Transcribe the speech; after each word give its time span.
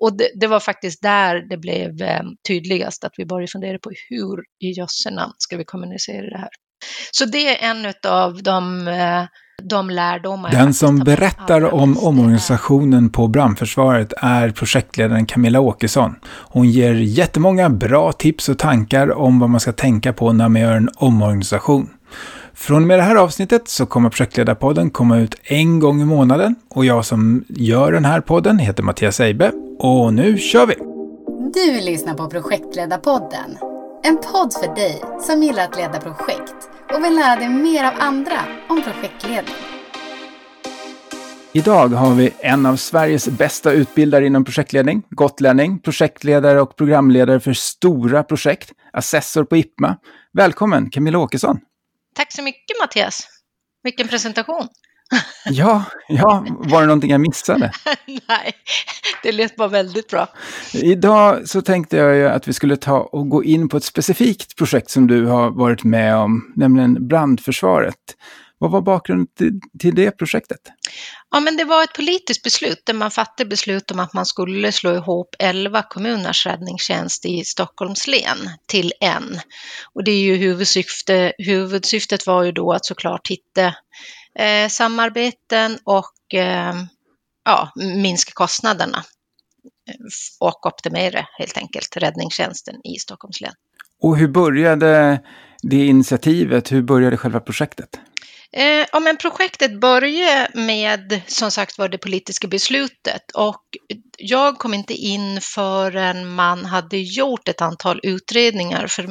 Och 0.00 0.16
det, 0.16 0.30
det, 0.34 0.46
var 0.46 0.60
faktiskt 0.60 1.02
där 1.02 1.48
det 1.48 1.56
blev 1.56 2.02
eh, 2.02 2.22
tydligast 2.48 3.04
att 3.04 3.12
vi 3.16 3.26
började 3.26 3.50
fundera 3.50 3.78
på 3.78 3.90
hur 4.08 4.38
i 4.64 4.70
jösse 4.78 5.10
namn 5.10 5.32
ska 5.38 5.56
vi 5.56 5.64
kommunicera 5.64 6.30
det 6.30 6.38
här. 6.38 6.48
Så 7.12 7.24
det 7.24 7.56
är 7.56 7.70
en 7.70 7.92
av 8.08 8.42
de, 8.42 8.88
eh, 8.88 9.24
de 9.62 9.90
lärdomar. 9.90 10.50
Den 10.50 10.74
som 10.74 10.98
berättar 10.98 11.74
om 11.74 11.98
omorganisationen 11.98 13.10
på 13.10 13.28
brandförsvaret 13.28 14.12
är 14.16 14.50
projektledaren 14.50 15.26
Camilla 15.26 15.60
Åkesson. 15.60 16.14
Hon 16.24 16.70
ger 16.70 16.94
jättemånga 16.94 17.70
bra 17.70 18.12
tips 18.12 18.48
och 18.48 18.58
tankar 18.58 19.12
om 19.12 19.38
vad 19.38 19.50
man 19.50 19.60
ska 19.60 19.72
tänka 19.72 20.12
på 20.12 20.32
när 20.32 20.48
man 20.48 20.62
gör 20.62 20.76
en 20.76 20.88
omorganisation. 20.96 21.88
Från 22.60 22.82
och 22.82 22.88
med 22.88 22.98
det 22.98 23.02
här 23.02 23.16
avsnittet 23.16 23.68
så 23.68 23.86
kommer 23.86 24.10
projektledarpodden 24.10 24.90
komma 24.90 25.18
ut 25.18 25.34
en 25.42 25.80
gång 25.80 26.02
i 26.02 26.04
månaden 26.04 26.54
och 26.68 26.84
jag 26.84 27.04
som 27.04 27.44
gör 27.48 27.92
den 27.92 28.04
här 28.04 28.20
podden 28.20 28.58
heter 28.58 28.82
Mattias 28.82 29.20
Eibe 29.20 29.52
och 29.78 30.14
nu 30.14 30.38
kör 30.38 30.66
vi! 30.66 30.74
Du 31.54 31.80
lyssnar 31.80 32.14
på 32.14 32.30
projektledarpodden. 32.30 33.58
En 34.02 34.16
podd 34.16 34.52
för 34.52 34.74
dig 34.74 35.02
som 35.20 35.42
gillar 35.42 35.64
att 35.64 35.76
leda 35.76 36.00
projekt 36.00 36.54
och 36.94 37.04
vill 37.04 37.14
lära 37.14 37.36
dig 37.36 37.48
mer 37.48 37.84
av 37.84 37.92
andra 37.98 38.40
om 38.68 38.82
projektledning. 38.82 39.54
Idag 41.52 41.88
har 41.88 42.14
vi 42.14 42.30
en 42.38 42.66
av 42.66 42.76
Sveriges 42.76 43.28
bästa 43.28 43.72
utbildare 43.72 44.26
inom 44.26 44.44
projektledning, 44.44 45.02
gotlänning, 45.10 45.78
projektledare 45.78 46.60
och 46.60 46.76
programledare 46.76 47.40
för 47.40 47.52
stora 47.52 48.22
projekt, 48.22 48.72
assessor 48.92 49.44
på 49.44 49.56
IPMA. 49.56 49.96
Välkommen 50.32 50.90
Camilla 50.90 51.18
Åkesson! 51.18 51.60
Tack 52.14 52.32
så 52.32 52.42
mycket 52.42 52.76
Mattias. 52.80 53.28
Vilken 53.82 54.08
presentation. 54.08 54.68
ja, 55.44 55.84
ja, 56.08 56.46
var 56.48 56.80
det 56.80 56.86
någonting 56.86 57.10
jag 57.10 57.20
missade? 57.20 57.72
Nej, 58.28 58.52
det 59.22 59.32
lät 59.32 59.56
bara 59.56 59.68
väldigt 59.68 60.08
bra. 60.08 60.28
Idag 60.72 61.48
så 61.48 61.62
tänkte 61.62 61.96
jag 61.96 62.16
ju 62.16 62.28
att 62.28 62.48
vi 62.48 62.52
skulle 62.52 62.76
ta 62.76 63.00
och 63.00 63.28
gå 63.28 63.44
in 63.44 63.68
på 63.68 63.76
ett 63.76 63.84
specifikt 63.84 64.56
projekt 64.56 64.90
som 64.90 65.06
du 65.06 65.26
har 65.26 65.50
varit 65.50 65.84
med 65.84 66.16
om, 66.16 66.52
nämligen 66.56 67.08
brandförsvaret. 67.08 67.96
Vad 68.62 68.70
var 68.70 68.80
bakgrunden 68.80 69.26
till, 69.38 69.60
till 69.78 69.94
det 69.94 70.10
projektet? 70.10 70.60
Ja, 71.30 71.40
men 71.40 71.56
det 71.56 71.64
var 71.64 71.84
ett 71.84 71.92
politiskt 71.92 72.42
beslut 72.42 72.82
där 72.86 72.94
man 72.94 73.10
fattade 73.10 73.48
beslut 73.48 73.90
om 73.90 74.00
att 74.00 74.14
man 74.14 74.26
skulle 74.26 74.72
slå 74.72 74.94
ihop 74.94 75.34
11 75.38 75.82
kommuners 75.82 76.46
räddningstjänst 76.46 77.26
i 77.26 77.44
Stockholms 77.44 78.06
län 78.06 78.50
till 78.66 78.92
en. 79.00 79.40
Och 79.92 80.04
det 80.04 80.10
är 80.10 80.20
ju 80.20 80.36
huvudsyfte, 80.36 81.32
huvudsyftet 81.38 82.26
var 82.26 82.42
ju 82.42 82.52
då 82.52 82.72
att 82.72 82.84
såklart 82.84 83.28
hitta 83.28 83.66
eh, 84.38 84.68
samarbeten 84.68 85.78
och 85.84 86.34
eh, 86.34 86.74
ja, 87.44 87.72
minska 87.76 88.32
kostnaderna 88.34 89.04
eh, 89.88 89.94
och 90.40 90.66
optimera 90.66 91.26
helt 91.38 91.56
enkelt 91.56 91.96
räddningstjänsten 91.96 92.74
i 92.84 92.98
Stockholms 92.98 93.40
län. 93.40 93.54
Och 94.02 94.16
hur 94.16 94.28
började 94.28 95.20
det 95.62 95.86
initiativet? 95.86 96.72
Hur 96.72 96.82
började 96.82 97.16
själva 97.16 97.40
projektet? 97.40 98.00
Eh, 98.56 98.86
ja, 98.92 99.00
men 99.00 99.16
projektet 99.16 99.80
började 99.80 100.48
med, 100.54 101.20
som 101.26 101.50
sagt 101.50 101.78
var, 101.78 101.88
det 101.88 101.98
politiska 101.98 102.48
beslutet 102.48 103.30
och 103.34 103.62
jag 104.18 104.58
kom 104.58 104.74
inte 104.74 104.94
in 104.94 105.40
förrän 105.40 106.34
man 106.34 106.64
hade 106.64 106.96
gjort 106.96 107.48
ett 107.48 107.60
antal 107.60 108.00
utredningar, 108.02 108.86
för 108.86 109.08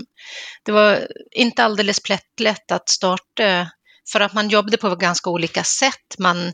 det 0.64 0.72
var 0.72 1.08
inte 1.32 1.64
alldeles 1.64 2.04
plättlätt 2.04 2.72
att 2.72 2.90
starta 2.90 3.70
för 4.12 4.20
att 4.20 4.34
man 4.34 4.50
jobbade 4.50 4.78
på 4.78 4.96
ganska 4.96 5.30
olika 5.30 5.64
sätt. 5.64 6.18
Man, 6.18 6.54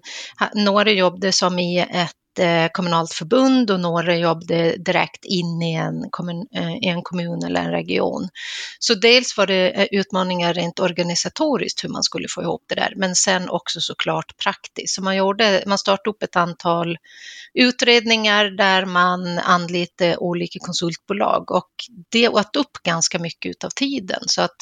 några 0.54 0.92
jobbade 0.92 1.32
som 1.32 1.60
i 1.60 1.80
ett 1.80 2.16
Eh, 2.40 2.68
kommunalt 2.74 3.14
förbund 3.14 3.72
och 3.72 3.80
några 3.80 4.18
jobbade 4.18 4.76
direkt 4.78 5.26
in 5.26 5.62
i 5.62 5.74
en, 5.74 6.10
kommun, 6.10 6.48
eh, 6.56 6.76
i 6.76 6.88
en 6.88 7.02
kommun 7.02 7.44
eller 7.44 7.62
en 7.62 7.72
region. 7.72 8.30
Så 8.80 8.94
dels 8.94 9.38
var 9.38 9.48
det 9.48 9.70
eh, 9.70 9.88
utmaningar 9.92 10.54
rent 10.54 10.80
organisatoriskt 10.80 11.84
hur 11.84 11.90
man 11.90 12.04
skulle 12.04 12.28
få 12.30 12.42
ihop 12.42 12.64
det 12.68 12.76
där, 12.76 12.94
men 12.96 13.16
sen 13.16 13.50
också 13.50 13.82
såklart 13.82 14.38
praktiskt. 14.38 14.96
Så 14.96 15.04
man, 15.04 15.16
gjorde, 15.16 15.64
man 15.68 15.78
startade 15.78 16.10
upp 16.10 16.24
ett 16.24 16.36
antal 16.36 16.98
utredningar 17.54 18.46
där 18.46 18.86
man 18.86 19.40
anlitade 19.40 20.18
olika 20.18 20.60
konsultbolag 20.60 21.52
och 21.52 21.72
det 22.10 22.30
åt 22.30 22.56
upp 22.56 22.84
ganska 22.84 23.20
mycket 23.20 23.64
av 23.64 23.70
tiden. 23.70 24.22
Så 24.26 24.42
att 24.42 24.58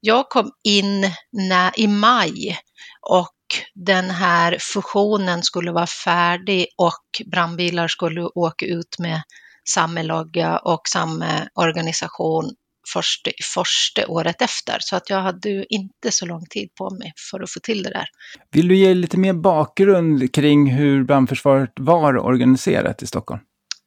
jag 0.00 0.28
kom 0.28 0.52
in 0.64 1.10
när, 1.32 1.80
i 1.80 1.86
maj 1.86 2.58
och 3.00 3.31
den 3.74 4.10
här 4.10 4.56
fusionen 4.60 5.42
skulle 5.42 5.72
vara 5.72 5.86
färdig 5.86 6.66
och 6.76 7.30
brandbilar 7.30 7.88
skulle 7.88 8.22
åka 8.22 8.66
ut 8.66 8.98
med 8.98 9.22
samma 9.68 10.02
logga 10.02 10.58
och 10.58 10.88
samma 10.88 11.48
organisation 11.54 12.50
första, 12.92 13.30
första 13.54 14.06
året 14.06 14.42
efter. 14.42 14.76
Så 14.80 14.96
att 14.96 15.10
jag 15.10 15.20
hade 15.20 15.74
inte 15.74 16.10
så 16.10 16.26
lång 16.26 16.46
tid 16.46 16.74
på 16.74 16.90
mig 16.90 17.12
för 17.30 17.40
att 17.40 17.50
få 17.50 17.60
till 17.60 17.82
det 17.82 17.90
där. 17.90 18.06
Vill 18.50 18.68
du 18.68 18.76
ge 18.76 18.94
lite 18.94 19.18
mer 19.18 19.32
bakgrund 19.32 20.34
kring 20.34 20.70
hur 20.70 21.04
brandförsvaret 21.04 21.72
var 21.80 22.18
organiserat 22.18 23.02
i 23.02 23.06
Stockholm? 23.06 23.40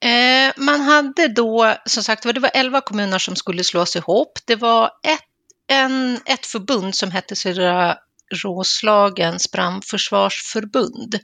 Eh, 0.04 0.54
man 0.58 0.82
hade 0.82 1.28
då, 1.28 1.74
som 1.86 2.04
sagt 2.04 2.24
det 2.24 2.40
var 2.40 2.52
11 2.54 2.82
kommuner 2.82 3.20
som 3.20 3.36
skulle 3.36 3.64
slås 3.64 3.96
ihop. 3.96 4.32
Det 4.48 4.56
var 4.56 4.86
ett, 4.86 5.20
en, 5.68 6.20
ett 6.26 6.46
förbund 6.46 6.96
som 6.96 7.12
hette 7.12 7.36
Södra 7.36 7.98
Roslagens 8.44 9.52
brandförsvarsförbund 9.52 11.20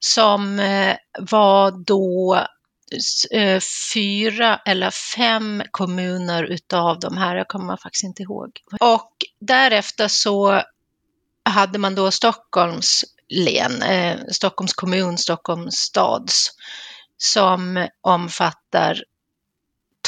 som 0.00 0.60
eh, 0.60 0.96
var 1.18 1.84
då 1.84 2.34
eh, 3.30 3.60
fyra 3.94 4.60
eller 4.66 4.90
fem 4.90 5.62
kommuner 5.70 6.44
utav 6.44 7.00
de 7.00 7.16
här, 7.16 7.36
jag 7.36 7.48
kommer 7.48 7.76
faktiskt 7.76 8.04
inte 8.04 8.22
ihåg. 8.22 8.50
Och 8.80 9.12
därefter 9.40 10.08
så 10.08 10.62
hade 11.44 11.78
man 11.78 11.94
då 11.94 12.10
Stockholms 12.10 13.04
län, 13.28 13.82
eh, 13.82 14.18
Stockholms 14.32 14.72
kommun, 14.72 15.18
Stockholms 15.18 15.74
stads, 15.74 16.50
som 17.16 17.88
omfattar 18.00 19.02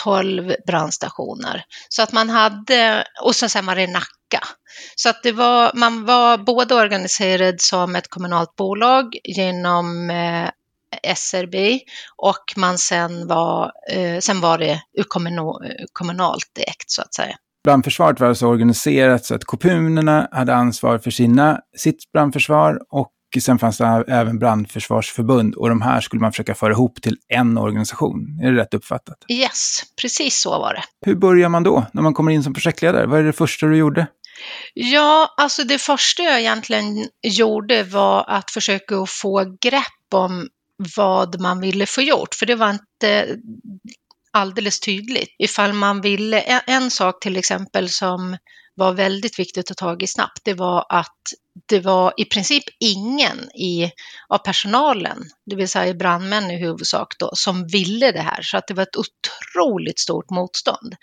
12 0.05 0.55
brandstationer. 0.67 1.65
Så 1.89 2.03
att 2.03 2.13
man 2.13 2.31
hade, 2.31 3.05
och 3.23 3.37
sen 3.37 3.67
var 3.67 3.77
det 3.77 3.87
Nacka. 3.87 4.47
Så 4.97 5.09
att 5.09 5.23
det 5.23 5.33
var, 5.33 5.71
man 5.75 6.05
var 6.05 6.39
både 6.39 6.75
organiserad 6.75 7.61
som 7.61 7.97
ett 7.97 8.09
kommunalt 8.09 8.57
bolag 8.57 9.17
genom 9.25 10.11
eh, 10.11 10.51
SRB 11.15 11.81
och 12.17 12.45
man 12.57 12.79
sen 12.79 13.27
var, 13.27 13.73
eh, 13.91 14.19
sen 14.19 14.41
var 14.41 14.59
det 14.59 14.83
kommunalt 15.93 16.59
ägt 16.59 16.91
så 16.91 17.03
att 17.03 17.15
säga. 17.15 17.37
Brandförsvaret 17.65 18.21
var 18.21 18.29
alltså 18.29 18.47
organiserat 18.47 19.25
så 19.25 19.35
att 19.35 19.45
kommunerna 19.45 20.29
hade 20.33 20.55
ansvar 20.55 20.99
för 20.99 21.11
sina, 21.11 21.61
sitt 21.77 22.13
brandförsvar 22.13 22.79
och 22.91 23.13
sen 23.41 23.59
fanns 23.59 23.79
det 23.79 24.05
även 24.09 24.39
brandförsvarsförbund 24.39 25.55
och 25.55 25.69
de 25.69 25.83
här 25.83 26.01
skulle 26.01 26.21
man 26.21 26.33
försöka 26.33 26.55
föra 26.55 26.73
ihop 26.73 27.03
till 27.03 27.17
en 27.29 27.59
organisation. 27.59 28.41
Är 28.43 28.53
det 28.53 28.61
rätt 28.61 28.75
uppfattat? 28.75 29.17
Yes, 29.29 29.83
precis 30.01 30.41
så 30.41 30.51
var 30.51 30.75
det. 30.75 30.83
Hur 31.07 31.15
börjar 31.15 31.49
man 31.49 31.63
då 31.63 31.87
när 31.93 32.03
man 32.03 32.15
kommer 32.15 32.33
in 32.33 32.43
som 32.43 32.55
projektledare? 32.55 33.07
Vad 33.07 33.21
är 33.21 33.25
det 33.25 33.33
första 33.33 33.67
du 33.67 33.77
gjorde? 33.77 34.07
Ja, 34.75 35.35
alltså 35.37 35.65
det 35.65 35.79
första 35.79 36.23
jag 36.23 36.41
egentligen 36.41 37.09
gjorde 37.23 37.83
var 37.83 38.25
att 38.29 38.51
försöka 38.51 39.07
få 39.07 39.57
grepp 39.61 40.15
om 40.15 40.49
vad 40.97 41.41
man 41.41 41.61
ville 41.61 41.87
få 41.87 42.03
gjort, 42.03 42.35
för 42.35 42.47
det 42.47 42.55
var 42.55 42.71
inte 42.71 43.37
alldeles 44.31 44.81
tydligt. 44.81 45.35
Ifall 45.39 45.73
man 45.73 46.01
ville, 46.01 46.41
en 46.67 46.91
sak 46.91 47.21
till 47.21 47.37
exempel 47.37 47.89
som 47.89 48.37
var 48.81 48.93
väldigt 48.93 49.39
viktigt 49.39 49.71
att 49.71 49.77
ta 49.77 49.87
tag 49.87 50.03
i 50.03 50.07
snabbt, 50.07 50.41
det 50.45 50.55
var 50.55 50.87
att 50.89 51.21
det 51.67 51.81
var 51.81 52.13
i 52.17 52.25
princip 52.25 52.65
ingen 52.81 53.39
i, 53.55 53.93
av 54.29 54.39
personalen, 54.39 55.19
det 55.47 55.57
vill 55.57 55.69
säga 55.69 55.95
brandmän 55.95 56.51
i 56.51 56.57
huvudsak 56.57 57.15
då, 57.19 57.31
som 57.35 57.67
ville 57.67 58.13
det 58.13 58.21
här. 58.21 58.43
Så 58.43 58.57
att 58.57 58.67
det 58.67 58.75
var 58.75 58.83
ett 58.83 58.97
otroligt 58.97 59.99
stort 59.99 60.31
motstånd. 60.31 60.95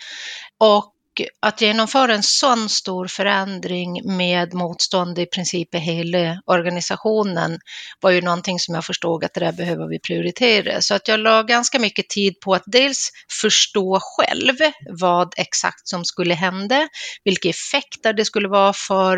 Och 0.57 0.93
att 1.39 1.61
genomföra 1.61 2.13
en 2.13 2.23
sån 2.23 2.69
stor 2.69 3.07
förändring 3.07 4.17
med 4.17 4.53
motstånd 4.53 5.19
i 5.19 5.25
princip 5.25 5.75
i 5.75 5.77
hela 5.77 6.41
organisationen 6.45 7.59
var 8.01 8.11
ju 8.11 8.21
någonting 8.21 8.59
som 8.59 8.75
jag 8.75 8.85
förstod 8.85 9.23
att 9.23 9.33
det 9.33 9.39
där 9.39 9.51
behöver 9.51 9.87
vi 9.87 9.99
prioritera. 9.99 10.81
Så 10.81 10.95
att 10.95 11.07
jag 11.07 11.19
la 11.19 11.43
ganska 11.43 11.79
mycket 11.79 12.09
tid 12.09 12.39
på 12.39 12.53
att 12.53 12.63
dels 12.65 13.09
förstå 13.41 13.99
själv 14.01 14.55
vad 14.99 15.33
exakt 15.37 15.87
som 15.87 16.05
skulle 16.05 16.33
hända, 16.33 16.87
vilka 17.23 17.49
effekter 17.49 18.13
det 18.13 18.25
skulle 18.25 18.47
vara 18.47 18.73
för 18.73 19.17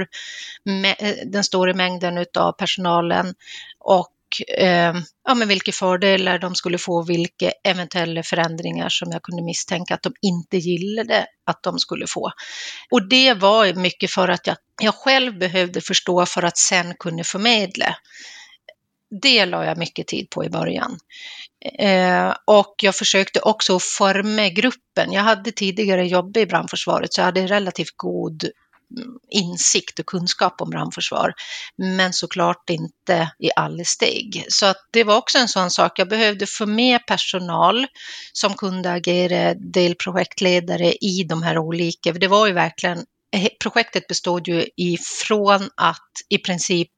eh, 1.00 1.16
den 1.26 1.44
stora 1.44 1.74
mängden 1.74 2.26
av 2.38 2.52
personalen 2.52 3.34
och 3.80 4.10
eh, 4.58 4.94
ja, 5.28 5.36
men 5.36 5.48
vilka 5.48 5.72
fördelar 5.72 6.40
de 6.40 6.56
skulle 6.56 6.78
få, 6.78 7.04
vilka 7.04 7.52
eventuella 7.64 8.24
förändringar 8.24 8.90
som 8.90 9.12
jag 9.12 9.22
kunde 9.22 9.44
misstänka 9.44 9.94
att 9.94 10.04
de 10.04 10.14
inte 10.22 10.58
gillade 10.58 11.26
att 11.46 11.64
de 11.64 11.80
skulle 11.80 12.08
få. 12.08 12.32
Och 12.92 13.10
det 13.10 13.34
var 13.34 13.74
mycket 13.74 14.12
för 14.12 14.28
att 14.28 14.48
jag, 14.48 14.58
jag 14.82 14.96
själv 14.96 15.40
behövde 15.40 15.82
förstå 15.82 16.26
för 16.26 16.44
att 16.44 16.58
sen 16.58 16.94
kunna 17.00 17.24
förmedla. 17.24 17.96
det 19.22 19.46
la 19.46 19.66
jag 19.66 19.78
mycket 19.78 20.08
tid 20.08 20.30
på 20.30 20.46
i 20.46 20.50
början. 20.50 21.00
Eh, 21.80 22.34
och 22.46 22.76
jag 22.84 22.96
försökte 22.96 23.40
också 23.40 23.80
forma 23.80 24.50
gruppen. 24.50 25.12
Jag 25.12 25.22
hade 25.22 25.52
tidigare 25.52 26.08
jobbat 26.08 26.38
i 26.38 26.46
brandförsvaret 26.46 27.14
så 27.14 27.22
jag 27.22 27.26
hade 27.26 27.48
relativt 27.48 27.98
god 27.98 28.44
insikt 29.30 30.00
och 30.00 30.06
kunskap 30.06 30.62
om 30.62 30.70
brandförsvar, 30.70 31.34
men 31.78 32.14
såklart 32.14 32.70
inte 32.70 33.32
i 33.40 33.50
alla 33.56 33.84
steg. 33.84 34.46
Så 34.50 34.66
att 34.66 34.78
det 34.92 35.04
var 35.04 35.18
också 35.18 35.38
en 35.38 35.48
sån 35.48 35.72
sak, 35.72 36.00
jag 36.00 36.10
behövde 36.10 36.46
få 36.48 36.66
med 36.66 37.06
personal 37.08 37.88
som 38.34 38.54
kunde 38.54 38.92
agera 38.92 39.54
delprojektledare 39.54 40.94
i 40.94 41.24
de 41.24 41.44
här 41.44 41.58
olika, 41.58 42.12
det 42.12 42.28
var 42.28 42.48
ju 42.48 42.54
verkligen, 42.54 42.98
eh, 43.36 43.48
projektet 43.64 44.08
bestod 44.08 44.48
ju 44.48 44.66
ifrån 44.78 45.70
att 45.76 46.12
i 46.30 46.38
princip 46.38 46.92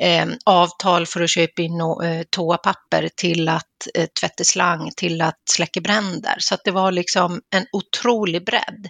eh, 0.00 0.26
avtal 0.46 1.06
för 1.06 1.20
att 1.20 1.30
köpa 1.30 1.62
in 1.62 1.80
eh, 1.80 2.22
toapapper 2.30 3.08
till 3.16 3.48
att 3.48 3.86
eh, 3.94 4.06
tvätta 4.20 4.44
slang 4.44 4.90
till 4.96 5.20
att 5.20 5.40
släcka 5.50 5.80
bränder. 5.80 6.34
Så 6.38 6.54
att 6.54 6.60
det 6.64 6.70
var 6.70 6.92
liksom 6.92 7.40
en 7.50 7.66
otrolig 7.72 8.44
bredd. 8.44 8.88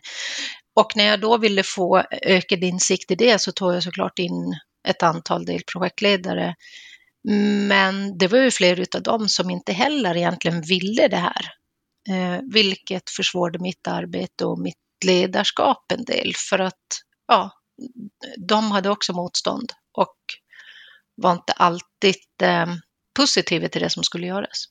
Och 0.74 0.96
när 0.96 1.04
jag 1.04 1.20
då 1.20 1.38
ville 1.38 1.62
få 1.62 1.98
eh, 1.98 2.04
ökad 2.22 2.64
insikt 2.64 3.10
i 3.10 3.14
det 3.14 3.40
så 3.40 3.52
tog 3.52 3.74
jag 3.74 3.82
såklart 3.82 4.18
in 4.18 4.54
ett 4.88 5.02
antal 5.02 5.44
delprojektledare. 5.44 6.54
Men 7.68 8.18
det 8.18 8.28
var 8.28 8.38
ju 8.38 8.50
fler 8.50 8.86
av 8.96 9.02
dem 9.02 9.28
som 9.28 9.50
inte 9.50 9.72
heller 9.72 10.16
egentligen 10.16 10.62
ville 10.62 11.08
det 11.08 11.16
här, 11.16 11.46
eh, 12.08 12.40
vilket 12.52 13.10
försvårade 13.10 13.58
mitt 13.58 13.88
arbete 13.88 14.44
och 14.44 14.58
mitt 14.58 14.76
ledarskap 15.04 15.92
en 15.92 16.04
del 16.04 16.32
för 16.50 16.58
att 16.58 16.86
ja, 17.28 17.50
de 18.48 18.70
hade 18.70 18.90
också 18.90 19.12
motstånd 19.12 19.72
och 19.92 20.16
var 21.14 21.32
inte 21.32 21.52
alltid 21.52 22.16
eh, 22.42 22.66
positiva 23.16 23.68
till 23.68 23.82
det 23.82 23.90
som 23.90 24.04
skulle 24.04 24.26
göras. 24.26 24.64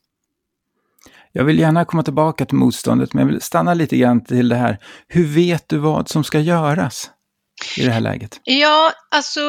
Jag 1.32 1.44
vill 1.44 1.60
gärna 1.60 1.86
komma 1.86 2.04
tillbaka 2.04 2.46
till 2.46 2.58
motståndet, 2.58 3.14
men 3.14 3.22
jag 3.22 3.34
vill 3.34 3.42
stanna 3.42 3.74
lite 3.74 3.98
grann 3.98 4.24
till 4.24 4.50
det 4.50 4.56
här. 4.56 4.78
Hur 5.08 5.28
vet 5.28 5.70
du 5.70 5.78
vad 5.78 6.10
som 6.10 6.24
ska 6.24 6.40
göras? 6.40 7.12
i 7.78 7.84
det 7.84 7.92
här 7.92 8.02
läget? 8.02 8.40
Ja, 8.44 8.92
alltså 9.12 9.40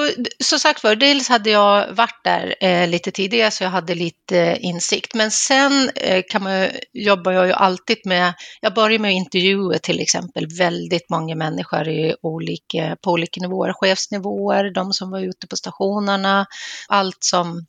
som 0.44 0.58
sagt 0.58 0.84
var, 0.84 0.96
dels 0.96 1.28
hade 1.28 1.50
jag 1.50 1.92
varit 1.94 2.20
där 2.24 2.54
eh, 2.60 2.88
lite 2.88 3.10
tidigare 3.10 3.50
så 3.50 3.64
jag 3.64 3.70
hade 3.70 3.94
lite 3.94 4.38
eh, 4.38 4.64
insikt. 4.64 5.14
Men 5.14 5.30
sen 5.30 5.90
eh, 5.96 6.22
kan 6.28 6.42
man, 6.42 6.68
jobbar 6.92 7.32
jag 7.32 7.46
ju 7.46 7.52
alltid 7.52 7.96
med, 8.04 8.34
jag 8.60 8.74
börjar 8.74 8.98
med 8.98 9.08
att 9.08 9.14
intervjua 9.14 9.78
till 9.78 10.00
exempel 10.00 10.46
väldigt 10.58 11.10
många 11.10 11.34
människor 11.34 11.88
i 11.88 12.14
olika, 12.22 12.96
på 13.02 13.10
olika 13.10 13.40
nivåer, 13.40 13.72
chefsnivåer, 13.72 14.74
de 14.74 14.92
som 14.92 15.10
var 15.10 15.20
ute 15.20 15.46
på 15.46 15.56
stationerna, 15.56 16.46
allt 16.88 17.18
som 17.20 17.66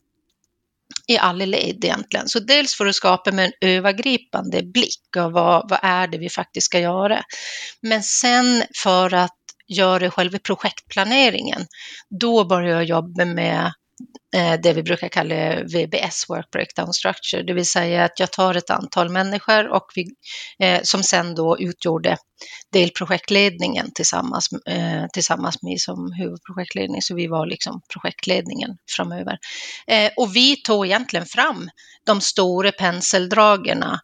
i 1.07 1.17
alla 1.17 1.45
led 1.45 1.85
egentligen. 1.85 2.27
Så 2.29 2.39
dels 2.39 2.75
för 2.75 2.85
att 2.85 2.95
skapa 2.95 3.31
med 3.31 3.45
en 3.45 3.69
övergripande 3.69 4.63
blick 4.63 5.17
av 5.17 5.31
vad, 5.31 5.69
vad 5.69 5.79
är 5.81 6.07
det 6.07 6.17
vi 6.17 6.29
faktiskt 6.29 6.65
ska 6.65 6.79
göra. 6.79 7.23
Men 7.81 8.03
sen 8.03 8.63
för 8.83 9.13
att 9.13 9.37
göra 9.67 10.11
själva 10.11 10.39
projektplaneringen, 10.39 11.65
då 12.19 12.45
börjar 12.45 12.75
jag 12.75 12.83
jobba 12.83 13.25
med 13.25 13.73
Eh, 14.35 14.59
det 14.63 14.73
vi 14.73 14.83
brukar 14.83 15.09
kalla 15.09 15.63
VBS, 15.63 16.29
Work 16.29 16.51
Breakdown 16.51 16.93
Structure, 16.93 17.43
det 17.43 17.53
vill 17.53 17.65
säga 17.65 18.03
att 18.03 18.19
jag 18.19 18.31
tar 18.31 18.55
ett 18.55 18.69
antal 18.69 19.09
människor 19.09 19.67
och 19.67 19.85
vi, 19.95 20.05
eh, 20.59 20.81
som 20.83 21.03
sen 21.03 21.35
då 21.35 21.59
utgjorde 21.59 22.17
delprojektledningen 22.71 23.91
tillsammans, 23.95 24.47
eh, 24.69 25.05
tillsammans 25.13 25.61
med 25.61 25.79
som 25.79 26.11
huvudprojektledning, 26.17 27.01
så 27.01 27.15
vi 27.15 27.27
var 27.27 27.45
liksom 27.45 27.81
projektledningen 27.93 28.77
framöver. 28.95 29.37
Och 30.17 30.35
vi 30.35 30.55
tog 30.55 30.85
egentligen 30.85 31.25
fram 31.25 31.69
de 32.05 32.21
stora 32.21 32.71
penseldragerna 32.71 33.99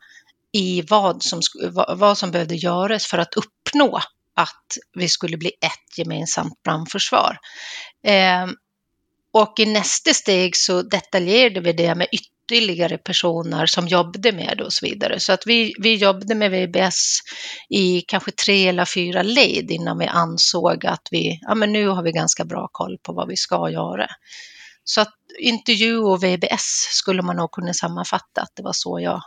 i 0.53 0.81
vad 0.81 1.23
som, 1.23 1.41
vad 1.87 2.17
som 2.17 2.31
behövde 2.31 2.55
göras 2.55 3.05
för 3.05 3.17
att 3.17 3.33
uppnå 3.33 3.99
att 4.35 4.65
vi 4.97 5.09
skulle 5.09 5.37
bli 5.37 5.49
ett 5.49 5.97
gemensamt 5.97 6.63
brandförsvar. 6.63 7.37
Och 9.33 9.59
i 9.59 9.65
nästa 9.65 10.13
steg 10.13 10.55
så 10.55 10.81
detaljerade 10.81 11.59
vi 11.59 11.73
det 11.73 11.95
med 11.95 12.07
ytterligare 12.11 12.97
personer 12.97 13.65
som 13.65 13.87
jobbade 13.87 14.31
med 14.31 14.57
det 14.57 14.63
och 14.63 14.73
så 14.73 14.85
vidare. 14.85 15.19
Så 15.19 15.33
att 15.33 15.47
vi, 15.47 15.73
vi 15.79 15.95
jobbade 15.95 16.35
med 16.35 16.51
VBS 16.51 17.19
i 17.69 18.01
kanske 18.01 18.31
tre 18.31 18.67
eller 18.67 18.85
fyra 18.85 19.23
led 19.23 19.71
innan 19.71 19.97
vi 19.97 20.05
ansåg 20.05 20.85
att 20.85 21.07
vi, 21.11 21.39
ja 21.41 21.55
men 21.55 21.71
nu 21.71 21.87
har 21.87 22.03
vi 22.03 22.11
ganska 22.11 22.45
bra 22.45 22.69
koll 22.71 22.97
på 23.03 23.13
vad 23.13 23.27
vi 23.27 23.37
ska 23.37 23.69
göra. 23.69 24.07
Så 24.83 25.01
att 25.01 25.15
intervju 25.39 25.97
och 25.97 26.23
VBS 26.23 26.87
skulle 26.91 27.21
man 27.21 27.35
nog 27.35 27.51
kunna 27.51 27.73
sammanfatta 27.73 28.41
att 28.41 28.51
det 28.55 28.63
var 28.63 28.73
så 28.73 28.99
jag, 28.99 29.21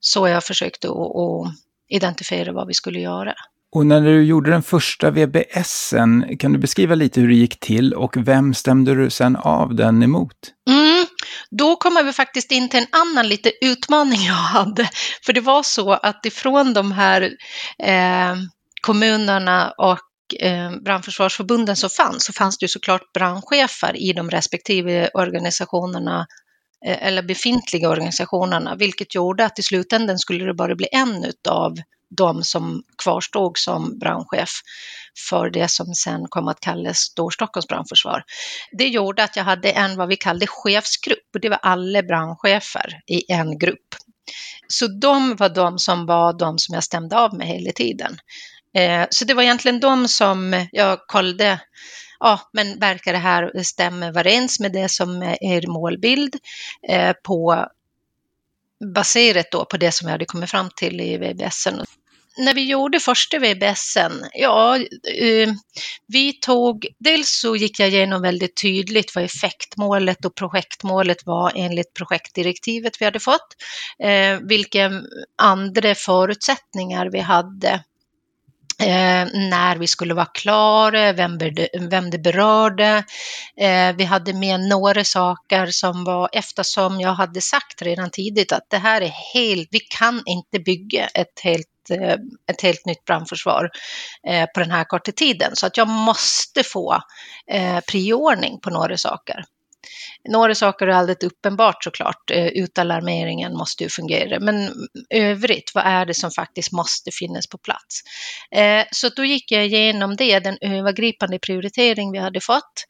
så 0.00 0.28
jag 0.28 0.44
försökte 0.44 0.88
att 0.88 1.54
identifiera 1.88 2.52
vad 2.52 2.66
vi 2.66 2.74
skulle 2.74 3.00
göra. 3.00 3.34
Och 3.74 3.86
när 3.86 4.00
du 4.00 4.24
gjorde 4.24 4.50
den 4.50 4.62
första 4.62 5.10
VBSen, 5.10 6.38
kan 6.38 6.52
du 6.52 6.58
beskriva 6.58 6.94
lite 6.94 7.20
hur 7.20 7.28
det 7.28 7.34
gick 7.34 7.60
till 7.60 7.94
och 7.94 8.16
vem 8.16 8.54
stämde 8.54 8.94
du 8.94 9.10
sen 9.10 9.36
av 9.36 9.74
den 9.74 10.02
emot? 10.02 10.32
Mm, 10.70 11.06
då 11.50 11.76
kommer 11.76 12.02
vi 12.02 12.12
faktiskt 12.12 12.52
in 12.52 12.68
till 12.68 12.80
en 12.80 12.86
annan 12.90 13.28
lite 13.28 13.52
utmaning 13.60 14.20
jag 14.20 14.34
hade. 14.34 14.90
För 15.26 15.32
det 15.32 15.40
var 15.40 15.62
så 15.62 15.92
att 15.92 16.26
ifrån 16.26 16.74
de 16.74 16.92
här 16.92 17.22
eh, 17.82 18.36
kommunerna 18.80 19.72
och 19.78 20.40
eh, 20.40 20.70
brandförsvarsförbunden 20.84 21.76
som 21.76 21.90
fanns, 21.90 22.24
så 22.24 22.32
fanns 22.32 22.58
det 22.58 22.64
ju 22.64 22.68
såklart 22.68 23.12
brandchefer 23.14 23.96
i 23.96 24.12
de 24.12 24.30
respektive 24.30 25.10
organisationerna 25.14 26.26
eh, 26.86 27.06
eller 27.06 27.22
befintliga 27.22 27.88
organisationerna, 27.88 28.76
vilket 28.76 29.14
gjorde 29.14 29.44
att 29.44 29.58
i 29.58 29.62
slutändan 29.62 30.18
skulle 30.18 30.44
det 30.44 30.54
bara 30.54 30.74
bli 30.74 30.88
en 30.92 31.24
utav 31.24 31.74
de 32.10 32.44
som 32.44 32.82
kvarstod 33.02 33.58
som 33.58 33.98
brandchef 33.98 34.50
för 35.28 35.50
det 35.50 35.68
som 35.68 35.94
sen 35.94 36.28
kom 36.28 36.48
att 36.48 36.60
kallas 36.60 36.98
Storstockholms 36.98 37.66
brandförsvar. 37.66 38.24
Det 38.72 38.88
gjorde 38.88 39.24
att 39.24 39.36
jag 39.36 39.44
hade 39.44 39.70
en 39.70 39.96
vad 39.96 40.08
vi 40.08 40.16
kallade 40.16 40.46
chefsgrupp 40.46 41.34
och 41.34 41.40
det 41.40 41.48
var 41.48 41.58
alla 41.62 42.02
brandchefer 42.02 43.00
i 43.06 43.32
en 43.32 43.58
grupp. 43.58 43.94
Så 44.68 44.86
de 44.86 45.36
var 45.36 45.48
de 45.48 45.78
som 45.78 46.06
var 46.06 46.38
de 46.38 46.58
som 46.58 46.74
jag 46.74 46.84
stämde 46.84 47.18
av 47.18 47.34
med 47.34 47.46
hela 47.46 47.72
tiden. 47.72 48.18
Eh, 48.74 49.06
så 49.10 49.24
det 49.24 49.34
var 49.34 49.42
egentligen 49.42 49.80
de 49.80 50.08
som 50.08 50.66
jag 50.72 50.98
kollade 51.06 51.60
ja, 52.20 52.40
men 52.52 52.78
verkar 52.78 53.12
det 53.12 53.18
här 53.18 53.62
stämma 53.62 54.06
överens 54.06 54.60
med 54.60 54.72
det 54.72 54.90
som 54.90 55.22
är 55.22 55.44
er 55.44 55.66
målbild 55.66 56.36
eh, 56.88 57.12
på 57.24 57.66
baserat 58.94 59.46
då 59.50 59.64
på 59.64 59.76
det 59.76 59.92
som 59.92 60.08
jag 60.08 60.12
hade 60.12 60.24
kommit 60.24 60.50
fram 60.50 60.70
till 60.76 61.00
i 61.00 61.16
VBSen 61.16 61.80
när 62.38 62.54
vi 62.54 62.64
gjorde 62.64 63.00
första 63.00 63.38
VBSen, 63.38 64.12
ja, 64.32 64.76
eh, 64.76 65.48
vi 66.06 66.32
tog, 66.32 66.86
dels 66.98 67.40
så 67.40 67.56
gick 67.56 67.80
jag 67.80 67.88
igenom 67.88 68.22
väldigt 68.22 68.56
tydligt 68.62 69.14
vad 69.14 69.24
effektmålet 69.24 70.24
och 70.24 70.34
projektmålet 70.34 71.26
var 71.26 71.52
enligt 71.54 71.94
projektdirektivet 71.94 73.00
vi 73.00 73.04
hade 73.04 73.20
fått, 73.20 73.48
eh, 74.02 74.38
vilka 74.48 74.90
andra 75.42 75.94
förutsättningar 75.94 77.10
vi 77.12 77.20
hade 77.20 77.84
Eh, 78.80 79.28
när 79.50 79.76
vi 79.76 79.86
skulle 79.86 80.14
vara 80.14 80.26
klara, 80.26 81.12
vem, 81.12 81.38
vem 81.90 82.10
det 82.10 82.18
berörde. 82.18 83.04
Eh, 83.60 83.96
vi 83.96 84.04
hade 84.04 84.32
med 84.32 84.60
några 84.60 85.04
saker 85.04 85.66
som 85.66 86.04
var, 86.04 86.28
eftersom 86.32 87.00
jag 87.00 87.14
hade 87.14 87.40
sagt 87.40 87.82
redan 87.82 88.10
tidigt 88.10 88.52
att 88.52 88.66
det 88.70 88.78
här 88.78 89.00
är 89.00 89.12
helt, 89.34 89.68
vi 89.70 89.80
kan 89.80 90.22
inte 90.26 90.58
bygga 90.58 91.06
ett 91.06 91.40
helt 91.42 91.66
Eh, 91.90 92.16
ett 92.50 92.62
helt 92.62 92.86
nytt 92.86 93.04
brandförsvar 93.04 93.70
eh, 94.28 94.46
på 94.54 94.60
den 94.60 94.70
här 94.70 94.84
korta 94.84 95.12
tiden. 95.12 95.56
Så 95.56 95.66
att 95.66 95.76
jag 95.76 95.88
måste 95.88 96.64
få 96.64 96.98
eh, 97.52 97.80
priordning 97.80 98.60
på 98.60 98.70
några 98.70 98.96
saker. 98.96 99.44
Några 100.28 100.54
saker 100.54 100.86
är 100.86 100.90
alldeles 100.90 101.22
uppenbart 101.22 101.84
såklart, 101.84 102.30
utalarmeringen 102.30 103.56
måste 103.56 103.84
ju 103.84 103.90
fungera, 103.90 104.40
men 104.40 104.70
övrigt, 105.10 105.70
vad 105.74 105.84
är 105.86 106.06
det 106.06 106.14
som 106.14 106.30
faktiskt 106.30 106.72
måste 106.72 107.10
finnas 107.12 107.46
på 107.46 107.58
plats? 107.58 108.00
Så 108.90 109.08
då 109.08 109.24
gick 109.24 109.52
jag 109.52 109.66
igenom 109.66 110.16
det, 110.16 110.38
den 110.38 110.58
övergripande 110.60 111.38
prioritering 111.38 112.12
vi 112.12 112.18
hade 112.18 112.40
fått 112.40 112.84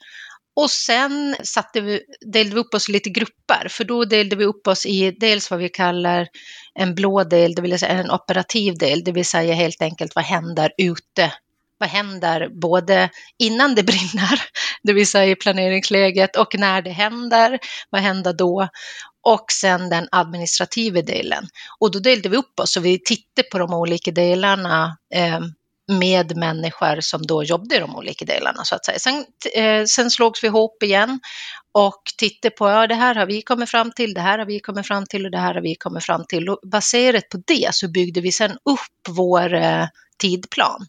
och 0.59 0.71
sen 0.71 1.37
satte 1.43 1.81
vi, 1.81 2.01
delade 2.21 2.55
vi 2.55 2.61
upp 2.61 2.75
oss 2.75 2.89
i 2.89 2.93
lite 2.93 3.11
grupper, 3.11 3.69
för 3.71 3.85
då 3.85 4.05
delade 4.05 4.37
vi 4.37 4.45
upp 4.45 4.67
oss 4.67 4.87
i 4.87 5.11
dels 5.11 5.51
vad 5.51 5.61
vi 5.61 5.69
kallar 5.69 6.29
en 6.75 6.95
blå 6.95 7.25
del, 7.25 7.55
det 7.55 7.63
vill 7.63 7.79
säga 7.79 7.93
en 7.93 8.11
operativ 8.11 8.79
del, 8.79 9.05
det 9.05 9.13
vill 9.13 9.25
säga 9.25 9.55
helt 9.55 9.83
enkelt 9.83 10.15
vad 10.15 10.25
händer 10.25 10.73
ute? 10.79 11.33
Vad 11.79 11.89
händer 11.89 12.49
både 12.61 13.11
innan 13.39 13.75
det 13.75 13.83
brinner, 13.83 14.43
det 14.83 14.93
vill 14.93 15.07
säga 15.07 15.31
i 15.31 15.37
planeringsläget, 15.37 16.37
och 16.37 16.55
när 16.59 16.83
det 16.83 16.91
händer, 16.91 17.59
vad 17.91 18.01
händer 18.01 18.33
då? 18.33 18.69
Och 19.23 19.45
sen 19.53 19.91
den 19.91 20.09
administrativa 20.13 21.03
delen. 21.03 21.49
Och 21.81 21.93
då 21.93 21.99
delade 21.99 22.29
vi 22.29 22.37
upp 22.37 22.61
oss 22.61 22.77
och 22.77 22.85
vi 22.85 23.03
tittade 23.05 23.49
på 23.49 23.59
de 23.59 23.75
olika 23.75 24.11
delarna 24.11 24.99
eh, 25.15 25.41
med 25.89 26.37
människor 26.37 27.01
som 27.01 27.23
då 27.23 27.45
jobbade 27.45 27.77
i 27.77 27.79
de 27.79 27.97
olika 27.97 28.25
delarna 28.25 28.65
så 28.65 28.75
att 28.75 28.85
säga. 28.85 28.99
Sen, 28.99 29.25
eh, 29.55 29.85
sen 29.85 30.11
slogs 30.11 30.45
vi 30.45 30.47
ihop 30.47 30.83
igen 30.83 31.21
och 31.73 32.03
tittade 32.19 32.55
på, 32.55 32.69
ja 32.69 32.87
det 32.87 32.95
här 32.95 33.15
har 33.15 33.27
vi 33.27 33.43
kommit 33.43 33.71
fram 33.71 33.93
till, 33.93 34.15
det 34.15 34.21
här 34.21 34.39
har 34.39 34.47
vi 34.47 34.61
kommit 34.61 34.87
fram 34.87 35.07
till 35.07 35.25
och 35.25 35.31
det 35.31 35.39
här 35.39 35.55
har 35.55 35.61
vi 35.61 35.75
kommit 35.75 36.05
fram 36.05 36.25
till. 36.29 36.49
Och 36.49 36.61
baserat 36.63 37.29
på 37.29 37.43
det 37.47 37.69
så 37.73 37.89
byggde 37.89 38.21
vi 38.21 38.33
sen 38.33 38.51
upp 38.51 39.09
vår 39.09 39.55
eh, 39.55 39.87
tidplan 40.19 40.87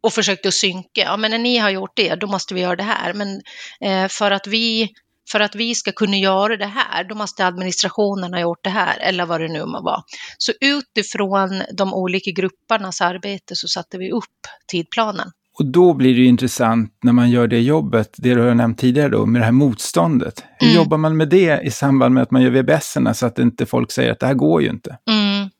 och 0.00 0.12
försökte 0.12 0.48
att 0.48 0.54
synka. 0.54 1.00
Ja, 1.00 1.16
men 1.16 1.30
när 1.30 1.38
ni 1.38 1.58
har 1.58 1.70
gjort 1.70 1.96
det, 1.96 2.14
då 2.14 2.26
måste 2.26 2.54
vi 2.54 2.60
göra 2.60 2.76
det 2.76 2.82
här. 2.82 3.12
Men 3.14 3.40
eh, 3.80 4.08
för 4.08 4.30
att 4.30 4.46
vi 4.46 4.92
för 5.32 5.40
att 5.40 5.54
vi 5.54 5.74
ska 5.74 5.92
kunna 5.92 6.16
göra 6.16 6.56
det 6.56 6.66
här, 6.66 7.04
då 7.04 7.14
måste 7.14 7.46
administrationen 7.46 8.32
ha 8.32 8.40
gjort 8.40 8.64
det 8.64 8.70
här, 8.70 8.98
eller 8.98 9.26
vad 9.26 9.40
det 9.40 9.48
nu 9.48 9.64
må 9.64 9.82
vara. 9.82 10.02
Så 10.38 10.52
utifrån 10.60 11.62
de 11.72 11.94
olika 11.94 12.30
gruppernas 12.30 13.00
arbete 13.00 13.56
så 13.56 13.68
satte 13.68 13.98
vi 13.98 14.10
upp 14.10 14.24
tidplanen. 14.66 15.30
Och 15.58 15.66
då 15.66 15.94
blir 15.94 16.16
det 16.16 16.24
intressant 16.24 16.98
när 17.02 17.12
man 17.12 17.30
gör 17.30 17.46
det 17.46 17.60
jobbet, 17.60 18.10
det 18.16 18.34
du 18.34 18.40
har 18.40 18.54
nämnt 18.54 18.78
tidigare 18.78 19.08
då, 19.08 19.26
med 19.26 19.40
det 19.40 19.44
här 19.44 19.52
motståndet. 19.52 20.44
Hur 20.58 20.66
mm. 20.66 20.76
jobbar 20.76 20.96
man 20.96 21.16
med 21.16 21.28
det 21.28 21.60
i 21.62 21.70
samband 21.70 22.14
med 22.14 22.22
att 22.22 22.30
man 22.30 22.42
gör 22.42 22.50
vbs 22.50 22.96
så 23.18 23.26
att 23.26 23.38
inte 23.38 23.66
folk 23.66 23.92
säger 23.92 24.12
att 24.12 24.20
det 24.20 24.26
här 24.26 24.34
går 24.34 24.62
ju 24.62 24.68
inte? 24.68 24.98
Mm. 25.10 25.50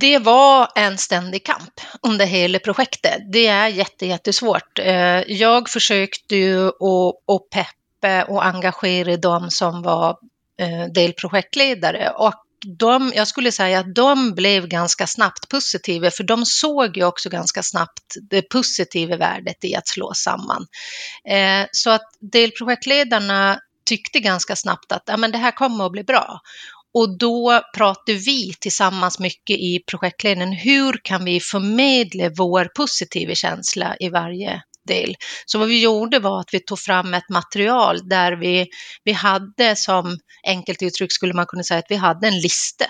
Det 0.00 0.18
var 0.18 0.68
en 0.74 0.98
ständig 0.98 1.44
kamp 1.44 1.80
under 2.02 2.26
hela 2.26 2.58
projektet. 2.58 3.32
Det 3.32 3.46
är 3.46 3.68
jättesvårt. 4.02 4.78
Eh, 4.78 5.32
jag 5.32 5.68
försökte 5.68 6.36
ju 6.36 6.66
att 6.68 7.50
peppa 7.54 7.81
och 8.28 8.44
engagera 8.44 9.16
de 9.16 9.50
som 9.50 9.82
var 9.82 10.16
eh, 10.60 10.92
delprojektledare 10.94 12.10
och 12.10 12.34
de, 12.78 13.12
jag 13.14 13.28
skulle 13.28 13.52
säga 13.52 13.78
att 13.78 13.94
de 13.94 14.34
blev 14.34 14.66
ganska 14.66 15.06
snabbt 15.06 15.48
positiva, 15.48 16.10
för 16.10 16.24
de 16.24 16.46
såg 16.46 16.96
ju 16.96 17.04
också 17.04 17.30
ganska 17.30 17.62
snabbt 17.62 18.14
det 18.30 18.42
positiva 18.42 19.16
värdet 19.16 19.64
i 19.64 19.74
att 19.74 19.88
slå 19.88 20.14
samman. 20.14 20.66
Eh, 21.28 21.66
så 21.72 21.90
att 21.90 22.06
delprojektledarna 22.20 23.58
tyckte 23.86 24.20
ganska 24.20 24.56
snabbt 24.56 24.92
att 24.92 25.02
ja, 25.06 25.16
men 25.16 25.32
det 25.32 25.38
här 25.38 25.52
kommer 25.52 25.86
att 25.86 25.92
bli 25.92 26.04
bra. 26.04 26.40
Och 26.94 27.18
då 27.18 27.60
pratade 27.74 28.18
vi 28.18 28.54
tillsammans 28.60 29.18
mycket 29.18 29.56
i 29.56 29.82
projektledningen, 29.86 30.52
hur 30.52 31.00
kan 31.04 31.24
vi 31.24 31.40
förmedla 31.40 32.30
vår 32.36 32.64
positiva 32.64 33.34
känsla 33.34 33.96
i 34.00 34.08
varje 34.08 34.62
del. 34.88 35.14
Så 35.46 35.58
vad 35.58 35.68
vi 35.68 35.82
gjorde 35.82 36.18
var 36.18 36.40
att 36.40 36.48
vi 36.54 36.60
tog 36.60 36.78
fram 36.78 37.14
ett 37.14 37.28
material 37.28 38.08
där 38.08 38.32
vi, 38.32 38.66
vi 39.04 39.12
hade 39.12 39.76
som 39.76 40.18
enkelt 40.46 40.82
uttryck 40.82 41.12
skulle 41.12 41.34
man 41.34 41.46
kunna 41.46 41.62
säga 41.62 41.78
att 41.78 41.90
vi 41.90 41.96
hade 41.96 42.28
en 42.28 42.40
lista 42.40 42.84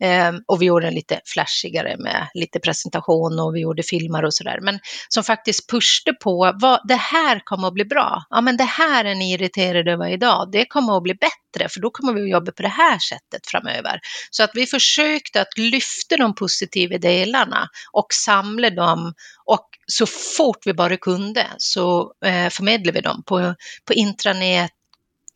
eh, 0.00 0.32
och 0.46 0.62
vi 0.62 0.66
gjorde 0.66 0.86
den 0.86 0.94
lite 0.94 1.20
flashigare 1.24 1.96
med 1.98 2.28
lite 2.34 2.60
presentation 2.60 3.40
och 3.40 3.54
vi 3.54 3.60
gjorde 3.60 3.82
filmer 3.82 4.24
och 4.24 4.34
sådär. 4.34 4.58
Men 4.62 4.78
som 5.08 5.24
faktiskt 5.24 5.70
pushade 5.70 6.16
på 6.16 6.52
vad 6.60 6.80
det 6.88 6.94
här 6.94 7.40
kommer 7.44 7.68
att 7.68 7.74
bli 7.74 7.84
bra. 7.84 8.22
Ja, 8.30 8.40
men 8.40 8.56
det 8.56 8.64
här 8.64 9.04
är 9.04 9.14
ni 9.14 9.32
irriterade 9.32 9.92
över 9.92 10.08
idag. 10.08 10.48
Det 10.52 10.64
kommer 10.64 10.96
att 10.96 11.02
bli 11.02 11.14
bättre 11.14 11.47
för 11.68 11.80
då 11.80 11.90
kommer 11.90 12.12
vi 12.12 12.22
att 12.22 12.30
jobba 12.30 12.52
på 12.52 12.62
det 12.62 12.68
här 12.68 12.98
sättet 12.98 13.46
framöver. 13.46 14.00
Så 14.30 14.42
att 14.42 14.50
vi 14.54 14.66
försökte 14.66 15.40
att 15.40 15.58
lyfta 15.58 16.16
de 16.16 16.34
positiva 16.34 16.98
delarna 16.98 17.68
och 17.92 18.06
samla 18.12 18.70
dem 18.70 19.14
och 19.44 19.68
så 19.86 20.06
fort 20.06 20.66
vi 20.66 20.74
bara 20.74 20.96
kunde 20.96 21.46
så 21.58 22.12
eh, 22.24 22.50
förmedlade 22.50 22.92
vi 22.92 23.00
dem 23.00 23.22
på, 23.26 23.54
på 23.84 23.92
intranät, 23.92 24.70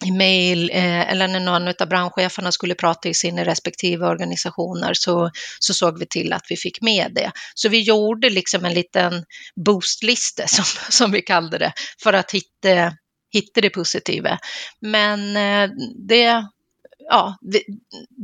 i 0.04 0.10
mejl 0.10 0.70
eh, 0.70 1.10
eller 1.10 1.28
när 1.28 1.40
någon 1.40 1.68
av 1.68 1.88
branschcheferna 1.88 2.52
skulle 2.52 2.74
prata 2.74 3.08
i 3.08 3.14
sina 3.14 3.44
respektive 3.44 4.06
organisationer 4.06 4.94
så, 4.94 5.30
så 5.58 5.74
såg 5.74 5.98
vi 5.98 6.06
till 6.06 6.32
att 6.32 6.46
vi 6.48 6.56
fick 6.56 6.80
med 6.80 7.12
det. 7.14 7.32
Så 7.54 7.68
vi 7.68 7.80
gjorde 7.80 8.30
liksom 8.30 8.64
en 8.64 8.74
liten 8.74 9.24
boostlista 9.64 10.46
som, 10.46 10.64
som 10.90 11.12
vi 11.12 11.22
kallade 11.22 11.58
det 11.58 11.72
för 12.02 12.12
att 12.12 12.30
hitta, 12.30 12.96
hitta 13.32 13.60
det 13.60 13.70
positiva. 13.70 14.38
Men 14.80 15.36
eh, 15.36 15.70
det, 16.08 16.46
ja, 17.08 17.36
det, 17.40 17.62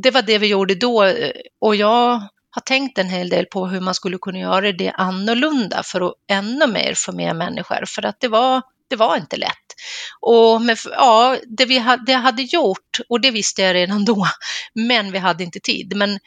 det 0.03 0.11
var 0.11 0.23
det 0.23 0.39
vi 0.39 0.47
gjorde 0.47 0.75
då 0.75 1.13
och 1.61 1.77
jag 1.77 2.23
har 2.51 2.63
tänkt 2.63 2.99
en 2.99 3.09
hel 3.09 3.29
del 3.29 3.47
på 3.47 3.67
hur 3.67 3.81
man 3.81 3.95
skulle 3.95 4.19
kunna 4.19 4.39
göra 4.39 4.73
det 4.73 4.91
annorlunda 4.91 5.83
för 5.83 6.01
att 6.01 6.15
ännu 6.31 6.67
mer 6.67 6.95
få 6.97 7.13
med 7.13 7.37
människor, 7.37 7.85
för 7.87 8.07
att 8.07 8.21
det 8.21 8.29
var, 8.29 8.63
det 8.91 8.97
var 8.97 9.17
inte 9.17 9.37
lätt. 9.37 9.75
Och 10.21 10.63
med, 10.63 10.79
ja, 10.85 11.37
det 11.47 11.65
vi 11.65 11.79
hade, 11.79 12.05
det 12.07 12.13
hade 12.13 12.43
gjort, 12.43 13.01
och 13.09 13.21
det 13.21 13.31
visste 13.31 13.63
jag 13.63 13.75
redan 13.75 14.05
då, 14.05 14.27
men 14.75 15.13
vi 15.13 15.19
hade 15.19 15.45
inte 15.45 15.61
tid. 15.61 15.97
Men 15.97 16.19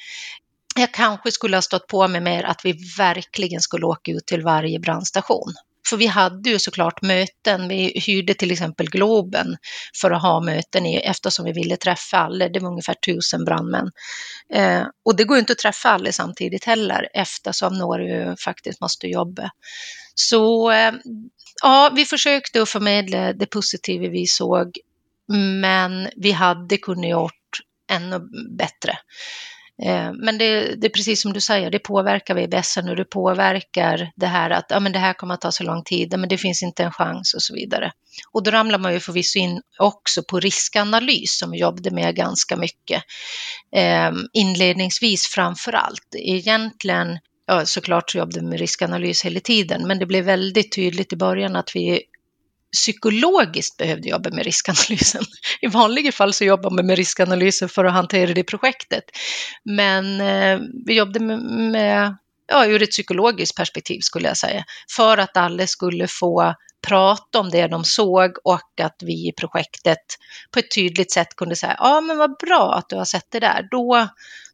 jag 0.75 0.93
kanske 0.93 1.31
skulle 1.31 1.57
ha 1.57 1.61
stått 1.61 1.87
på 1.87 2.07
mig 2.07 2.21
mer 2.21 2.43
att 2.43 2.65
vi 2.65 2.73
verkligen 2.97 3.61
skulle 3.61 3.85
åka 3.85 4.11
ut 4.11 4.25
till 4.25 4.41
varje 4.41 4.79
brandstation 4.79 5.53
för 5.89 5.97
vi 5.97 6.07
hade 6.07 6.49
ju 6.49 6.59
såklart 6.59 7.01
möten, 7.01 7.67
vi 7.67 7.99
hyrde 8.07 8.33
till 8.33 8.51
exempel 8.51 8.89
Globen 8.89 9.57
för 10.01 10.11
att 10.11 10.21
ha 10.21 10.39
möten 10.39 10.85
i, 10.85 10.97
eftersom 10.97 11.45
vi 11.45 11.51
ville 11.51 11.77
träffa 11.77 12.17
alla, 12.17 12.49
det 12.49 12.59
var 12.59 12.69
ungefär 12.69 12.93
tusen 12.93 13.45
brandmän. 13.45 13.91
Eh, 14.53 14.83
och 15.05 15.15
det 15.15 15.23
går 15.23 15.37
ju 15.37 15.39
inte 15.39 15.53
att 15.53 15.59
träffa 15.59 15.89
alla 15.89 16.11
samtidigt 16.11 16.65
heller 16.65 17.09
eftersom 17.13 17.73
några 17.73 18.03
ju 18.03 18.35
faktiskt 18.35 18.81
måste 18.81 19.07
jobba. 19.07 19.49
Så 20.15 20.71
eh, 20.71 20.93
ja, 21.61 21.91
vi 21.95 22.05
försökte 22.05 22.61
att 22.61 22.69
förmedla 22.69 23.33
det 23.33 23.45
positiva 23.45 24.09
vi 24.09 24.27
såg, 24.27 24.77
men 25.61 26.09
vi 26.15 26.31
hade 26.31 26.77
kunnat 26.77 27.09
gjort 27.09 27.33
ännu 27.91 28.19
bättre. 28.57 28.97
Eh, 29.85 30.11
men 30.13 30.37
det, 30.37 30.75
det, 30.75 30.87
är 30.87 30.89
precis 30.89 31.21
som 31.21 31.33
du 31.33 31.41
säger, 31.41 31.69
det 31.69 31.79
påverkar 31.79 32.35
VBSen 32.35 32.89
och 32.89 32.95
det 32.95 33.05
påverkar 33.05 34.11
det 34.15 34.25
här 34.25 34.49
att 34.49 34.65
ja, 34.69 34.79
men 34.79 34.91
det 34.91 34.99
här 34.99 35.13
kommer 35.13 35.33
att 35.33 35.41
ta 35.41 35.51
så 35.51 35.63
lång 35.63 35.83
tid, 35.83 36.19
men 36.19 36.29
det 36.29 36.37
finns 36.37 36.63
inte 36.63 36.83
en 36.83 36.91
chans 36.91 37.33
och 37.33 37.41
så 37.41 37.53
vidare. 37.53 37.91
Och 38.31 38.43
då 38.43 38.51
ramlar 38.51 38.79
man 38.79 38.93
ju 38.93 38.99
förvisso 38.99 39.39
in 39.39 39.61
också 39.79 40.23
på 40.23 40.39
riskanalys 40.39 41.37
som 41.39 41.51
vi 41.51 41.57
jobbade 41.57 41.91
med 41.91 42.15
ganska 42.15 42.55
mycket. 42.55 43.03
Eh, 43.75 44.11
inledningsvis 44.33 45.27
framför 45.27 45.73
allt. 45.73 46.15
Egentligen 46.15 47.19
Ja, 47.45 47.65
såklart 47.65 48.09
så 48.09 48.17
jobbade 48.17 48.39
vi 48.39 48.45
med 48.45 48.59
riskanalys 48.59 49.25
hela 49.25 49.39
tiden, 49.39 49.87
men 49.87 49.99
det 49.99 50.05
blev 50.05 50.25
väldigt 50.25 50.71
tydligt 50.75 51.13
i 51.13 51.15
början 51.15 51.55
att 51.55 51.75
vi 51.75 52.01
psykologiskt 52.71 53.77
behövde 53.77 54.09
jobba 54.09 54.29
med 54.29 54.45
riskanalysen. 54.45 55.23
I 55.61 55.67
vanliga 55.67 56.11
fall 56.11 56.33
så 56.33 56.43
jobbar 56.43 56.69
man 56.69 56.85
med 56.85 56.97
riskanalysen 56.97 57.69
för 57.69 57.85
att 57.85 57.93
hantera 57.93 58.33
det 58.33 58.43
projektet. 58.43 59.03
Men 59.63 60.21
eh, 60.21 60.59
vi 60.85 60.93
jobbade 60.93 61.19
med, 61.19 61.39
med, 61.71 62.15
ja, 62.47 62.65
ur 62.65 62.83
ett 62.83 62.91
psykologiskt 62.91 63.57
perspektiv 63.57 63.99
skulle 63.99 64.27
jag 64.27 64.37
säga, 64.37 64.63
för 64.95 65.17
att 65.17 65.37
alla 65.37 65.67
skulle 65.67 66.07
få 66.07 66.55
prata 66.87 67.39
om 67.39 67.49
det 67.49 67.67
de 67.67 67.83
såg 67.83 68.31
och 68.43 68.79
att 68.81 68.97
vi 69.03 69.13
i 69.13 69.33
projektet 69.37 69.97
på 70.51 70.59
ett 70.59 70.75
tydligt 70.75 71.11
sätt 71.11 71.35
kunde 71.35 71.55
säga, 71.55 71.75
ja 71.77 72.01
men 72.01 72.17
vad 72.17 72.37
bra 72.37 72.73
att 72.73 72.89
du 72.89 72.95
har 72.95 73.05
sett 73.05 73.31
det 73.31 73.39
där, 73.39 73.67
då, 73.71 74.07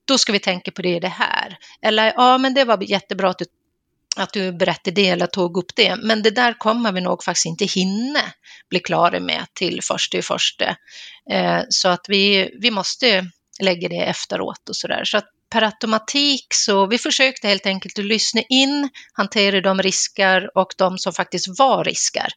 då 0.06 0.18
ska 0.18 0.32
vi 0.32 0.40
tänka 0.40 0.72
på 0.72 0.82
det 0.82 0.96
i 0.96 1.00
det 1.00 1.08
här. 1.08 1.58
Eller 1.82 2.14
ja 2.16 2.38
men 2.38 2.54
det 2.54 2.66
var 2.66 2.84
jättebra 2.84 3.30
att 3.30 3.38
du 3.38 3.46
att 4.20 4.34
du 4.34 4.52
berättade 4.52 5.02
det 5.02 5.10
eller 5.10 5.28
tog 5.28 5.58
upp 5.58 5.76
det. 5.76 5.96
Men 5.96 6.24
det 6.24 6.32
där 6.32 6.54
kommer 6.54 6.92
vi 6.92 7.02
nog 7.02 7.24
faktiskt 7.24 7.46
inte 7.46 7.66
hinna 7.66 8.20
bli 8.70 8.80
klara 8.80 9.20
med 9.20 9.46
till 9.54 9.80
första 9.84 10.18
i 10.18 10.22
första. 10.22 10.76
Eh, 11.32 11.62
så 11.70 11.88
att 11.88 12.06
vi, 12.08 12.52
vi 12.62 12.72
måste 12.72 13.32
lägga 13.62 13.90
det 13.90 14.06
efteråt 14.06 14.70
och 14.70 14.76
så 14.76 14.88
där. 14.88 15.04
Så 15.04 15.18
att 15.18 15.28
per 15.50 15.62
automatik 15.62 16.48
så 16.54 16.86
vi 16.86 16.98
försökte 16.98 17.48
helt 17.48 17.66
enkelt 17.66 18.00
att 18.00 18.06
lyssna 18.06 18.42
in, 18.50 18.90
hantera 19.14 19.62
de 19.62 19.82
risker 19.82 20.58
och 20.58 20.74
de 20.78 20.98
som 20.98 21.14
faktiskt 21.14 21.60
var 21.60 21.84
risker. 21.84 22.28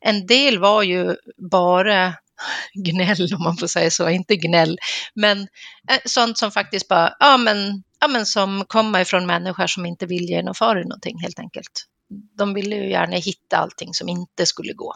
En 0.00 0.26
del 0.26 0.58
var 0.58 0.82
ju 0.82 1.16
bara 1.50 2.14
gnäll 2.74 3.34
om 3.34 3.42
man 3.42 3.56
får 3.56 3.66
säga 3.66 3.90
så, 3.90 4.08
inte 4.08 4.36
gnäll, 4.36 4.78
men 5.14 5.40
eh, 5.90 5.98
sånt 6.04 6.38
som 6.38 6.50
faktiskt 6.50 6.88
bara, 6.88 7.16
ja 7.18 7.36
men 7.36 7.82
ja, 8.00 8.08
men 8.08 8.26
som 8.26 8.64
kommer 8.68 9.00
ifrån 9.00 9.26
människor 9.26 9.66
som 9.66 9.86
inte 9.86 10.06
vill 10.06 10.24
genomföra 10.24 10.82
någonting 10.82 11.18
helt 11.20 11.38
enkelt. 11.38 11.86
De 12.38 12.54
ville 12.54 12.76
ju 12.76 12.90
gärna 12.90 13.16
hitta 13.16 13.56
allting 13.56 13.94
som 13.94 14.08
inte 14.08 14.46
skulle 14.46 14.72
gå. 14.72 14.94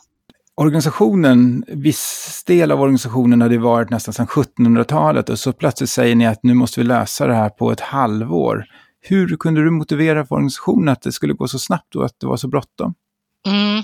Organisationen, 0.54 1.64
viss 1.68 2.42
del 2.46 2.72
av 2.72 2.80
organisationen 2.80 3.40
hade 3.40 3.58
varit 3.58 3.90
nästan 3.90 4.14
sedan 4.14 4.26
1700-talet 4.26 5.28
och 5.28 5.38
så 5.38 5.52
plötsligt 5.52 5.90
säger 5.90 6.14
ni 6.14 6.26
att 6.26 6.42
nu 6.42 6.54
måste 6.54 6.80
vi 6.80 6.86
lösa 6.86 7.26
det 7.26 7.34
här 7.34 7.48
på 7.48 7.72
ett 7.72 7.80
halvår. 7.80 8.64
Hur 9.00 9.36
kunde 9.36 9.64
du 9.64 9.70
motivera 9.70 10.26
för 10.26 10.34
organisationen 10.34 10.88
att 10.88 11.02
det 11.02 11.12
skulle 11.12 11.32
gå 11.32 11.48
så 11.48 11.58
snabbt 11.58 11.96
och 11.96 12.04
att 12.04 12.20
det 12.20 12.26
var 12.26 12.36
så 12.36 12.48
bråttom? 12.48 12.94
Mm. 13.46 13.82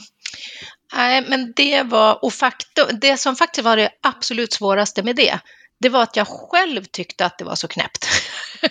Nej, 0.97 1.27
men 1.29 1.53
det 1.57 1.83
var, 1.83 2.25
och 2.25 2.33
faktum, 2.33 2.99
det 3.01 3.17
som 3.17 3.37
faktiskt 3.37 3.65
var 3.65 3.77
det 3.77 3.91
absolut 4.03 4.53
svåraste 4.53 5.03
med 5.03 5.17
det, 5.17 5.41
det 5.81 5.89
var 5.89 6.03
att 6.03 6.17
jag 6.17 6.27
själv 6.27 6.85
tyckte 6.85 7.27
att 7.27 7.39
det 7.39 7.45
var 7.45 7.55
så 7.55 7.69
knäppt. 7.69 8.07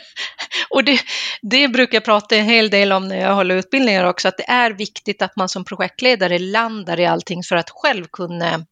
och 0.70 0.84
det, 0.84 1.00
det 1.42 1.68
brukar 1.68 1.96
jag 1.96 2.06
prata 2.06 2.36
en 2.36 2.46
hel 2.46 2.70
del 2.70 2.92
om 2.92 3.08
när 3.08 3.22
jag 3.22 3.36
håller 3.36 3.56
utbildningar 3.56 4.06
också, 4.06 4.28
att 4.28 4.38
det 4.38 4.50
är 4.50 4.72
viktigt 4.72 5.22
att 5.22 5.36
man 5.36 5.50
som 5.50 5.66
projektledare 5.66 6.40
landar 6.40 7.00
i 7.00 7.06
allting 7.06 7.44
för 7.44 7.56
att 7.56 7.70
själv 7.70 8.06
kunna 8.12 8.66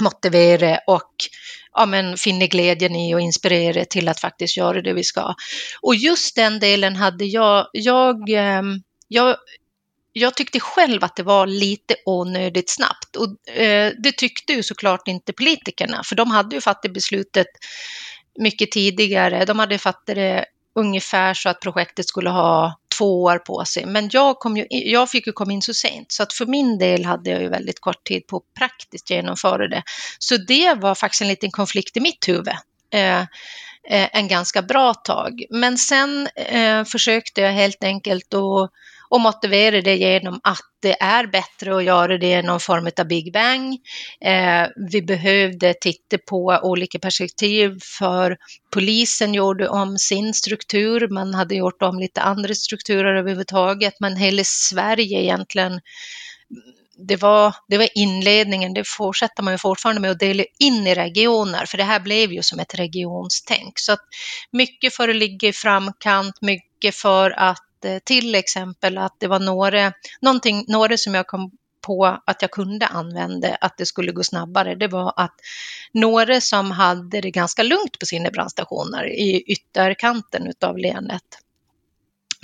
motivera 0.00 0.78
och 0.86 1.12
ja, 1.72 1.86
men, 1.86 2.16
finna 2.16 2.46
glädjen 2.46 2.96
i 2.96 3.14
och 3.14 3.20
inspirera 3.20 3.84
till 3.84 4.08
att 4.08 4.20
faktiskt 4.20 4.56
göra 4.56 4.82
det 4.82 4.92
vi 4.92 5.04
ska. 5.04 5.34
Och 5.82 5.94
just 5.94 6.36
den 6.36 6.58
delen 6.58 6.96
hade 6.96 7.24
jag, 7.24 7.66
jag, 7.72 8.30
ehm, 8.30 8.82
jag 9.08 9.36
jag 10.16 10.34
tyckte 10.34 10.60
själv 10.60 11.04
att 11.04 11.16
det 11.16 11.22
var 11.22 11.46
lite 11.46 11.96
onödigt 12.04 12.70
snabbt 12.70 13.16
och 13.16 13.48
eh, 13.48 13.92
det 13.98 14.12
tyckte 14.12 14.52
ju 14.52 14.62
såklart 14.62 15.08
inte 15.08 15.32
politikerna, 15.32 16.02
för 16.04 16.16
de 16.16 16.30
hade 16.30 16.56
ju 16.56 16.60
fattat 16.60 16.92
beslutet 16.92 17.46
mycket 18.38 18.70
tidigare. 18.70 19.44
De 19.44 19.58
hade 19.58 19.78
fattat 19.78 20.06
det 20.06 20.44
ungefär 20.74 21.34
så 21.34 21.48
att 21.48 21.60
projektet 21.60 22.08
skulle 22.08 22.30
ha 22.30 22.78
två 22.98 23.22
år 23.22 23.38
på 23.38 23.64
sig. 23.64 23.86
Men 23.86 24.08
jag, 24.12 24.38
kom 24.38 24.56
ju, 24.56 24.66
jag 24.70 25.10
fick 25.10 25.26
ju 25.26 25.32
komma 25.32 25.52
in 25.52 25.62
så 25.62 25.74
sent, 25.74 26.12
så 26.12 26.22
att 26.22 26.32
för 26.32 26.46
min 26.46 26.78
del 26.78 27.04
hade 27.04 27.30
jag 27.30 27.42
ju 27.42 27.48
väldigt 27.48 27.80
kort 27.80 28.04
tid 28.04 28.26
på 28.26 28.36
att 28.36 28.54
praktiskt 28.58 29.10
genomföra 29.10 29.68
det. 29.68 29.82
Så 30.18 30.36
det 30.36 30.74
var 30.74 30.94
faktiskt 30.94 31.22
en 31.22 31.28
liten 31.28 31.50
konflikt 31.50 31.96
i 31.96 32.00
mitt 32.00 32.28
huvud. 32.28 32.54
Eh, 32.92 33.20
eh 33.88 34.08
en 34.12 34.28
ganska 34.28 34.62
bra 34.62 34.94
tag. 34.94 35.44
Men 35.50 35.78
sen 35.78 36.28
eh, 36.36 36.84
försökte 36.84 37.40
jag 37.40 37.52
helt 37.52 37.84
enkelt 37.84 38.34
att 38.34 38.70
och 39.14 39.20
motivera 39.20 39.80
det 39.80 39.96
genom 39.96 40.40
att 40.44 40.60
det 40.82 41.02
är 41.02 41.26
bättre 41.26 41.76
att 41.76 41.84
göra 41.84 42.18
det 42.18 42.32
i 42.32 42.42
någon 42.42 42.60
form 42.60 42.90
av 42.98 43.06
Big 43.06 43.32
Bang. 43.32 43.78
Eh, 44.20 44.66
vi 44.90 45.02
behövde 45.02 45.74
titta 45.80 46.18
på 46.18 46.60
olika 46.62 46.98
perspektiv 46.98 47.78
för 47.98 48.36
polisen 48.72 49.34
gjorde 49.34 49.68
om 49.68 49.98
sin 49.98 50.34
struktur, 50.34 51.08
man 51.08 51.34
hade 51.34 51.54
gjort 51.54 51.82
om 51.82 51.98
lite 51.98 52.20
andra 52.22 52.54
strukturer 52.54 53.14
överhuvudtaget, 53.14 53.94
men 54.00 54.16
hela 54.16 54.42
Sverige 54.44 55.22
egentligen 55.22 55.80
det 57.08 57.16
var, 57.16 57.54
det 57.68 57.78
var 57.78 57.88
inledningen, 57.94 58.74
det 58.74 58.88
fortsätter 58.88 59.42
man 59.42 59.54
ju 59.54 59.58
fortfarande 59.58 60.00
med 60.00 60.10
att 60.10 60.18
dela 60.18 60.44
in 60.58 60.86
i 60.86 60.94
regioner, 60.94 61.66
för 61.66 61.78
det 61.78 61.84
här 61.84 62.00
blev 62.00 62.32
ju 62.32 62.42
som 62.42 62.58
ett 62.58 62.74
regionstänk. 62.74 63.78
Så 63.78 63.92
att 63.92 64.00
mycket 64.52 64.94
för 64.94 65.08
att 65.08 65.16
ligga 65.16 65.48
i 65.48 65.52
framkant, 65.52 66.34
mycket 66.40 66.94
för 66.94 67.30
att 67.30 67.64
Eh, 67.84 67.98
till 68.04 68.34
exempel 68.34 68.98
att 68.98 69.16
det 69.18 69.26
var 69.26 69.40
några, 69.40 69.92
någonting, 70.20 70.64
några 70.68 70.96
som 70.96 71.14
jag 71.14 71.26
kom 71.26 71.50
på 71.86 72.18
att 72.26 72.42
jag 72.42 72.50
kunde 72.50 72.86
använda, 72.86 73.54
att 73.60 73.76
det 73.76 73.86
skulle 73.86 74.12
gå 74.12 74.22
snabbare, 74.22 74.74
det 74.74 74.88
var 74.88 75.12
att 75.16 75.34
några 75.92 76.40
som 76.40 76.70
hade 76.70 77.20
det 77.20 77.30
ganska 77.30 77.62
lugnt 77.62 77.98
på 78.00 78.06
sina 78.06 78.30
brandstationer 78.30 79.06
i 79.06 79.44
ytterkanten 79.46 80.52
av 80.60 80.78
länet, 80.78 81.22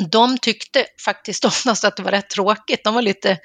de 0.09 0.38
tyckte 0.38 0.87
faktiskt 1.04 1.44
oftast 1.50 1.85
att 1.85 1.97
det 1.97 2.02
var 2.02 2.11
rätt 2.11 2.30
tråkigt. 2.30 2.85
De 2.85 2.94
var 2.94 3.02
lite 3.02 3.38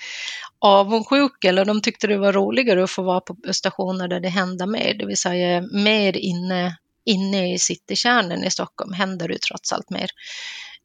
avundsjuka 0.59 1.49
eller 1.49 1.65
de 1.65 1.81
tyckte 1.81 2.07
det 2.07 2.17
var 2.17 2.33
roligare 2.33 2.83
att 2.83 2.91
få 2.91 3.01
vara 3.01 3.21
på 3.21 3.35
stationer 3.51 4.07
där 4.07 4.19
det 4.19 4.29
hände 4.29 4.67
mer, 4.67 4.93
det 4.93 5.05
vill 5.05 5.17
säga 5.17 5.61
mer 5.61 6.17
inne, 6.17 6.77
inne 7.05 7.53
i 7.53 7.59
citykärnan 7.59 8.43
i 8.43 8.51
Stockholm 8.51 8.93
händer 8.93 9.27
det 9.27 9.41
trots 9.41 9.73
allt 9.73 9.89
mer. 9.89 10.09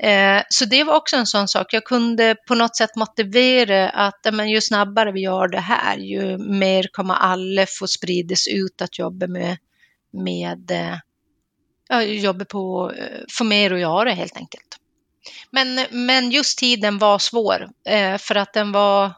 Eh, 0.03 0.43
så 0.49 0.65
det 0.65 0.85
var 0.85 0.95
också 0.95 1.17
en 1.17 1.27
sån 1.27 1.49
sak. 1.49 1.73
Jag 1.73 1.85
kunde 1.85 2.37
på 2.49 2.55
något 2.55 2.77
sätt 2.77 2.97
motivera 2.97 3.91
att 3.91 4.27
men, 4.33 4.50
ju 4.50 4.61
snabbare 4.61 5.12
vi 5.12 5.21
gör 5.21 5.49
det 5.49 5.61
här, 5.61 5.97
ju 5.97 6.39
mer 6.39 6.89
kommer 6.93 7.15
alla 7.15 7.67
få 7.67 7.87
spridas 7.87 8.49
ut 8.49 8.83
att 8.83 8.99
jobba 8.99 9.27
med, 9.27 9.57
med 10.12 10.71
eh, 10.71 12.00
jobba 12.00 12.45
på, 12.45 12.93
eh, 12.97 13.21
få 13.31 13.45
mer 13.45 13.73
att 13.73 13.81
göra 13.81 14.11
helt 14.11 14.37
enkelt. 14.37 14.77
Men, 15.50 15.87
men 15.91 16.31
just 16.31 16.59
tiden 16.59 16.99
var 16.99 17.19
svår 17.19 17.69
eh, 17.87 18.19
för 18.19 18.35
att 18.35 18.53
den 18.53 18.73
var, 18.73 19.12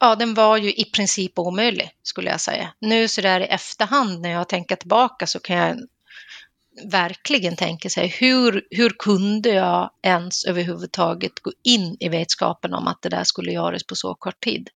ja, 0.00 0.14
den 0.14 0.34
var 0.34 0.56
ju 0.56 0.72
i 0.72 0.84
princip 0.84 1.38
omöjlig 1.38 1.90
skulle 2.02 2.30
jag 2.30 2.40
säga. 2.40 2.72
Nu 2.78 3.08
så 3.08 3.20
där 3.20 3.40
i 3.40 3.44
efterhand 3.44 4.20
när 4.20 4.30
jag 4.30 4.48
tänker 4.48 4.76
tillbaka 4.76 5.26
så 5.26 5.40
kan 5.40 5.56
jag 5.56 5.76
verkligen 6.82 7.56
tänker 7.56 7.88
sig 7.88 8.08
hur, 8.08 8.66
hur 8.70 8.90
kunde 8.90 9.48
jag 9.48 9.90
ens 10.02 10.44
överhuvudtaget 10.44 11.40
gå 11.40 11.52
in 11.62 11.96
i 12.00 12.08
vetskapen 12.08 12.74
om 12.74 12.88
att 12.88 13.02
det 13.02 13.08
där 13.08 13.24
skulle 13.24 13.52
göras 13.52 13.86
på 13.86 13.94
så 13.94 14.14
kort 14.14 14.40
tid? 14.44 14.68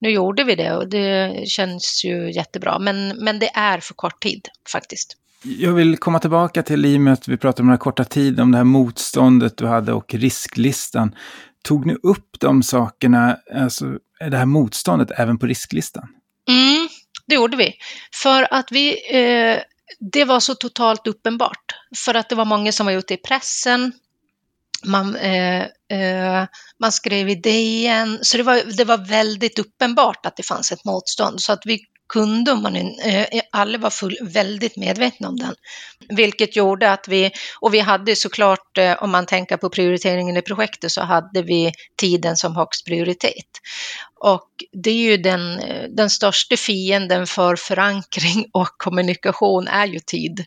Nu 0.00 0.10
gjorde 0.10 0.44
vi 0.44 0.54
det 0.54 0.72
och 0.72 0.88
det 0.88 1.48
känns 1.48 2.04
ju 2.04 2.32
jättebra, 2.32 2.78
men, 2.78 3.08
men 3.08 3.38
det 3.38 3.50
är 3.54 3.80
för 3.80 3.94
kort 3.94 4.22
tid 4.22 4.48
faktiskt. 4.72 5.16
Jag 5.42 5.72
vill 5.72 5.96
komma 5.96 6.18
tillbaka 6.18 6.62
till 6.62 6.86
i 6.86 6.96
och 6.96 7.00
med 7.00 7.12
att 7.12 7.28
vi 7.28 7.36
pratade 7.36 7.62
om 7.62 7.66
den 7.66 7.72
här 7.72 7.78
korta 7.78 8.04
tiden, 8.04 8.42
om 8.42 8.52
det 8.52 8.56
här 8.56 8.64
motståndet 8.64 9.56
du 9.56 9.66
hade 9.66 9.92
och 9.92 10.14
risklistan. 10.14 11.14
Tog 11.62 11.86
ni 11.86 11.94
upp 12.02 12.36
de 12.40 12.62
sakerna, 12.62 13.38
alltså 13.54 13.98
det 14.30 14.36
här 14.36 14.46
motståndet 14.46 15.10
även 15.16 15.38
på 15.38 15.46
risklistan? 15.46 16.08
Mm, 16.48 16.88
det 17.26 17.34
gjorde 17.34 17.56
vi. 17.56 17.74
För 18.22 18.54
att 18.54 18.72
vi 18.72 18.88
eh, 19.10 19.58
det 20.12 20.24
var 20.24 20.40
så 20.40 20.54
totalt 20.54 21.06
uppenbart 21.06 21.74
för 21.96 22.14
att 22.14 22.28
det 22.28 22.34
var 22.34 22.44
många 22.44 22.72
som 22.72 22.86
var 22.86 22.92
ute 22.92 23.14
i 23.14 23.16
pressen. 23.16 23.92
Man, 24.84 25.16
eh, 25.16 25.62
eh, 25.92 26.46
man 26.80 26.92
skrev 26.92 27.28
i 27.28 27.34
DN, 27.34 28.18
så 28.22 28.36
det 28.36 28.42
var, 28.42 28.76
det 28.76 28.84
var 28.84 28.98
väldigt 29.08 29.58
uppenbart 29.58 30.26
att 30.26 30.36
det 30.36 30.42
fanns 30.42 30.72
ett 30.72 30.84
motstånd. 30.84 31.40
Så 31.40 31.52
att 31.52 31.62
vi 31.64 31.80
kunde, 32.08 32.54
man, 32.54 32.76
eh, 32.76 33.26
alla 33.52 33.78
var 33.78 33.90
full, 33.90 34.16
väldigt 34.22 34.76
medvetna 34.76 35.28
om 35.28 35.36
den. 35.36 35.54
Vilket 36.08 36.56
gjorde 36.56 36.92
att 36.92 37.08
vi, 37.08 37.30
och 37.60 37.74
vi 37.74 37.78
hade 37.78 38.16
såklart, 38.16 38.78
eh, 38.78 39.02
om 39.02 39.10
man 39.10 39.26
tänker 39.26 39.56
på 39.56 39.70
prioriteringen 39.70 40.36
i 40.36 40.42
projektet, 40.42 40.92
så 40.92 41.02
hade 41.02 41.42
vi 41.42 41.72
tiden 41.96 42.36
som 42.36 42.56
högst 42.56 42.86
prioritet. 42.86 43.46
Och 44.20 44.48
det 44.72 44.90
är 44.90 45.10
ju 45.10 45.16
den, 45.16 45.58
eh, 45.58 45.84
den 45.90 46.10
största 46.10 46.56
fienden 46.56 47.26
för 47.26 47.56
förankring 47.56 48.46
och 48.52 48.74
kommunikation 48.78 49.68
är 49.68 49.86
ju 49.86 49.98
tid. 49.98 50.44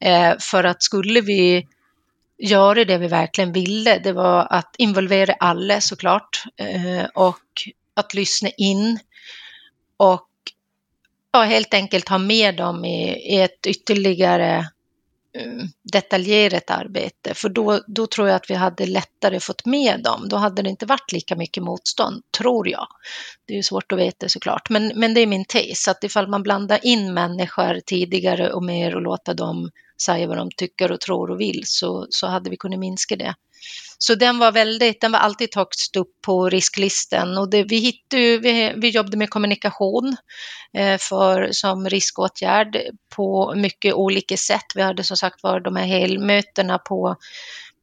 Eh, 0.00 0.32
för 0.40 0.64
att 0.64 0.82
skulle 0.82 1.20
vi 1.20 1.66
göra 2.38 2.84
det 2.84 2.98
vi 2.98 3.08
verkligen 3.08 3.52
ville, 3.52 3.98
det 3.98 4.12
var 4.12 4.46
att 4.50 4.74
involvera 4.78 5.34
alla 5.40 5.80
såklart 5.80 6.44
eh, 6.56 7.04
och 7.14 7.38
att 7.94 8.14
lyssna 8.14 8.48
in 8.56 8.98
och 9.96 10.28
ja, 11.34 11.42
helt 11.42 11.74
enkelt 11.74 12.08
ha 12.08 12.18
med 12.18 12.56
dem 12.56 12.84
i, 12.84 13.10
i 13.34 13.40
ett 13.40 13.66
ytterligare 13.66 14.68
um, 15.44 15.68
detaljerat 15.92 16.70
arbete. 16.70 17.34
För 17.34 17.48
då, 17.48 17.80
då 17.86 18.06
tror 18.06 18.28
jag 18.28 18.36
att 18.36 18.50
vi 18.50 18.54
hade 18.54 18.86
lättare 18.86 19.40
fått 19.40 19.66
med 19.66 20.02
dem. 20.02 20.28
Då 20.28 20.36
hade 20.36 20.62
det 20.62 20.70
inte 20.70 20.86
varit 20.86 21.12
lika 21.12 21.36
mycket 21.36 21.62
motstånd, 21.62 22.22
tror 22.38 22.68
jag. 22.68 22.86
Det 23.46 23.52
är 23.52 23.56
ju 23.56 23.62
svårt 23.62 23.92
att 23.92 23.98
veta 23.98 24.28
såklart, 24.28 24.70
men, 24.70 24.92
men 24.94 25.14
det 25.14 25.20
är 25.20 25.26
min 25.26 25.44
tes. 25.44 25.88
Att 25.88 26.04
ifall 26.04 26.28
man 26.28 26.42
blandar 26.42 26.78
in 26.82 27.14
människor 27.14 27.80
tidigare 27.86 28.52
och 28.52 28.64
mer 28.64 28.94
och 28.94 29.02
låter 29.02 29.34
dem 29.34 29.70
säga 30.02 30.26
vad 30.26 30.36
de 30.36 30.50
tycker 30.56 30.92
och 30.92 31.00
tror 31.00 31.30
och 31.30 31.40
vill 31.40 31.62
så, 31.64 32.06
så 32.10 32.26
hade 32.26 32.50
vi 32.50 32.56
kunnat 32.56 32.78
minska 32.78 33.16
det. 33.16 33.34
Så 34.06 34.14
den 34.14 34.38
var 34.38 34.52
väldigt, 34.52 35.00
den 35.00 35.12
var 35.12 35.18
alltid 35.18 35.48
högst 35.54 35.96
upp 35.96 36.22
på 36.22 36.48
risklistan 36.48 37.38
och 37.38 37.50
det, 37.50 37.62
vi, 37.62 37.76
hittade, 37.78 38.38
vi, 38.38 38.72
vi 38.76 38.88
jobbade 38.88 39.16
med 39.16 39.30
kommunikation 39.30 40.16
eh, 40.76 40.98
för, 40.98 41.48
som 41.52 41.88
riskåtgärd 41.88 42.78
på 43.16 43.54
mycket 43.56 43.94
olika 43.94 44.36
sätt. 44.36 44.64
Vi 44.74 44.82
hade 44.82 45.04
som 45.04 45.16
sagt 45.16 45.42
var 45.42 45.60
de 45.60 45.76
här 45.76 45.86
helmötena 45.86 46.78
på 46.78 47.16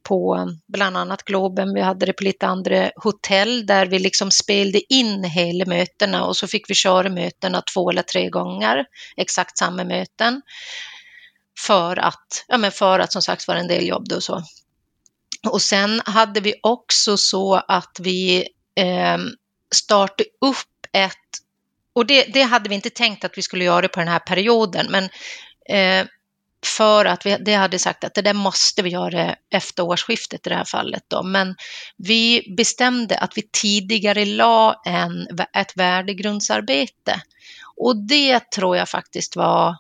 på 0.04 0.50
bland 0.68 0.98
annat 0.98 1.24
Globen. 1.24 1.74
Vi 1.74 1.82
hade 1.82 2.06
det 2.06 2.14
på 2.14 2.24
lite 2.24 2.48
andra 2.48 2.92
hotell 2.96 3.66
där 3.66 3.86
vi 3.86 4.00
liksom 4.00 4.32
spelade 4.32 4.94
in 4.94 5.24
hela 5.24 5.66
mötena 5.66 6.26
och 6.26 6.38
så 6.38 6.48
fick 6.48 6.70
vi 6.70 6.74
köra 6.74 7.10
mötena 7.10 7.62
två 7.74 7.90
eller 7.90 8.02
tre 8.02 8.30
gånger, 8.30 8.86
exakt 9.18 9.58
samma 9.58 9.84
möten. 9.84 10.42
För 11.60 12.00
att, 12.00 12.46
ja 12.48 12.58
men 12.58 12.72
för 12.72 13.00
att 13.00 13.12
som 13.12 13.22
sagt 13.22 13.48
var 13.48 13.56
en 13.56 13.68
del 13.68 13.88
jobb 13.88 14.12
och 14.12 14.24
så. 14.24 14.44
Och 15.48 15.62
sen 15.62 16.02
hade 16.06 16.40
vi 16.40 16.54
också 16.64 17.18
så 17.18 17.56
att 17.56 17.98
vi 18.00 18.48
eh, 18.76 19.18
startade 19.76 20.30
upp 20.42 20.88
ett, 20.94 21.18
och 21.94 22.06
det, 22.06 22.24
det, 22.24 22.42
hade 22.42 22.70
vi 22.70 22.76
inte 22.76 22.90
tänkt 22.90 23.26
att 23.26 23.38
vi 23.38 23.42
skulle 23.42 23.66
göra 23.66 23.88
på 23.88 24.00
den 24.00 24.10
här 24.10 24.20
perioden, 24.20 24.88
men 24.90 25.04
eh, 25.70 26.08
för 26.66 27.06
att 27.06 27.26
vi 27.26 27.38
det 27.38 27.54
hade 27.54 27.80
sagt 27.80 28.04
att 28.04 28.14
det 28.14 28.22
där 28.22 28.34
måste 28.34 28.82
vi 28.82 28.90
göra 28.90 29.36
efter 29.54 29.84
årsskiftet 29.84 30.48
i 30.48 30.50
det 30.50 30.56
här 30.56 30.66
fallet. 30.66 31.04
Då. 31.08 31.24
Men 31.24 31.56
vi 31.98 32.54
bestämde 32.58 33.18
att 33.18 33.38
vi 33.38 33.42
tidigare 33.52 34.26
la 34.26 34.82
en, 34.86 35.28
ett 35.58 35.78
värdegrundsarbete. 35.78 37.22
Och 37.78 37.96
det 37.98 38.52
tror 38.52 38.78
jag 38.78 38.90
faktiskt 38.90 39.36
var 39.36 39.76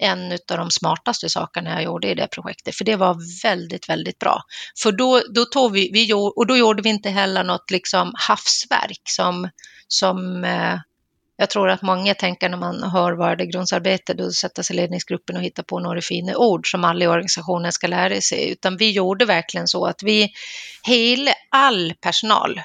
en 0.00 0.32
av 0.32 0.56
de 0.58 0.70
smartaste 0.70 1.28
sakerna 1.28 1.70
jag 1.70 1.82
gjorde 1.82 2.10
i 2.10 2.14
det 2.14 2.26
projektet, 2.26 2.74
för 2.74 2.84
det 2.84 2.96
var 2.96 3.42
väldigt, 3.42 3.88
väldigt 3.88 4.18
bra. 4.18 4.42
För 4.82 4.92
då, 4.92 5.22
då 5.34 5.44
tog 5.44 5.72
vi, 5.72 5.90
vi 5.92 6.12
och 6.12 6.46
då 6.46 6.56
gjorde 6.56 6.82
vi 6.82 6.88
inte 6.88 7.10
heller 7.10 7.44
något 7.44 7.70
liksom 7.70 8.12
havsverk 8.14 9.02
som, 9.04 9.48
som 9.88 10.44
eh, 10.44 10.78
jag 11.36 11.50
tror 11.50 11.70
att 11.70 11.82
många 11.82 12.14
tänker 12.14 12.48
när 12.48 12.56
man 12.56 12.82
hör 12.82 13.12
värdegrundsarbete, 13.12 14.14
då 14.14 14.30
sätter 14.32 14.62
sig 14.62 14.76
ledningsgruppen 14.76 15.36
och 15.36 15.42
hittar 15.42 15.62
på 15.62 15.78
några 15.78 16.00
fina 16.00 16.36
ord 16.36 16.70
som 16.70 16.84
alla 16.84 17.04
i 17.04 17.08
organisationen 17.08 17.72
ska 17.72 17.86
lära 17.86 18.20
sig, 18.20 18.50
utan 18.50 18.76
vi 18.76 18.90
gjorde 18.90 19.24
verkligen 19.24 19.68
så 19.68 19.86
att 19.86 20.02
vi, 20.02 20.32
hela, 20.82 21.30
all 21.50 21.94
personal 22.00 22.60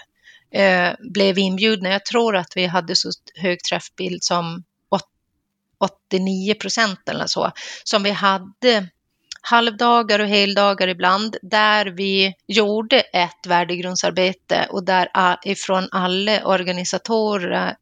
eh, 0.51 0.89
blev 1.13 1.37
inbjudna. 1.37 1.89
Jag 1.89 2.05
tror 2.05 2.35
att 2.35 2.53
vi 2.55 2.65
hade 2.65 2.95
så 2.95 3.09
hög 3.35 3.63
träffbild 3.63 4.23
som 4.23 4.63
89 5.79 6.53
procent 6.53 7.09
eller 7.09 7.27
så, 7.27 7.51
som 7.83 8.03
vi 8.03 8.11
hade 8.11 8.89
halvdagar 9.41 10.19
och 10.19 10.27
heldagar 10.27 10.87
ibland, 10.87 11.37
där 11.41 11.85
vi 11.85 12.33
gjorde 12.47 12.99
ett 12.99 13.47
värdegrundsarbete 13.47 14.67
och 14.69 14.85
där 14.85 15.09
ifrån 15.43 15.87
alla 15.91 16.45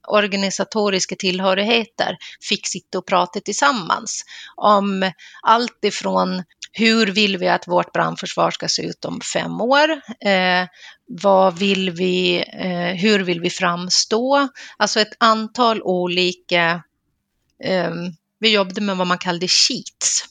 organisatoriska 0.08 1.16
tillhörigheter 1.16 2.18
fick 2.42 2.68
sitta 2.68 2.98
och 2.98 3.06
prata 3.06 3.40
tillsammans 3.40 4.24
om 4.56 5.12
allt 5.42 5.86
ifrån 5.86 6.44
hur 6.74 7.08
vill 7.08 7.38
vi 7.38 7.48
att 7.48 7.68
vårt 7.68 7.94
brandförsvar 7.94 8.52
ska 8.52 8.68
se 8.68 8.82
ut 8.82 9.06
om 9.06 9.22
fem 9.22 9.62
år? 9.62 9.92
Eh, 10.26 10.68
vad 11.08 11.60
vill 11.60 11.92
vi, 11.92 12.44
eh, 12.54 13.02
hur 13.02 13.20
vill 13.20 13.42
vi 13.42 13.50
framstå? 13.50 14.48
Alltså 14.78 15.00
ett 15.00 15.14
antal 15.18 15.82
olika, 15.82 16.84
Ehm, 17.64 18.14
vi 18.40 18.54
jobbade 18.54 18.82
med 18.82 18.98
vad 18.98 19.08
man 19.08 19.18
kallade 19.18 19.48
sheets. 19.48 20.26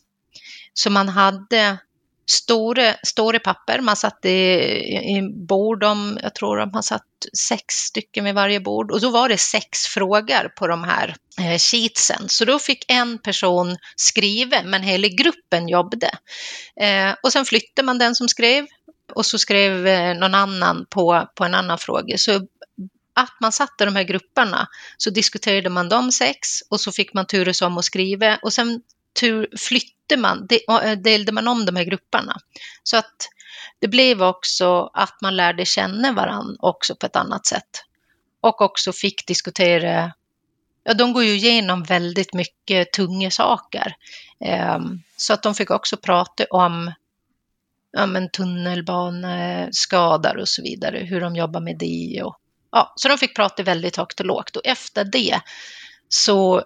Så 0.74 0.90
man 0.90 1.08
hade 1.08 1.78
stora, 2.30 2.94
stora 3.02 3.38
papper, 3.38 3.80
man 3.80 3.96
satte 3.96 4.28
i, 4.30 5.16
i 5.16 5.22
bord 5.48 5.84
om, 5.84 6.18
jag 6.22 6.34
tror 6.34 6.60
att 6.60 6.72
man 6.72 6.82
satt 6.82 7.02
sex 7.48 7.74
stycken 7.74 8.24
vid 8.24 8.34
varje 8.34 8.60
bord 8.60 8.90
och 8.90 9.00
då 9.00 9.10
var 9.10 9.28
det 9.28 9.38
sex 9.38 9.86
frågor 9.86 10.48
på 10.56 10.66
de 10.66 10.84
här 10.84 11.16
eh, 11.40 11.58
sheetsen. 11.58 12.28
Så 12.28 12.44
då 12.44 12.58
fick 12.58 12.84
en 12.88 13.18
person 13.18 13.76
skriva 13.96 14.62
men 14.62 14.82
hela 14.82 15.08
gruppen 15.08 15.68
jobbade. 15.68 16.10
Eh, 16.80 17.14
och 17.22 17.32
sen 17.32 17.44
flyttade 17.44 17.86
man 17.86 17.98
den 17.98 18.14
som 18.14 18.28
skrev 18.28 18.66
och 19.14 19.26
så 19.26 19.38
skrev 19.38 19.86
eh, 19.86 20.14
någon 20.14 20.34
annan 20.34 20.86
på, 20.90 21.28
på 21.34 21.44
en 21.44 21.54
annan 21.54 21.78
fråga. 21.78 22.18
Så 22.18 22.46
att 23.14 23.36
man 23.40 23.52
satte 23.52 23.84
de 23.84 23.96
här 23.96 24.02
grupperna 24.02 24.68
så 24.96 25.10
diskuterade 25.10 25.70
man 25.70 25.88
de 25.88 26.12
sex 26.12 26.48
och 26.70 26.80
så 26.80 26.92
fick 26.92 27.14
man 27.14 27.26
turas 27.26 27.62
om 27.62 27.78
att 27.78 27.84
skriva 27.84 28.38
och 28.42 28.52
sen 28.52 28.82
tur, 29.20 29.48
flyttade 29.58 30.20
man, 30.20 30.48
eh, 30.82 30.98
delade 30.98 31.32
man 31.32 31.48
om 31.48 31.66
de 31.66 31.76
här 31.76 31.84
grupperna. 31.84 32.36
Så 32.82 32.96
att 32.96 33.28
det 33.78 33.88
blev 33.88 34.22
också 34.22 34.90
att 34.94 35.20
man 35.20 35.36
lärde 35.36 35.64
känna 35.64 36.12
varandra 36.12 36.56
också 36.58 36.96
på 36.96 37.06
ett 37.06 37.16
annat 37.16 37.46
sätt. 37.46 37.84
Och 38.40 38.60
också 38.60 38.92
fick 38.92 39.26
diskutera, 39.26 40.12
ja 40.84 40.94
de 40.94 41.12
går 41.12 41.24
ju 41.24 41.32
igenom 41.32 41.82
väldigt 41.82 42.34
mycket 42.34 42.92
tunga 42.92 43.30
saker. 43.30 43.96
Um, 44.76 45.02
så 45.16 45.32
att 45.32 45.42
de 45.42 45.54
fick 45.54 45.70
också 45.70 45.96
prata 45.96 46.44
om 46.50 46.92
ja, 47.92 48.06
men 48.06 48.30
tunnelbaneskador 48.30 50.36
och 50.36 50.48
så 50.48 50.62
vidare, 50.62 50.98
hur 50.98 51.20
de 51.20 51.36
jobbar 51.36 51.60
med 51.60 51.78
det. 51.78 52.22
Och, 52.22 52.36
ja, 52.72 52.92
så 52.96 53.08
de 53.08 53.18
fick 53.18 53.36
prata 53.36 53.62
väldigt 53.62 53.96
högt 53.96 54.20
och 54.20 54.26
lågt 54.26 54.56
och 54.56 54.66
efter 54.66 55.04
det 55.04 55.40
så 56.08 56.62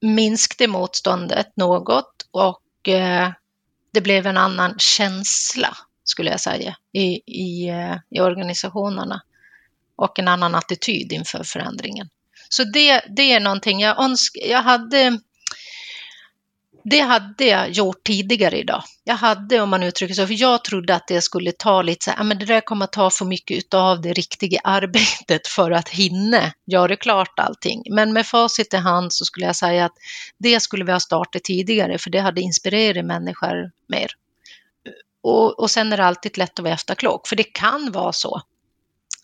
minskade 0.00 0.68
motståndet 0.68 1.56
något 1.56 2.26
och 2.30 2.88
eh, 2.88 3.32
det 3.92 4.00
blev 4.00 4.26
en 4.26 4.36
annan 4.36 4.78
känsla, 4.78 5.76
skulle 6.04 6.30
jag 6.30 6.40
säga, 6.40 6.76
i, 6.92 7.20
i, 7.26 7.68
eh, 7.68 7.96
i 8.10 8.20
organisationerna 8.20 9.22
och 9.96 10.18
en 10.18 10.28
annan 10.28 10.54
attityd 10.54 11.12
inför 11.12 11.44
förändringen. 11.44 12.08
Så 12.48 12.64
det, 12.64 13.02
det 13.16 13.32
är 13.32 13.40
någonting 13.40 13.80
jag 13.80 14.02
önskar. 14.04 14.40
Jag 14.46 14.62
hade 14.62 15.20
det 16.90 17.00
hade 17.00 17.44
jag 17.44 17.70
gjort 17.70 18.04
tidigare 18.04 18.58
idag. 18.58 18.82
Jag 19.04 19.14
hade, 19.14 19.60
om 19.60 19.70
man 19.70 19.82
uttrycker 19.82 20.14
sig 20.14 20.26
för 20.26 20.40
jag 20.40 20.64
trodde 20.64 20.94
att 20.94 21.06
det 21.08 21.22
skulle 21.22 21.52
ta 21.52 21.82
lite 21.82 22.04
så 22.04 22.10
här, 22.10 22.24
men 22.24 22.38
det 22.38 22.44
där 22.44 22.60
kommer 22.60 22.84
att 22.84 22.92
ta 22.92 23.10
för 23.10 23.24
mycket 23.24 23.74
av 23.74 24.00
det 24.00 24.12
riktiga 24.12 24.60
arbetet 24.64 25.46
för 25.46 25.70
att 25.70 25.88
hinna 25.88 26.52
göra 26.66 26.96
klart 26.96 27.38
allting. 27.38 27.82
Men 27.90 28.12
med 28.12 28.26
facit 28.26 28.74
i 28.74 28.76
hand 28.76 29.12
så 29.12 29.24
skulle 29.24 29.46
jag 29.46 29.56
säga 29.56 29.84
att 29.84 29.94
det 30.38 30.60
skulle 30.60 30.84
vi 30.84 30.92
ha 30.92 31.00
startat 31.00 31.44
tidigare, 31.44 31.98
för 31.98 32.10
det 32.10 32.18
hade 32.18 32.40
inspirerat 32.40 33.04
människor 33.04 33.70
mer. 33.86 34.08
Och, 35.22 35.60
och 35.60 35.70
sen 35.70 35.92
är 35.92 35.96
det 35.96 36.04
alltid 36.04 36.38
lätt 36.38 36.58
att 36.58 36.62
vara 36.62 36.74
efterklok, 36.74 37.28
för 37.28 37.36
det 37.36 37.42
kan 37.42 37.92
vara 37.92 38.12
så 38.12 38.42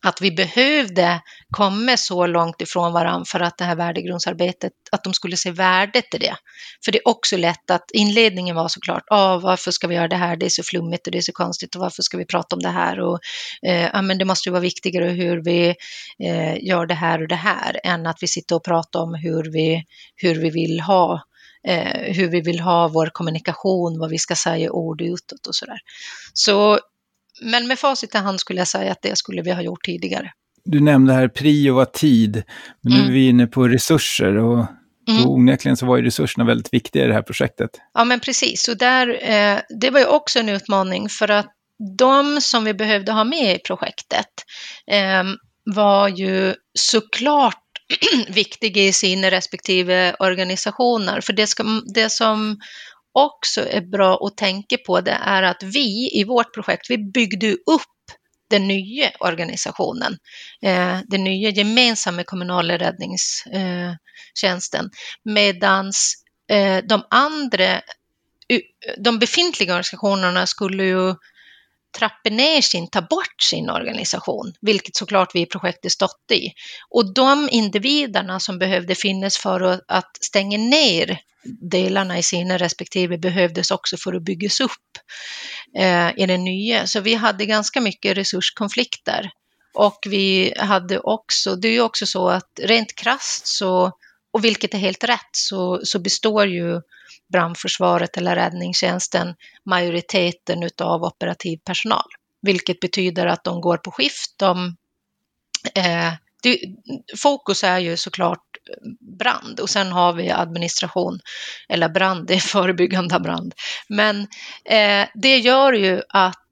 att 0.05 0.21
vi 0.21 0.31
behövde 0.31 1.21
komma 1.51 1.97
så 1.97 2.27
långt 2.27 2.61
ifrån 2.61 2.93
varandra 2.93 3.25
för 3.25 3.40
att 3.40 3.59
det 3.59 3.64
här 3.64 3.77
värdegrundsarbetet, 3.77 4.73
att 4.93 5.05
de 5.05 5.14
skulle 5.14 5.37
se 5.37 5.51
värdet 5.51 6.14
i 6.14 6.19
det. 6.19 6.37
För 6.85 6.93
det 6.93 6.99
är 6.99 7.09
också 7.09 7.37
lätt 7.37 7.71
att 7.71 7.90
inledningen 7.93 8.57
var 8.57 8.69
såklart, 8.69 9.03
ah, 9.11 9.38
varför 9.38 9.71
ska 9.71 9.87
vi 9.87 9.95
göra 9.95 10.09
det 10.09 10.17
här, 10.17 10.37
det 10.37 10.47
är 10.47 10.51
så 10.51 10.62
flummigt 10.62 11.07
och 11.07 11.12
det 11.12 11.19
är 11.19 11.23
så 11.23 11.33
konstigt 11.33 11.75
och 11.75 11.81
varför 11.81 12.03
ska 12.03 12.17
vi 12.17 12.27
prata 12.27 12.57
om 12.57 12.62
det 12.62 12.69
här 12.69 13.01
och 13.01 13.19
eh, 13.67 14.03
men 14.03 14.19
det 14.19 14.25
måste 14.25 14.49
ju 14.49 14.51
vara 14.51 14.61
viktigare 14.61 15.11
hur 15.11 15.45
vi 15.45 15.75
eh, 16.25 16.64
gör 16.64 16.87
det 16.87 16.95
här 16.95 17.23
och 17.23 17.29
det 17.29 17.35
här 17.35 17.81
än 17.85 18.07
att 18.07 18.19
vi 18.21 18.27
sitter 18.27 18.57
och 18.57 18.64
pratar 18.64 19.01
om 19.01 19.14
hur 19.14 19.53
vi, 19.53 19.85
hur 20.17 20.35
vi 20.35 20.51
vill 20.51 20.81
ha 20.81 21.23
eh, 21.69 22.14
hur 22.14 22.29
vi 22.29 22.40
vill 22.40 22.61
ha 22.61 22.88
vår 22.88 23.11
kommunikation, 23.12 23.99
vad 23.99 24.11
vi 24.11 24.19
ska 24.19 24.35
säga 24.35 24.73
ord 24.73 25.01
utåt 25.01 25.47
och 25.49 25.55
sådär. 25.55 25.79
Så 26.35 26.79
men 27.40 27.66
med 27.66 27.79
facit 27.79 28.14
i 28.14 28.18
hand 28.18 28.40
skulle 28.40 28.59
jag 28.59 28.68
säga 28.68 28.92
att 28.92 29.03
det 29.03 29.16
skulle 29.16 29.42
vi 29.42 29.53
ha 29.53 29.62
gjort 29.62 29.85
tidigare. 29.85 30.31
Du 30.64 30.81
nämnde 30.81 31.12
här 31.12 31.29
prio 31.29 31.75
var 31.75 31.85
tid, 31.85 32.42
men 32.81 32.92
nu 32.92 32.99
mm. 32.99 33.09
är 33.09 33.12
vi 33.12 33.29
inne 33.29 33.47
på 33.47 33.68
resurser 33.68 34.37
och 34.37 34.66
Mm. 35.09 35.23
Då 35.23 35.29
onekligen 35.29 35.77
så 35.77 35.87
var 35.87 35.97
ju 35.97 36.03
resurserna 36.03 36.44
väldigt 36.44 36.75
viktiga 36.75 37.05
i 37.05 37.07
det 37.07 37.14
här 37.14 37.23
projektet. 37.23 37.70
Ja, 37.94 38.05
men 38.05 38.20
precis. 38.20 38.68
Och 38.68 38.77
där, 38.77 39.31
eh, 39.31 39.61
det 39.81 39.90
var 39.90 40.01
ju 40.01 40.07
också 40.07 40.38
en 40.38 40.49
utmaning 40.49 41.09
för 41.09 41.31
att 41.31 41.53
de 41.99 42.40
som 42.40 42.64
vi 42.64 42.75
behövde 42.75 43.12
ha 43.12 43.25
med 43.25 43.57
i 43.57 43.59
projektet 43.59 44.27
eh, 44.90 45.25
var 45.64 46.09
ju 46.09 46.55
såklart 46.79 47.62
viktiga 48.29 48.83
i 48.83 48.92
sina 48.92 49.31
respektive 49.31 50.14
organisationer. 50.18 51.20
För 51.20 51.33
det, 51.33 51.47
ska, 51.47 51.64
det 51.94 52.12
som 52.12 52.59
också 53.14 53.68
är 53.68 53.81
bra 53.81 54.27
att 54.27 54.37
tänka 54.37 54.77
på 54.87 55.00
det 55.00 55.18
är 55.22 55.42
att 55.42 55.62
vi 55.62 56.20
i 56.20 56.24
vårt 56.24 56.55
projekt, 56.55 56.90
vi 56.90 56.98
byggde 56.98 57.53
upp 57.53 57.83
den 58.50 58.68
nya 58.68 59.11
organisationen, 59.20 60.18
eh, 60.62 60.98
den 61.07 61.24
nya 61.24 61.50
gemensamma 61.50 62.24
kommunala 62.24 62.79
räddningstjänsten, 62.79 64.90
medans 65.22 66.14
eh, 66.50 66.85
de 66.85 67.07
andra, 67.11 67.64
eh, 67.64 67.81
de 68.98 69.18
befintliga 69.18 69.72
organisationerna 69.72 70.46
skulle 70.46 70.85
ju 70.85 71.14
trappa 71.98 72.30
ner 72.30 72.61
sin, 72.61 72.90
ta 72.90 73.00
bort 73.00 73.42
sin 73.42 73.70
organisation, 73.70 74.52
vilket 74.61 74.96
såklart 74.96 75.35
vi 75.35 75.40
i 75.40 75.46
projektet 75.46 75.92
stått 75.92 76.30
i. 76.33 76.52
Och 76.90 77.14
de 77.14 77.48
individerna 77.52 78.40
som 78.40 78.59
behövde 78.59 78.94
finnas 78.94 79.38
för 79.38 79.80
att 79.88 80.24
stänga 80.24 80.59
ner 80.59 81.20
delarna 81.70 82.18
i 82.18 82.22
sina 82.22 82.59
respektive 82.59 83.18
behövdes 83.18 83.70
också 83.70 83.96
för 83.96 84.14
att 84.14 84.24
byggas 84.24 84.61
upp 84.61 84.70
eh, 85.78 86.11
i 86.16 86.26
den 86.26 86.44
nya. 86.44 86.87
Så 86.87 87.00
vi 87.00 87.14
hade 87.14 87.46
ganska 87.46 87.80
mycket 87.80 88.16
resurskonflikter. 88.16 89.30
Och 89.74 89.98
vi 90.07 90.54
hade 90.57 90.98
också, 90.98 91.57
det 91.57 91.68
är 91.68 91.72
ju 91.72 91.80
också 91.80 92.07
så 92.07 92.28
att 92.28 92.61
rent 92.62 92.94
krast 92.94 93.46
så, 93.46 93.92
och 94.33 94.44
vilket 94.44 94.74
är 94.74 94.78
helt 94.78 95.04
rätt, 95.04 95.30
så, 95.33 95.80
så 95.85 95.98
består 95.98 96.46
ju 96.46 96.80
brandförsvaret 97.35 98.16
eller 98.16 98.37
räddningstjänsten 98.37 99.35
majoriteten 99.64 100.62
utav 100.62 101.03
operativ 101.03 101.59
personal. 101.64 102.09
Vilket 102.42 102.81
betyder 102.81 103.27
att 103.27 103.44
de 103.44 103.61
går 103.61 103.77
på 103.77 103.90
skift. 103.90 104.35
De, 104.37 104.77
eh, 105.75 106.12
det, 106.42 106.61
fokus 107.16 107.64
är 107.64 107.79
ju 107.79 107.97
såklart 107.97 108.38
eh, 108.70 109.16
brand 109.18 109.61
och 109.61 109.70
sen 109.70 109.92
har 109.92 110.12
vi 110.12 110.31
administration 110.31 111.20
eller 111.68 111.88
brand, 111.88 112.27
det 112.29 112.35
är 112.35 112.40
förebyggande 112.40 113.20
brand. 113.20 113.55
Men 113.88 114.20
eh, 114.64 115.09
det 115.14 115.38
gör 115.38 115.73
ju 115.73 116.03
att 116.09 116.49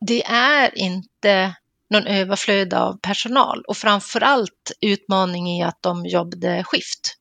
det 0.00 0.24
är 0.26 0.78
inte 0.78 1.54
någon 1.90 2.06
överflöd 2.06 2.74
av 2.74 2.98
personal 3.02 3.64
och 3.68 3.76
framförallt 3.76 4.72
utmaning 4.80 5.48
i 5.48 5.62
att 5.62 5.82
de 5.82 6.06
jobbade 6.06 6.64
skift. 6.64 7.16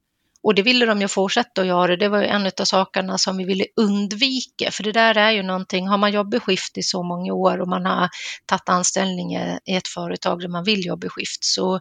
Och 0.46 0.56
det 0.56 0.62
ville 0.62 0.86
de 0.86 1.02
ju 1.02 1.08
fortsätta 1.08 1.62
att 1.62 1.68
göra. 1.68 1.96
Det 1.96 2.08
var 2.08 2.22
ju 2.22 2.28
en 2.28 2.46
av 2.46 2.66
sakerna 2.66 3.18
som 3.18 3.38
vi 3.38 3.44
ville 3.44 3.66
undvika, 3.76 4.72
för 4.72 4.84
det 4.84 4.92
där 4.92 5.18
är 5.18 5.32
ju 5.32 5.44
någonting, 5.44 5.88
har 5.88 5.98
man 5.98 6.12
jobbat 6.12 6.44
skift 6.44 6.78
i 6.78 6.84
så 6.84 7.04
många 7.04 7.34
år 7.34 7.62
och 7.62 7.68
man 7.68 7.86
har 7.86 8.10
tagit 8.46 8.70
anställning 8.70 9.36
i 9.36 9.60
ett 9.66 9.88
företag 9.88 10.40
där 10.40 10.48
man 10.48 10.64
vill 10.64 10.86
jobba 10.86 11.10
skift 11.10 11.44
så, 11.44 11.80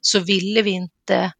så 0.00 0.18
ville 0.18 0.62
vi 0.62 0.70
inte 0.70 1.32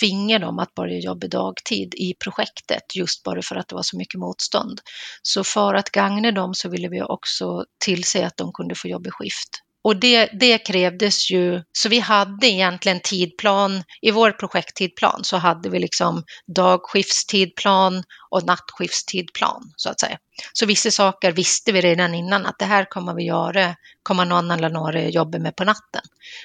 tvinga 0.00 0.38
dem 0.38 0.58
att 0.58 0.74
börja 0.74 0.98
jobba 0.98 1.26
dagtid 1.26 1.94
i 1.94 2.14
projektet 2.14 2.96
just 2.96 3.22
bara 3.22 3.42
för 3.42 3.56
att 3.56 3.68
det 3.68 3.74
var 3.74 3.82
så 3.82 3.96
mycket 3.96 4.20
motstånd. 4.20 4.80
Så 5.22 5.44
för 5.44 5.74
att 5.74 5.90
gagna 5.90 6.32
dem 6.32 6.54
så 6.54 6.68
ville 6.68 6.88
vi 6.88 7.02
också 7.02 7.64
tillse 7.84 8.26
att 8.26 8.36
de 8.36 8.52
kunde 8.52 8.74
få 8.74 8.88
jobba 8.88 9.10
skift. 9.10 9.65
Och 9.86 9.96
det, 9.96 10.30
det 10.40 10.58
krävdes 10.58 11.30
ju, 11.30 11.62
så 11.72 11.88
vi 11.88 11.98
hade 11.98 12.46
egentligen 12.46 13.00
tidplan, 13.00 13.82
i 14.02 14.10
vår 14.10 14.30
projekttidplan 14.30 15.24
så 15.24 15.36
hade 15.36 15.70
vi 15.70 15.78
liksom 15.78 16.24
dagskiftstidplan 16.46 18.02
och 18.30 18.46
nattskiftstidplan 18.46 19.72
så 19.76 19.90
att 19.90 20.00
säga. 20.00 20.18
Så 20.52 20.66
vissa 20.66 20.90
saker 20.90 21.32
visste 21.32 21.72
vi 21.72 21.80
redan 21.80 22.14
innan 22.14 22.46
att 22.46 22.58
det 22.58 22.64
här 22.64 22.84
kommer 22.84 23.14
vi 23.14 23.24
göra, 23.24 23.74
kommer 24.02 24.24
någon 24.24 24.50
eller 24.50 24.70
några 24.70 25.08
jobba 25.08 25.38
med 25.38 25.56
på 25.56 25.64
natten 25.64 26.02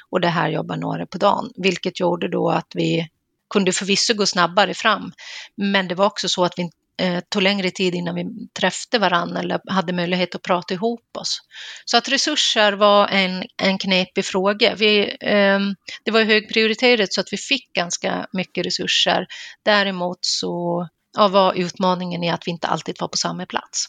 och 0.09 0.21
det 0.21 0.29
här 0.29 0.49
jobbar 0.49 0.77
några 0.77 1.05
på 1.05 1.17
dagen, 1.17 1.51
vilket 1.55 1.99
gjorde 1.99 2.27
då 2.27 2.49
att 2.49 2.71
vi 2.73 3.07
kunde 3.49 3.71
förvisso 3.71 4.13
gå 4.13 4.25
snabbare 4.25 4.73
fram. 4.73 5.11
Men 5.55 5.87
det 5.87 5.95
var 5.95 6.05
också 6.05 6.29
så 6.29 6.45
att 6.45 6.53
vi, 6.57 6.69
eh, 7.01 7.19
tog 7.29 7.41
längre 7.41 7.71
tid 7.71 7.95
innan 7.95 8.15
vi 8.15 8.25
träffade 8.59 8.99
varandra 8.99 9.39
eller 9.39 9.59
hade 9.67 9.93
möjlighet 9.93 10.35
att 10.35 10.41
prata 10.41 10.73
ihop 10.73 11.17
oss. 11.17 11.39
Så 11.85 11.97
att 11.97 12.09
resurser 12.09 12.73
var 12.73 13.07
en, 13.07 13.43
en 13.57 13.77
knepig 13.77 14.25
fråga. 14.25 14.75
Vi, 14.75 15.17
eh, 15.21 15.59
det 16.03 16.11
var 16.11 16.23
högprioriterat 16.23 17.13
så 17.13 17.21
att 17.21 17.33
vi 17.33 17.37
fick 17.37 17.73
ganska 17.73 18.27
mycket 18.33 18.65
resurser. 18.65 19.25
Däremot 19.65 20.19
så 20.21 20.87
ja, 21.17 21.27
var 21.27 21.53
utmaningen 21.53 22.23
i 22.23 22.29
att 22.29 22.47
vi 22.47 22.51
inte 22.51 22.67
alltid 22.67 22.95
var 22.99 23.07
på 23.07 23.17
samma 23.17 23.45
plats. 23.45 23.85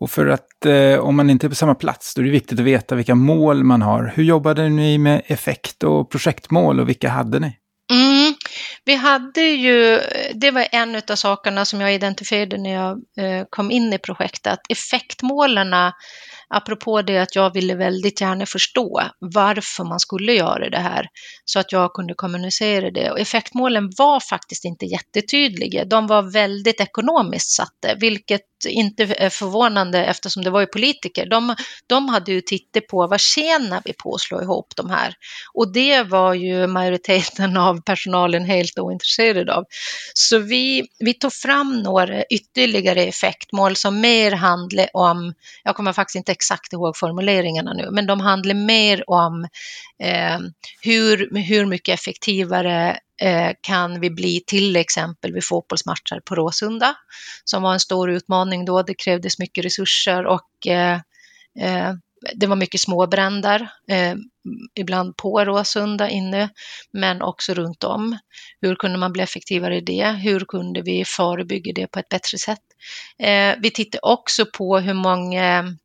Och 0.00 0.10
för 0.10 0.26
att 0.26 0.66
eh, 0.66 0.98
om 0.98 1.16
man 1.16 1.30
inte 1.30 1.46
är 1.46 1.48
på 1.48 1.54
samma 1.54 1.74
plats, 1.74 2.14
då 2.14 2.22
är 2.22 2.24
det 2.24 2.30
viktigt 2.30 2.58
att 2.58 2.64
veta 2.64 2.94
vilka 2.94 3.14
mål 3.14 3.64
man 3.64 3.82
har. 3.82 4.12
Hur 4.16 4.24
jobbade 4.24 4.68
ni 4.68 4.98
med 4.98 5.22
effekt 5.26 5.82
och 5.82 6.10
projektmål 6.10 6.80
och 6.80 6.88
vilka 6.88 7.08
hade 7.08 7.38
ni? 7.38 7.56
Vi 8.88 8.94
hade 8.94 9.40
ju, 9.40 10.00
det 10.34 10.50
var 10.50 10.68
en 10.72 11.02
av 11.10 11.16
sakerna 11.16 11.64
som 11.64 11.80
jag 11.80 11.94
identifierade 11.94 12.58
när 12.58 12.72
jag 12.72 12.90
eh, 13.18 13.46
kom 13.50 13.70
in 13.70 13.92
i 13.92 13.98
projektet, 13.98 14.52
att 14.52 14.60
effektmålen 14.68 15.74
apropå 16.48 17.02
det 17.02 17.18
att 17.18 17.36
jag 17.36 17.54
ville 17.54 17.74
väldigt 17.74 18.20
gärna 18.20 18.46
förstå 18.46 19.02
varför 19.18 19.84
man 19.84 20.00
skulle 20.00 20.32
göra 20.32 20.70
det 20.70 20.78
här 20.78 21.06
så 21.44 21.58
att 21.58 21.72
jag 21.72 21.92
kunde 21.92 22.14
kommunicera 22.14 22.90
det. 22.90 23.10
Och 23.10 23.20
effektmålen 23.20 23.90
var 23.98 24.20
faktiskt 24.20 24.64
inte 24.64 24.86
jättetydliga. 24.86 25.84
De 25.84 26.06
var 26.06 26.22
väldigt 26.32 26.80
ekonomiskt 26.80 27.50
satta, 27.50 27.94
vilket 28.00 28.57
inte 28.66 29.04
eh, 29.04 29.30
förvånande 29.30 30.04
eftersom 30.04 30.42
det 30.44 30.50
var 30.50 30.60
ju 30.60 30.66
politiker. 30.66 31.26
De, 31.26 31.54
de 31.86 32.08
hade 32.08 32.32
ju 32.32 32.40
tittat 32.40 32.86
på 32.86 33.06
vad 33.06 33.20
tjänar 33.20 33.82
vi 33.84 33.92
på 33.92 34.14
att 34.14 34.20
slå 34.20 34.42
ihop 34.42 34.72
de 34.76 34.90
här? 34.90 35.14
Och 35.54 35.72
det 35.72 36.02
var 36.02 36.34
ju 36.34 36.66
majoriteten 36.66 37.56
av 37.56 37.80
personalen 37.80 38.44
helt 38.44 38.78
ointresserad 38.78 39.50
av. 39.50 39.64
Så 40.14 40.38
vi, 40.38 40.88
vi 40.98 41.14
tog 41.14 41.32
fram 41.32 41.82
några 41.82 42.24
ytterligare 42.24 43.02
effektmål 43.02 43.76
som 43.76 44.00
mer 44.00 44.32
handlar 44.32 44.88
om, 44.92 45.34
jag 45.64 45.76
kommer 45.76 45.92
faktiskt 45.92 46.16
inte 46.16 46.32
exakt 46.32 46.72
ihåg 46.72 46.96
formuleringarna 46.96 47.72
nu, 47.72 47.88
men 47.90 48.06
de 48.06 48.20
handlar 48.20 48.54
mer 48.54 49.10
om 49.10 49.48
eh, 50.02 50.38
hur, 50.82 51.38
hur 51.48 51.66
mycket 51.66 51.94
effektivare 51.94 52.98
Eh, 53.20 53.52
kan 53.60 54.00
vi 54.00 54.10
bli 54.10 54.42
till 54.46 54.76
exempel 54.76 55.32
vid 55.32 55.44
fotbollsmatcher 55.44 56.20
på 56.24 56.34
Råsunda, 56.34 56.94
som 57.44 57.62
var 57.62 57.72
en 57.72 57.80
stor 57.80 58.10
utmaning 58.10 58.64
då. 58.64 58.82
Det 58.82 58.94
krävdes 58.94 59.38
mycket 59.38 59.64
resurser 59.64 60.26
och 60.26 60.66
eh, 60.66 61.00
eh, 61.60 61.92
det 62.34 62.46
var 62.46 62.56
mycket 62.56 62.80
småbränder, 62.80 63.68
eh, 63.88 64.14
ibland 64.74 65.16
på 65.16 65.44
Råsunda 65.44 66.08
inne, 66.08 66.48
men 66.92 67.22
också 67.22 67.54
runt 67.54 67.84
om. 67.84 68.18
Hur 68.60 68.74
kunde 68.74 68.98
man 68.98 69.12
bli 69.12 69.22
effektivare 69.22 69.76
i 69.76 69.80
det? 69.80 70.06
Hur 70.08 70.40
kunde 70.40 70.82
vi 70.82 71.04
förebygga 71.04 71.72
det 71.72 71.86
på 71.86 71.98
ett 71.98 72.08
bättre 72.08 72.38
sätt? 72.38 72.62
Eh, 73.18 73.54
vi 73.62 73.70
tittade 73.70 74.00
också 74.02 74.46
på 74.46 74.78
hur 74.78 74.94
många 74.94 75.76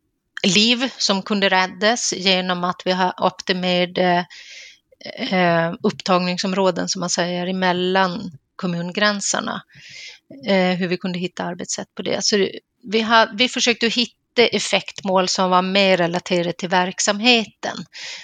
liv 0.47 0.91
som 0.97 1.21
kunde 1.21 1.49
räddas 1.49 2.13
genom 2.13 2.63
att 2.63 2.81
vi 2.85 2.91
har 2.91 3.13
optimerat 3.25 4.27
eh, 5.05 5.73
upptagningsområden 5.83 6.89
som 6.89 6.99
man 6.99 7.09
säger 7.09 7.47
emellan 7.47 8.31
kommungränserna. 8.55 9.61
Eh, 10.47 10.77
hur 10.77 10.87
vi 10.87 10.97
kunde 10.97 11.19
hitta 11.19 11.43
arbetssätt 11.43 11.95
på 11.95 12.01
det. 12.01 12.23
Så 12.23 12.47
vi, 12.83 13.01
har, 13.01 13.29
vi 13.37 13.49
försökte 13.49 13.87
hitta 13.87 14.45
effektmål 14.51 15.27
som 15.27 15.49
var 15.49 15.61
mer 15.61 15.97
relaterade 15.97 16.53
till 16.53 16.69
verksamheten, 16.69 17.77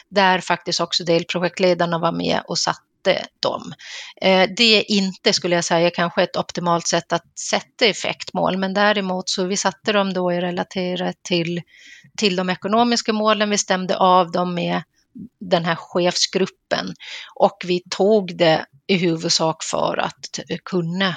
där 0.10 0.39
faktiskt 0.39 0.82
också 0.82 1.04
delprojektledarna 1.04 2.00
var 2.00 2.12
med 2.12 2.42
och 2.48 2.58
satte 2.58 3.26
dem. 3.39 3.74
Eh, 4.22 4.50
det 4.58 4.78
är 4.78 4.92
inte, 4.92 5.34
skulle 5.34 5.56
jag 5.56 5.65
säga, 5.65 5.89
kanske 5.89 6.24
ett 6.24 6.38
optimalt 6.38 6.88
sätt 6.88 7.13
att 7.13 7.39
sätta 7.39 7.86
effektmål, 7.86 8.58
men 8.58 8.74
däremot 8.74 9.30
så 9.30 9.44
vi 9.44 9.58
satte 9.58 9.92
dem 9.92 10.13
då 10.13 10.34
i 10.34 10.42
relaterat 10.42 11.15
till, 11.24 11.62
till 12.18 12.36
de 12.36 12.50
ekonomiska 12.50 13.13
målen, 13.13 13.50
vi 13.50 13.58
stämde 13.58 13.98
av 13.98 14.32
dem 14.32 14.54
med 14.54 14.84
den 15.40 15.66
här 15.66 15.76
chefsgruppen 15.76 16.94
och 17.36 17.58
vi 17.66 17.82
tog 17.90 18.38
det 18.38 18.66
i 18.88 18.98
huvudsak 18.98 19.64
för 19.64 19.98
att 19.98 20.40
kunna 20.66 21.16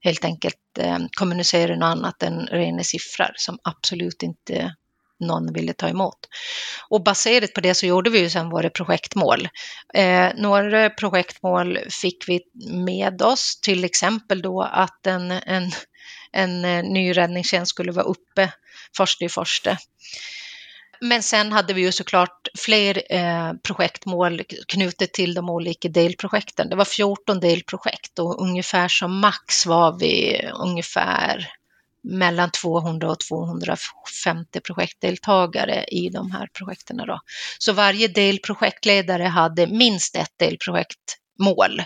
helt 0.00 0.24
enkelt 0.24 0.78
eh, 0.78 0.98
kommunicera 1.18 1.76
något 1.76 1.86
annat 1.86 2.22
än 2.22 2.46
rena 2.46 2.82
siffror 2.82 3.32
som 3.36 3.58
absolut 3.62 4.22
inte 4.22 4.74
någon 5.20 5.52
ville 5.52 5.72
ta 5.72 5.88
emot. 5.88 6.18
Och 6.88 7.02
baserat 7.02 7.52
på 7.52 7.60
det 7.60 7.74
så 7.74 7.86
gjorde 7.86 8.10
vi 8.10 8.18
ju 8.18 8.30
sedan 8.30 8.50
våra 8.50 8.70
projektmål. 8.70 9.48
Eh, 9.94 10.30
några 10.36 10.90
projektmål 10.90 11.78
fick 11.90 12.28
vi 12.28 12.40
med 12.70 13.22
oss, 13.22 13.60
till 13.62 13.84
exempel 13.84 14.42
då 14.42 14.62
att 14.62 15.06
en, 15.06 15.30
en, 15.30 15.70
en 16.32 16.64
eh, 16.64 16.82
ny 16.84 17.12
räddningstjänst 17.12 17.70
skulle 17.70 17.92
vara 17.92 18.06
uppe 18.06 18.52
först 18.96 19.22
i 19.22 19.28
första. 19.28 19.78
Men 21.00 21.22
sen 21.22 21.52
hade 21.52 21.74
vi 21.74 21.80
ju 21.80 21.92
såklart 21.92 22.48
fler 22.58 23.02
eh, 23.10 23.52
projektmål 23.62 24.42
knutet 24.68 25.12
till 25.12 25.34
de 25.34 25.50
olika 25.50 25.88
delprojekten. 25.88 26.68
Det 26.68 26.76
var 26.76 26.84
14 26.84 27.40
delprojekt 27.40 28.18
och 28.18 28.42
ungefär 28.42 28.88
som 28.88 29.20
max 29.20 29.66
var 29.66 29.98
vi 29.98 30.40
ungefär 30.54 31.48
mellan 32.04 32.50
200 32.50 33.10
och 33.10 33.20
250 33.20 34.60
projektdeltagare 34.60 35.84
i 35.84 36.08
de 36.08 36.30
här 36.30 36.48
projekten. 36.52 36.96
Då. 36.96 37.20
Så 37.58 37.72
varje 37.72 38.08
delprojektledare 38.08 39.24
hade 39.24 39.66
minst 39.66 40.16
ett 40.16 40.32
delprojektmål. 40.38 41.82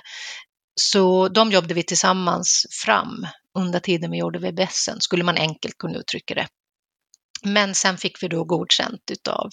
Så 0.75 1.29
de 1.29 1.53
jobbade 1.53 1.75
vi 1.75 1.83
tillsammans 1.83 2.67
fram 2.85 3.27
under 3.59 3.81
tiden 3.81 4.11
vi 4.11 4.19
gjorde 4.19 4.39
VBSen, 4.39 5.01
skulle 5.01 5.25
man 5.25 5.37
enkelt 5.37 5.79
kunna 5.79 5.99
uttrycka 5.99 6.35
det. 6.35 6.47
Men 7.43 7.75
sen 7.75 7.97
fick 7.97 8.23
vi 8.23 8.29
då 8.29 8.45
godkänt 8.45 9.11
utav 9.13 9.51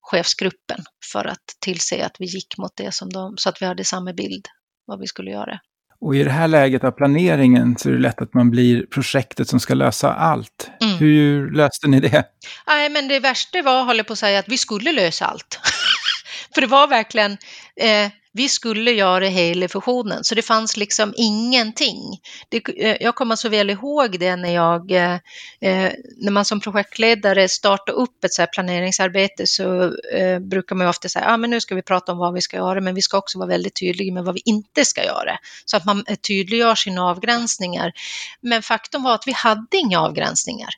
chefsgruppen 0.00 0.84
för 1.12 1.24
att 1.24 1.44
tillse 1.60 2.06
att 2.06 2.16
vi 2.18 2.26
gick 2.26 2.58
mot 2.58 2.72
det 2.76 2.94
som 2.94 3.10
de, 3.10 3.36
så 3.36 3.48
att 3.48 3.62
vi 3.62 3.66
hade 3.66 3.84
samma 3.84 4.12
bild 4.12 4.46
vad 4.86 5.00
vi 5.00 5.06
skulle 5.06 5.30
göra. 5.30 5.58
Och 6.00 6.16
i 6.16 6.24
det 6.24 6.30
här 6.30 6.48
läget 6.48 6.84
av 6.84 6.90
planeringen 6.90 7.76
så 7.78 7.88
är 7.88 7.92
det 7.92 7.98
lätt 7.98 8.22
att 8.22 8.34
man 8.34 8.50
blir 8.50 8.86
projektet 8.86 9.48
som 9.48 9.60
ska 9.60 9.74
lösa 9.74 10.14
allt. 10.14 10.70
Mm. 10.80 10.96
Hur 10.96 11.50
löste 11.50 11.88
ni 11.88 12.00
det? 12.00 12.24
Nej, 12.66 12.88
men 12.88 13.08
det 13.08 13.20
värsta 13.20 13.62
var, 13.62 13.84
håller 13.84 14.02
på 14.02 14.12
att 14.12 14.18
säga, 14.18 14.38
att 14.38 14.48
vi 14.48 14.58
skulle 14.58 14.92
lösa 14.92 15.24
allt. 15.24 15.60
För 16.54 16.60
det 16.60 16.66
var 16.66 16.88
verkligen, 16.88 17.32
eh, 17.80 18.10
vi 18.36 18.48
skulle 18.48 18.92
göra 18.92 19.26
hela 19.26 19.68
fusionen, 19.68 20.24
så 20.24 20.34
det 20.34 20.42
fanns 20.42 20.76
liksom 20.76 21.14
ingenting. 21.16 22.20
Det, 22.48 22.68
eh, 22.76 22.96
jag 23.00 23.14
kommer 23.14 23.36
så 23.36 23.48
väl 23.48 23.70
ihåg 23.70 24.18
det 24.20 24.36
när 24.36 24.54
jag, 24.54 24.90
eh, 24.90 25.14
eh, 25.60 25.92
när 26.16 26.30
man 26.30 26.44
som 26.44 26.60
projektledare 26.60 27.48
startar 27.48 27.92
upp 27.92 28.24
ett 28.24 28.32
så 28.32 28.42
här 28.42 28.46
planeringsarbete 28.46 29.46
så 29.46 29.84
eh, 30.12 30.38
brukar 30.38 30.76
man 30.76 30.86
ju 30.86 30.90
ofta 30.90 31.08
säga, 31.08 31.24
ja 31.24 31.34
ah, 31.34 31.36
men 31.36 31.50
nu 31.50 31.60
ska 31.60 31.74
vi 31.74 31.82
prata 31.82 32.12
om 32.12 32.18
vad 32.18 32.34
vi 32.34 32.40
ska 32.40 32.56
göra, 32.56 32.80
men 32.80 32.94
vi 32.94 33.02
ska 33.02 33.18
också 33.18 33.38
vara 33.38 33.48
väldigt 33.48 33.80
tydliga 33.80 34.14
med 34.14 34.24
vad 34.24 34.34
vi 34.34 34.42
inte 34.44 34.84
ska 34.84 35.04
göra, 35.04 35.38
så 35.64 35.76
att 35.76 35.84
man 35.84 36.04
eh, 36.08 36.16
tydliggör 36.16 36.74
sina 36.74 37.04
avgränsningar. 37.04 37.92
Men 38.40 38.62
faktum 38.62 39.02
var 39.02 39.14
att 39.14 39.26
vi 39.26 39.32
hade 39.32 39.76
inga 39.76 40.00
avgränsningar. 40.00 40.70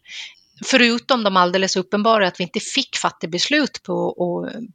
Förutom 0.65 1.25
de 1.25 1.37
alldeles 1.37 1.77
uppenbara 1.77 2.29
att 2.29 2.41
vi 2.41 2.45
inte 2.45 2.61
fick 2.61 2.97
fatta 2.97 3.27
beslut 3.27 3.83
på, 3.83 4.15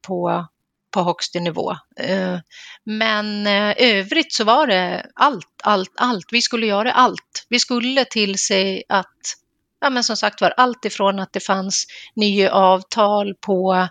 på 0.01 0.47
på 0.93 1.03
högsta 1.03 1.39
nivå. 1.39 1.71
Eh, 1.99 2.39
men 2.85 3.47
eh, 3.47 3.73
övrigt 3.77 4.33
så 4.33 4.43
var 4.43 4.67
det 4.67 5.05
allt, 5.15 5.61
allt, 5.63 5.91
allt. 5.95 6.25
Vi 6.31 6.41
skulle 6.41 6.65
göra 6.65 6.91
allt. 6.91 7.45
Vi 7.49 7.59
skulle 7.59 8.05
tillse 8.05 8.83
att, 8.89 9.35
ja 9.83 9.89
men 9.89 10.03
som 10.03 10.17
sagt 10.17 10.41
var, 10.41 10.53
allt 10.57 10.85
ifrån 10.85 11.19
att 11.19 11.33
det 11.33 11.39
fanns 11.39 11.85
nya 12.15 12.51
avtal 12.51 13.35
på 13.35 13.87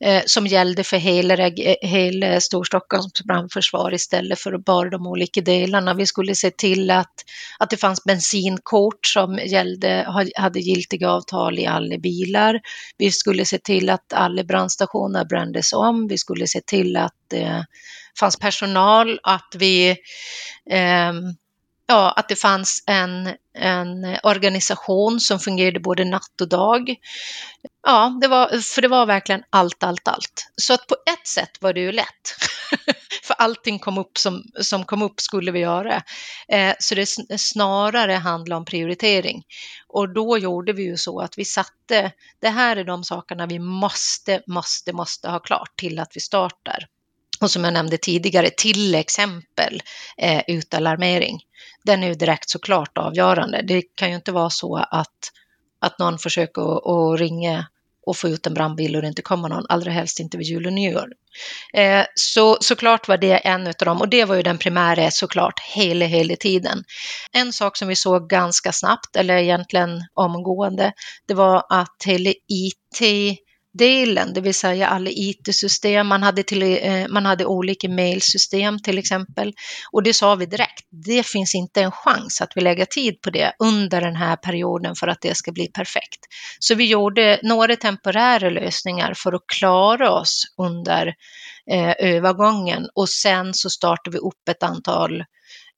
eh, 0.00 0.22
som 0.26 0.46
gällde 0.46 0.84
för 0.84 0.96
hela, 0.96 1.46
eh, 1.46 1.76
hela 1.80 2.40
Storstockholms 2.40 3.24
brandförsvar 3.24 3.94
istället 3.94 4.38
för 4.38 4.58
bara 4.58 4.90
de 4.90 5.06
olika 5.06 5.40
delarna. 5.40 5.94
Vi 5.94 6.06
skulle 6.06 6.34
se 6.34 6.50
till 6.50 6.90
att, 6.90 7.14
att 7.58 7.70
det 7.70 7.76
fanns 7.76 8.04
bensinkort 8.04 9.06
som 9.06 9.38
gällde, 9.38 10.06
hade 10.36 10.60
giltiga 10.60 11.10
avtal 11.10 11.58
i 11.58 11.66
alla 11.66 11.98
bilar. 11.98 12.60
Vi 12.98 13.10
skulle 13.10 13.44
se 13.44 13.58
till 13.58 13.90
att 13.90 14.12
alla 14.12 14.44
brandstationer 14.44 15.24
brändes 15.24 15.72
om. 15.72 16.08
Vi 16.08 16.18
skulle 16.18 16.46
se 16.46 16.60
till 16.60 16.96
att 16.96 17.14
det 17.28 17.66
fanns 18.20 18.36
personal, 18.36 19.20
att 19.22 19.54
vi 19.58 19.90
eh, 20.70 21.12
ja, 21.86 22.10
att 22.10 22.28
det 22.28 22.36
fanns 22.36 22.82
en, 22.86 23.30
en 23.58 24.16
organisation 24.22 25.20
som 25.20 25.38
fungerade 25.38 25.80
både 25.80 26.04
natt 26.04 26.40
och 26.40 26.48
dag. 26.48 26.94
Ja, 27.86 28.18
det 28.20 28.28
var, 28.28 28.74
för 28.74 28.82
det 28.82 28.88
var 28.88 29.06
verkligen 29.06 29.42
allt, 29.50 29.82
allt, 29.82 30.08
allt. 30.08 30.50
Så 30.56 30.74
att 30.74 30.86
på 30.86 30.94
ett 30.94 31.26
sätt 31.26 31.50
var 31.60 31.72
det 31.72 31.80
ju 31.80 31.92
lätt. 31.92 32.36
för 33.22 33.34
allting 33.34 33.78
kom 33.78 33.98
upp 33.98 34.18
som, 34.18 34.44
som 34.60 34.84
kom 34.84 35.02
upp 35.02 35.20
skulle 35.20 35.52
vi 35.52 35.58
göra. 35.58 36.02
Eh, 36.48 36.74
så 36.78 36.94
det 36.94 37.06
snarare 37.40 38.12
handlade 38.12 38.58
om 38.58 38.64
prioritering. 38.64 39.42
Och 39.88 40.14
då 40.14 40.38
gjorde 40.38 40.72
vi 40.72 40.82
ju 40.82 40.96
så 40.96 41.20
att 41.20 41.38
vi 41.38 41.44
satte, 41.44 42.12
det 42.40 42.48
här 42.48 42.76
är 42.76 42.84
de 42.84 43.04
sakerna 43.04 43.46
vi 43.46 43.58
måste, 43.58 44.42
måste, 44.46 44.92
måste 44.92 45.28
ha 45.28 45.38
klart 45.38 45.76
till 45.76 45.98
att 45.98 46.12
vi 46.14 46.20
startar. 46.20 46.86
Och 47.40 47.50
som 47.50 47.64
jag 47.64 47.72
nämnde 47.72 47.98
tidigare, 47.98 48.50
till 48.50 48.94
exempel 48.94 49.82
eh, 50.18 50.42
utalarmering. 50.46 51.40
Den 51.84 52.02
är 52.02 52.08
ju 52.08 52.14
direkt 52.14 52.50
såklart 52.50 52.98
avgörande. 52.98 53.62
Det 53.62 53.82
kan 53.82 54.08
ju 54.08 54.14
inte 54.14 54.32
vara 54.32 54.50
så 54.50 54.76
att, 54.76 55.32
att 55.80 55.98
någon 55.98 56.18
försöker 56.18 56.62
att 57.12 57.20
ringa 57.20 57.66
och 58.06 58.16
få 58.16 58.28
ut 58.28 58.46
en 58.46 58.54
brandbil 58.54 58.96
och 58.96 59.02
det 59.02 59.08
inte 59.08 59.22
kommer 59.22 59.48
någon, 59.48 59.66
allra 59.68 59.90
helst 59.90 60.20
inte 60.20 60.38
vid 60.38 60.46
jul 60.46 60.66
och 60.66 60.72
nyår. 60.72 61.08
Eh, 61.74 62.04
så 62.14 62.56
såklart 62.60 63.08
var 63.08 63.16
det 63.16 63.36
en 63.36 63.66
av 63.66 63.72
dem 63.78 64.00
och 64.00 64.08
det 64.08 64.24
var 64.24 64.34
ju 64.34 64.42
den 64.42 64.58
primära 64.58 65.10
såklart 65.10 65.60
hela, 65.60 66.04
hela 66.04 66.36
tiden. 66.36 66.84
En 67.32 67.52
sak 67.52 67.76
som 67.76 67.88
vi 67.88 67.96
såg 67.96 68.28
ganska 68.28 68.72
snabbt, 68.72 69.16
eller 69.16 69.36
egentligen 69.36 70.04
omgående, 70.14 70.92
det 71.28 71.34
var 71.34 71.64
att 71.68 72.02
hela 72.06 72.30
IT 72.48 73.38
delen, 73.76 74.32
det 74.32 74.40
vill 74.40 74.54
säga 74.54 74.88
alla 74.88 75.10
IT-system. 75.10 76.06
Man 76.06 76.22
hade, 76.22 76.42
till, 76.42 76.62
eh, 76.62 77.08
man 77.08 77.26
hade 77.26 77.46
olika 77.46 77.88
mailsystem 77.88 78.78
till 78.78 78.98
exempel. 78.98 79.52
Och 79.92 80.02
det 80.02 80.14
sa 80.14 80.34
vi 80.34 80.46
direkt, 80.46 80.84
det 81.06 81.26
finns 81.26 81.54
inte 81.54 81.82
en 81.82 81.90
chans 81.92 82.40
att 82.40 82.52
vi 82.54 82.60
lägger 82.60 82.84
tid 82.84 83.20
på 83.20 83.30
det 83.30 83.52
under 83.58 84.00
den 84.00 84.16
här 84.16 84.36
perioden 84.36 84.94
för 84.94 85.08
att 85.08 85.20
det 85.20 85.36
ska 85.36 85.52
bli 85.52 85.68
perfekt. 85.68 86.20
Så 86.58 86.74
vi 86.74 86.84
gjorde 86.86 87.40
några 87.42 87.76
temporära 87.76 88.50
lösningar 88.50 89.14
för 89.16 89.32
att 89.32 89.46
klara 89.58 90.10
oss 90.10 90.42
under 90.58 91.14
eh, 91.70 91.94
övergången 91.98 92.88
och 92.94 93.08
sen 93.08 93.54
så 93.54 93.70
startade 93.70 94.16
vi 94.16 94.18
upp 94.18 94.48
ett 94.50 94.62
antal 94.62 95.24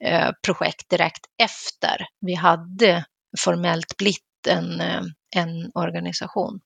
eh, 0.05 0.31
projekt 0.47 0.91
direkt 0.91 1.27
efter 1.43 2.07
vi 2.21 2.35
hade 2.35 3.05
formellt 3.39 3.97
blivit 3.97 4.47
en, 4.49 4.81
eh, 4.81 5.03
en 5.37 5.71
organisation. 5.75 6.61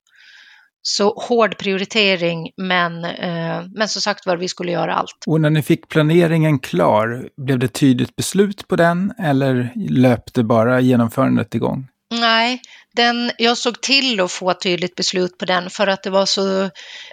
Så 0.82 1.14
hård 1.28 1.58
prioritering, 1.58 2.50
men, 2.56 3.04
eh, 3.04 3.62
men 3.74 3.88
som 3.88 4.02
sagt 4.02 4.26
var, 4.26 4.36
vi 4.36 4.48
skulle 4.48 4.72
göra 4.72 4.94
allt. 4.94 5.24
Och 5.26 5.40
när 5.40 5.50
ni 5.50 5.62
fick 5.62 5.88
planeringen 5.88 6.58
klar, 6.58 7.28
blev 7.36 7.58
det 7.58 7.68
tydligt 7.68 8.16
beslut 8.16 8.68
på 8.68 8.76
den 8.76 9.12
eller 9.18 9.72
löpte 9.90 10.42
bara 10.44 10.80
genomförandet 10.80 11.54
igång? 11.54 11.88
Nej, 12.20 12.60
den, 12.92 13.30
jag 13.38 13.58
såg 13.58 13.80
till 13.80 14.20
att 14.20 14.32
få 14.32 14.50
ett 14.50 14.60
tydligt 14.60 14.94
beslut 14.94 15.38
på 15.38 15.44
den 15.44 15.70
för 15.70 15.86
att 15.86 16.02
det 16.02 16.10
var 16.10 16.26
så, 16.26 16.62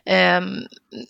eh, 0.06 0.42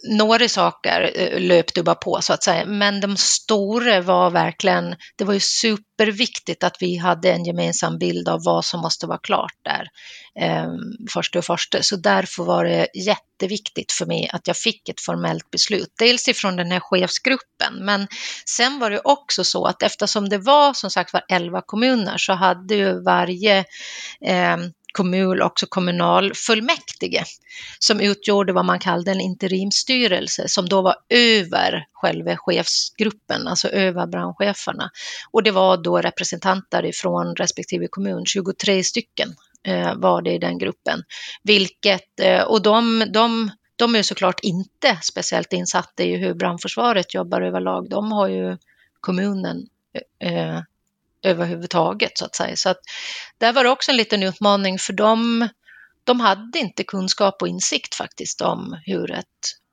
några 0.09 0.49
saker 0.49 1.11
eh, 1.15 1.39
löpte 1.39 1.83
bara 1.83 1.95
på 1.95 2.21
så 2.21 2.33
att 2.33 2.43
säga, 2.43 2.65
men 2.65 3.01
de 3.01 3.17
stora 3.17 4.01
var 4.01 4.29
verkligen, 4.29 4.95
det 5.15 5.23
var 5.23 5.33
ju 5.33 5.39
superviktigt 5.39 6.63
att 6.63 6.77
vi 6.79 6.97
hade 6.97 7.31
en 7.31 7.45
gemensam 7.45 7.97
bild 7.97 8.29
av 8.29 8.39
vad 8.43 8.65
som 8.65 8.79
måste 8.81 9.07
vara 9.07 9.17
klart 9.17 9.55
där 9.63 9.87
eh, 10.39 10.67
första 11.13 11.39
och 11.39 11.45
första, 11.45 11.83
så 11.83 11.95
därför 11.95 12.43
var 12.43 12.65
det 12.65 12.87
jätteviktigt 12.93 13.91
för 13.91 14.05
mig 14.05 14.29
att 14.33 14.47
jag 14.47 14.57
fick 14.57 14.89
ett 14.89 15.01
formellt 15.01 15.51
beslut, 15.51 15.93
dels 15.99 16.27
ifrån 16.27 16.55
den 16.55 16.71
här 16.71 16.79
chefsgruppen, 16.79 17.85
men 17.85 18.07
sen 18.45 18.79
var 18.79 18.89
det 18.89 18.99
också 19.03 19.43
så 19.43 19.65
att 19.65 19.83
eftersom 19.83 20.29
det 20.29 20.37
var 20.37 20.73
som 20.73 20.89
sagt 20.89 21.13
var 21.13 21.23
11 21.29 21.61
kommuner 21.65 22.17
så 22.17 22.33
hade 22.33 22.75
ju 22.75 23.03
varje 23.03 23.59
eh, 24.25 24.57
kommun, 24.93 25.41
också 25.41 25.65
kommunalfullmäktige, 25.69 27.23
som 27.79 27.99
utgjorde 27.99 28.53
vad 28.53 28.65
man 28.65 28.79
kallade 28.79 29.11
en 29.11 29.21
interimstyrelse, 29.21 30.47
som 30.47 30.69
då 30.69 30.81
var 30.81 30.95
över 31.09 31.85
själva 31.91 32.37
chefsgruppen, 32.37 33.47
alltså 33.47 33.67
över 33.67 34.07
brandcheferna. 34.07 34.89
Och 35.31 35.43
det 35.43 35.51
var 35.51 35.77
då 35.77 35.97
representanter 35.97 36.85
ifrån 36.85 37.35
respektive 37.35 37.87
kommun, 37.87 38.25
23 38.25 38.83
stycken 38.83 39.35
eh, 39.67 39.95
var 39.95 40.21
det 40.21 40.33
i 40.33 40.37
den 40.37 40.57
gruppen. 40.57 41.03
Vilket, 41.43 42.19
eh, 42.19 42.41
och 42.41 42.61
de, 42.61 43.05
de 43.13 43.51
de 43.79 43.95
är 43.95 44.03
såklart 44.03 44.39
inte 44.39 44.97
speciellt 45.01 45.53
insatta 45.53 46.03
i 46.03 46.15
hur 46.15 46.33
brandförsvaret 46.33 47.13
jobbar 47.13 47.41
överlag. 47.41 47.89
De 47.89 48.11
har 48.11 48.27
ju 48.27 48.57
kommunen 48.99 49.67
eh, 50.19 50.33
eh 50.33 50.61
överhuvudtaget 51.23 52.17
så 52.17 52.25
att 52.25 52.35
säga. 52.35 52.55
Så 52.55 52.69
att 52.69 52.79
där 53.37 53.53
var 53.53 53.63
det 53.63 53.69
också 53.69 53.91
en 53.91 53.97
liten 53.97 54.23
utmaning 54.23 54.79
för 54.79 54.93
de, 54.93 55.47
De 56.03 56.19
hade 56.19 56.59
inte 56.59 56.83
kunskap 56.83 57.41
och 57.41 57.47
insikt 57.47 57.95
faktiskt 57.95 58.41
om 58.41 58.81
hur 58.85 59.11
ett 59.11 59.25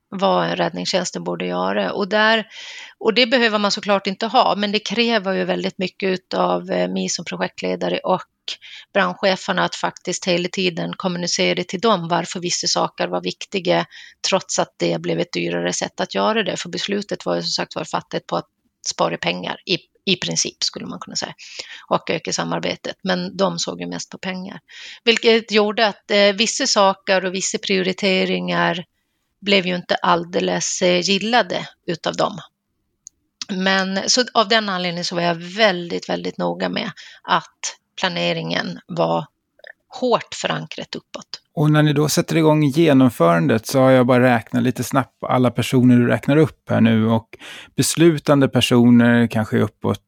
vad 0.08 0.58
räddningstjänsten 0.58 1.24
borde 1.24 1.46
göra. 1.46 1.92
Och, 1.92 2.08
där, 2.08 2.46
och 2.98 3.14
det 3.14 3.26
behöver 3.26 3.58
man 3.58 3.70
såklart 3.70 4.06
inte 4.06 4.26
ha, 4.26 4.54
men 4.56 4.72
det 4.72 4.78
kräver 4.78 5.32
ju 5.32 5.44
väldigt 5.44 5.78
mycket 5.78 6.34
av 6.34 6.70
eh, 6.70 6.88
mig 6.88 7.08
som 7.08 7.24
projektledare 7.24 7.98
och 7.98 8.22
brandcheferna 8.92 9.64
att 9.64 9.74
faktiskt 9.74 10.24
hela 10.24 10.48
tiden 10.48 10.92
kommunicera 10.96 11.64
till 11.64 11.80
dem 11.80 12.08
varför 12.08 12.40
vissa 12.40 12.66
saker 12.66 13.08
var 13.08 13.22
viktiga, 13.22 13.86
trots 14.28 14.58
att 14.58 14.74
det 14.76 15.00
blev 15.00 15.20
ett 15.20 15.32
dyrare 15.32 15.72
sätt 15.72 16.00
att 16.00 16.14
göra 16.14 16.42
det. 16.42 16.56
För 16.56 16.68
beslutet 16.68 17.26
var 17.26 17.36
ju 17.36 17.42
som 17.42 17.50
sagt 17.50 17.76
var 17.76 17.84
fattat 17.84 18.26
på 18.26 18.36
att 18.36 18.48
spara 18.88 19.16
pengar 19.16 19.60
i 19.66 19.78
i 20.06 20.16
princip 20.16 20.64
skulle 20.64 20.86
man 20.86 20.98
kunna 20.98 21.16
säga, 21.16 21.34
och 21.88 22.10
öka 22.10 22.32
samarbetet. 22.32 22.96
Men 23.02 23.36
de 23.36 23.58
såg 23.58 23.80
ju 23.80 23.86
mest 23.86 24.10
på 24.10 24.18
pengar, 24.18 24.60
vilket 25.04 25.52
gjorde 25.52 25.86
att 25.86 26.10
eh, 26.10 26.32
vissa 26.32 26.66
saker 26.66 27.24
och 27.24 27.34
vissa 27.34 27.58
prioriteringar 27.58 28.84
blev 29.40 29.66
ju 29.66 29.76
inte 29.76 29.94
alldeles 29.94 30.82
eh, 30.82 31.00
gillade 31.00 31.68
utav 31.86 32.16
dem. 32.16 32.38
Men 33.48 34.10
så 34.10 34.24
av 34.34 34.48
den 34.48 34.68
anledningen 34.68 35.04
så 35.04 35.14
var 35.14 35.22
jag 35.22 35.34
väldigt, 35.34 36.08
väldigt 36.08 36.38
noga 36.38 36.68
med 36.68 36.90
att 37.22 37.76
planeringen 38.00 38.80
var 38.86 39.26
hårt 39.88 40.34
förankrat 40.34 40.94
uppåt. 40.94 41.26
Och 41.54 41.70
när 41.70 41.82
ni 41.82 41.92
då 41.92 42.08
sätter 42.08 42.36
igång 42.36 42.64
genomförandet 42.64 43.66
så 43.66 43.80
har 43.80 43.90
jag 43.90 44.06
bara 44.06 44.22
räknat 44.22 44.62
lite 44.62 44.84
snabbt 44.84 45.12
alla 45.28 45.50
personer 45.50 45.96
du 45.96 46.06
räknar 46.06 46.36
upp 46.36 46.70
här 46.70 46.80
nu 46.80 47.06
och 47.06 47.28
beslutande 47.76 48.48
personer 48.48 49.26
kanske 49.26 49.58
uppåt 49.58 50.00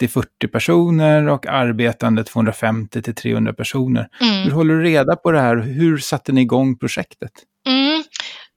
30-40 0.00 0.46
personer 0.52 1.28
och 1.28 1.46
arbetande 1.46 2.24
250 2.24 3.02
till 3.02 3.14
300 3.14 3.52
personer. 3.52 4.08
Mm. 4.20 4.42
Hur 4.42 4.50
håller 4.50 4.74
du 4.74 4.82
reda 4.82 5.16
på 5.16 5.30
det 5.32 5.40
här? 5.40 5.56
Hur 5.56 5.98
satte 5.98 6.32
ni 6.32 6.40
igång 6.40 6.78
projektet? 6.78 7.32
Mm. 7.66 8.04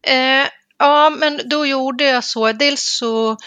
Eh, 0.07 0.47
ja, 0.79 1.09
men 1.19 1.39
då 1.45 1.65
gjorde 1.65 2.03
jag 2.03 2.23
så. 2.23 2.51
Dels 2.51 2.97
så 2.99 3.37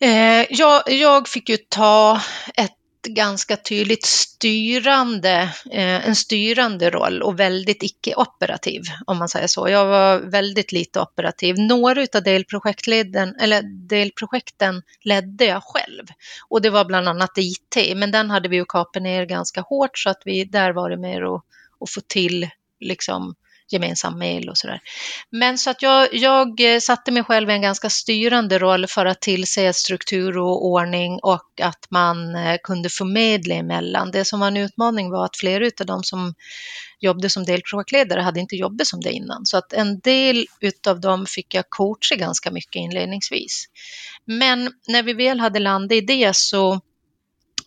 eh, 0.00 0.46
jag, 0.50 0.82
jag 0.86 1.28
fick 1.28 1.48
ju 1.48 1.56
ta 1.56 2.20
ett 2.54 2.79
ganska 3.06 3.56
tydligt 3.56 4.06
styrande, 4.06 5.32
eh, 5.70 6.06
en 6.08 6.16
styrande 6.16 6.90
roll 6.90 7.22
och 7.22 7.40
väldigt 7.40 7.82
icke-operativ 7.82 8.82
om 9.06 9.18
man 9.18 9.28
säger 9.28 9.46
så. 9.46 9.68
Jag 9.68 9.86
var 9.86 10.18
väldigt 10.18 10.72
lite 10.72 11.00
operativ. 11.00 11.54
Några 11.58 12.06
av 12.14 12.22
delprojektleden, 12.22 13.36
eller 13.40 13.62
delprojekten 13.88 14.82
ledde 15.04 15.44
jag 15.44 15.62
själv 15.64 16.06
och 16.48 16.62
det 16.62 16.70
var 16.70 16.84
bland 16.84 17.08
annat 17.08 17.38
IT, 17.38 17.96
men 17.96 18.10
den 18.10 18.30
hade 18.30 18.48
vi 18.48 18.56
ju 18.56 18.64
kapat 18.64 19.02
ner 19.02 19.24
ganska 19.24 19.60
hårt 19.60 19.98
så 19.98 20.10
att 20.10 20.22
vi, 20.24 20.44
där 20.44 20.72
var 20.72 20.90
det 20.90 20.96
mer 20.96 21.22
att, 21.22 21.44
att 21.80 21.90
få 21.90 22.00
till 22.00 22.48
liksom 22.80 23.34
gemensam 23.72 24.18
mail 24.18 24.48
och 24.48 24.58
sådär. 24.58 24.80
Men 25.30 25.58
så 25.58 25.70
att 25.70 25.82
jag, 25.82 26.14
jag 26.14 26.60
eh, 26.60 26.78
satte 26.80 27.10
mig 27.12 27.24
själv 27.24 27.50
i 27.50 27.52
en 27.52 27.62
ganska 27.62 27.90
styrande 27.90 28.58
roll 28.58 28.86
för 28.86 29.06
att 29.06 29.20
tillse 29.20 29.72
struktur 29.72 30.38
och 30.38 30.66
ordning 30.66 31.18
och 31.22 31.60
att 31.62 31.86
man 31.90 32.34
eh, 32.34 32.56
kunde 32.62 32.88
förmedla 32.88 33.54
emellan. 33.54 34.10
Det 34.10 34.24
som 34.24 34.40
var 34.40 34.48
en 34.48 34.56
utmaning 34.56 35.10
var 35.10 35.24
att 35.24 35.36
flera 35.36 35.64
av 35.80 35.86
de 35.86 36.02
som 36.02 36.34
jobbade 37.00 37.30
som 37.30 37.44
delprojektledare 37.44 38.20
hade 38.20 38.40
inte 38.40 38.56
jobbat 38.56 38.86
som 38.86 39.00
det 39.00 39.10
innan. 39.10 39.46
Så 39.46 39.56
att 39.56 39.72
en 39.72 40.00
del 40.00 40.46
utav 40.60 41.00
dem 41.00 41.26
fick 41.26 41.54
jag 41.54 41.64
coacha 41.68 42.16
ganska 42.16 42.50
mycket 42.50 42.80
inledningsvis. 42.80 43.64
Men 44.24 44.72
när 44.88 45.02
vi 45.02 45.12
väl 45.12 45.40
hade 45.40 45.58
landat 45.58 45.92
i 45.92 46.00
det 46.00 46.36
så 46.36 46.80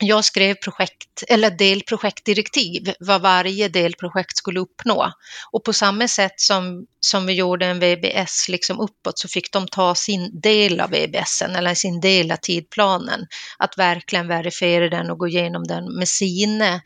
jag 0.05 0.25
skrev 0.25 0.55
projekt 0.55 1.23
eller 1.27 1.49
delprojektdirektiv 1.49 2.93
vad 2.99 3.21
varje 3.21 3.69
delprojekt 3.69 4.37
skulle 4.37 4.59
uppnå. 4.59 5.11
Och 5.51 5.63
på 5.63 5.73
samma 5.73 6.07
sätt 6.07 6.39
som, 6.39 6.85
som 6.99 7.25
vi 7.25 7.33
gjorde 7.33 7.65
en 7.65 7.79
VBS 7.79 8.49
liksom 8.49 8.79
uppåt 8.79 9.19
så 9.19 9.27
fick 9.27 9.53
de 9.53 9.67
ta 9.67 9.95
sin 9.95 10.41
del 10.41 10.79
av 10.79 10.89
VBSen 10.89 11.55
eller 11.55 11.73
sin 11.73 11.99
del 11.99 12.31
av 12.31 12.35
tidplanen. 12.35 13.27
Att 13.57 13.77
verkligen 13.77 14.27
verifiera 14.27 14.89
den 14.89 15.09
och 15.09 15.17
gå 15.19 15.27
igenom 15.27 15.63
den 15.63 15.95
med 15.95 16.07
sina 16.07 16.81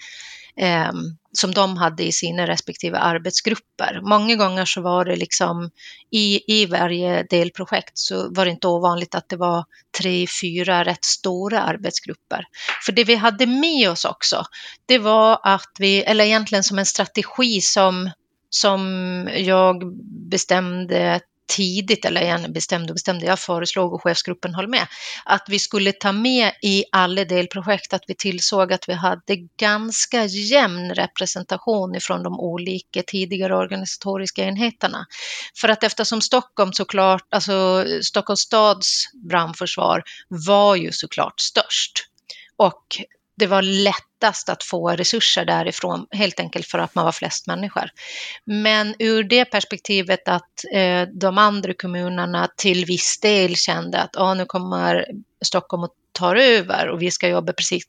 eh, 0.58 0.92
som 1.40 1.54
de 1.54 1.78
hade 1.78 2.04
i 2.04 2.12
sina 2.12 2.48
respektive 2.48 2.98
arbetsgrupper. 2.98 4.02
Många 4.04 4.36
gånger 4.36 4.66
så 4.66 4.82
var 4.82 5.06
det 5.06 5.16
liksom 5.16 5.70
i, 6.12 6.54
i 6.62 6.66
varje 6.66 7.24
delprojekt 7.24 7.98
så 7.98 8.34
var 8.34 8.46
det 8.46 8.52
inte 8.52 8.68
ovanligt 8.68 9.16
att 9.16 9.30
det 9.30 9.38
var 9.38 9.66
tre, 10.00 10.28
fyra 10.42 10.84
rätt 10.84 11.06
stora 11.06 11.62
arbetsgrupper. 11.62 12.46
För 12.86 12.92
det 12.92 13.04
vi 13.04 13.16
hade 13.16 13.46
med 13.46 13.90
oss 13.90 14.06
också, 14.06 14.44
det 14.86 14.98
var 14.98 15.40
att 15.44 15.72
vi, 15.80 16.04
eller 16.04 16.26
egentligen 16.26 16.64
som 16.64 16.80
en 16.80 16.86
strategi 16.86 17.62
som, 17.62 18.12
som 18.50 18.82
jag 19.34 19.96
bestämde 20.30 21.20
tidigt, 21.48 22.06
eller 22.06 22.22
igen 22.22 22.54
bestämde 22.54 22.90
och 22.90 22.96
bestämde, 22.96 23.26
jag 23.26 23.40
föreslog 23.40 23.94
och 23.94 24.04
chefsgruppen 24.04 24.56
höll 24.56 24.68
med, 24.68 24.88
att 25.26 25.46
vi 25.48 25.60
skulle 25.60 25.92
ta 25.92 26.12
med 26.12 26.52
i 26.62 26.84
alla 26.92 27.26
delprojekt 27.26 27.94
att 27.94 28.04
vi 28.08 28.16
tillsåg 28.16 28.74
att 28.74 28.90
vi 28.90 28.94
hade 28.94 29.36
ganska 29.60 30.26
jämn 30.26 30.94
representation 30.94 31.96
ifrån 31.96 32.24
de 32.24 32.40
olika 32.40 33.04
tidigare 33.08 33.56
organisatoriska 33.56 34.44
enheterna. 34.44 35.06
För 35.62 35.70
att 35.70 35.84
eftersom 35.84 36.22
Stockholm 36.22 36.74
såklart, 36.74 37.24
alltså 37.30 37.86
Stockholms 38.02 38.40
stads 38.42 39.04
brandförsvar 39.30 40.04
var 40.28 40.76
ju 40.76 40.92
såklart 40.92 41.40
störst 41.40 42.08
och 42.58 42.98
det 43.38 43.48
var 43.48 43.62
lättast 43.62 44.50
att 44.50 44.64
få 44.64 44.90
resurser 44.90 45.46
därifrån, 45.46 46.08
helt 46.12 46.40
enkelt 46.40 46.68
för 46.68 46.80
att 46.80 46.96
man 46.96 47.06
var 47.06 47.12
flest 47.12 47.48
människor. 47.48 47.90
Men 48.46 48.96
ur 49.00 49.24
det 49.24 49.46
perspektivet 49.46 50.28
att 50.28 50.66
eh, 50.74 51.02
de 51.14 51.38
andra 51.38 51.74
kommunerna 51.74 52.48
till 52.58 52.86
viss 52.86 53.20
del 53.20 53.56
kände 53.56 54.02
att 54.02 54.18
ah, 54.18 54.34
nu 54.34 54.46
kommer 54.46 55.06
Stockholm 55.42 55.84
och 55.84 55.94
tar 56.12 56.36
över 56.36 56.88
och 56.90 57.02
vi 57.02 57.12
ska 57.12 57.28
jobba 57.28 57.54
precis 57.54 57.84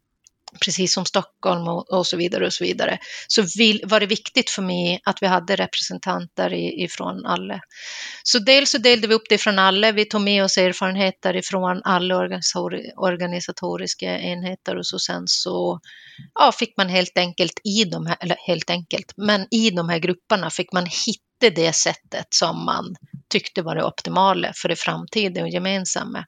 precis 0.65 0.95
som 0.95 1.05
Stockholm 1.05 1.69
och, 1.69 1.93
och, 1.93 2.07
så 2.07 2.17
vidare 2.17 2.47
och 2.47 2.53
så 2.53 2.65
vidare, 2.65 2.99
så 3.29 3.45
vill, 3.59 3.83
var 3.85 4.01
det 4.01 4.07
viktigt 4.07 4.51
för 4.51 4.63
mig 4.63 5.01
att 5.05 5.23
vi 5.23 5.27
hade 5.27 5.57
representanter 5.57 6.53
ifrån 6.55 7.27
alla. 7.27 7.61
Så 8.23 8.39
dels 8.39 8.71
så 8.71 8.79
delade 8.79 9.07
vi 9.07 9.15
upp 9.15 9.29
det 9.29 9.39
från 9.39 9.59
alla, 9.59 9.93
vi 9.93 10.05
tog 10.05 10.21
med 10.21 10.45
oss 10.45 10.59
erfarenheter 10.59 11.37
ifrån 11.37 11.83
alla 11.85 12.17
organisatoriska 12.97 14.19
enheter 14.19 14.77
och 14.77 14.87
så 14.87 14.99
sen 14.99 15.23
så 15.27 15.81
ja, 16.35 16.53
fick 16.53 16.77
man 16.77 16.89
helt 16.89 17.19
enkelt 17.19 17.61
i 17.65 17.85
de 17.85 18.07
här, 18.07 18.17
eller 18.21 18.37
helt 18.47 18.71
enkelt, 18.71 19.13
men 19.17 19.47
i 19.51 19.71
de 19.71 19.89
här 19.89 19.99
grupperna 19.99 20.51
fick 20.51 20.73
man 20.73 20.87
hitta 20.87 21.55
det 21.55 21.73
sättet 21.73 22.27
som 22.31 22.65
man 22.65 22.95
tyckte 23.29 23.63
var 23.63 23.75
det 23.75 23.85
optimala 23.85 24.53
för 24.57 24.69
det 24.69 24.77
framtida 24.77 25.43
och 25.43 25.49
gemensamma. 25.49 26.25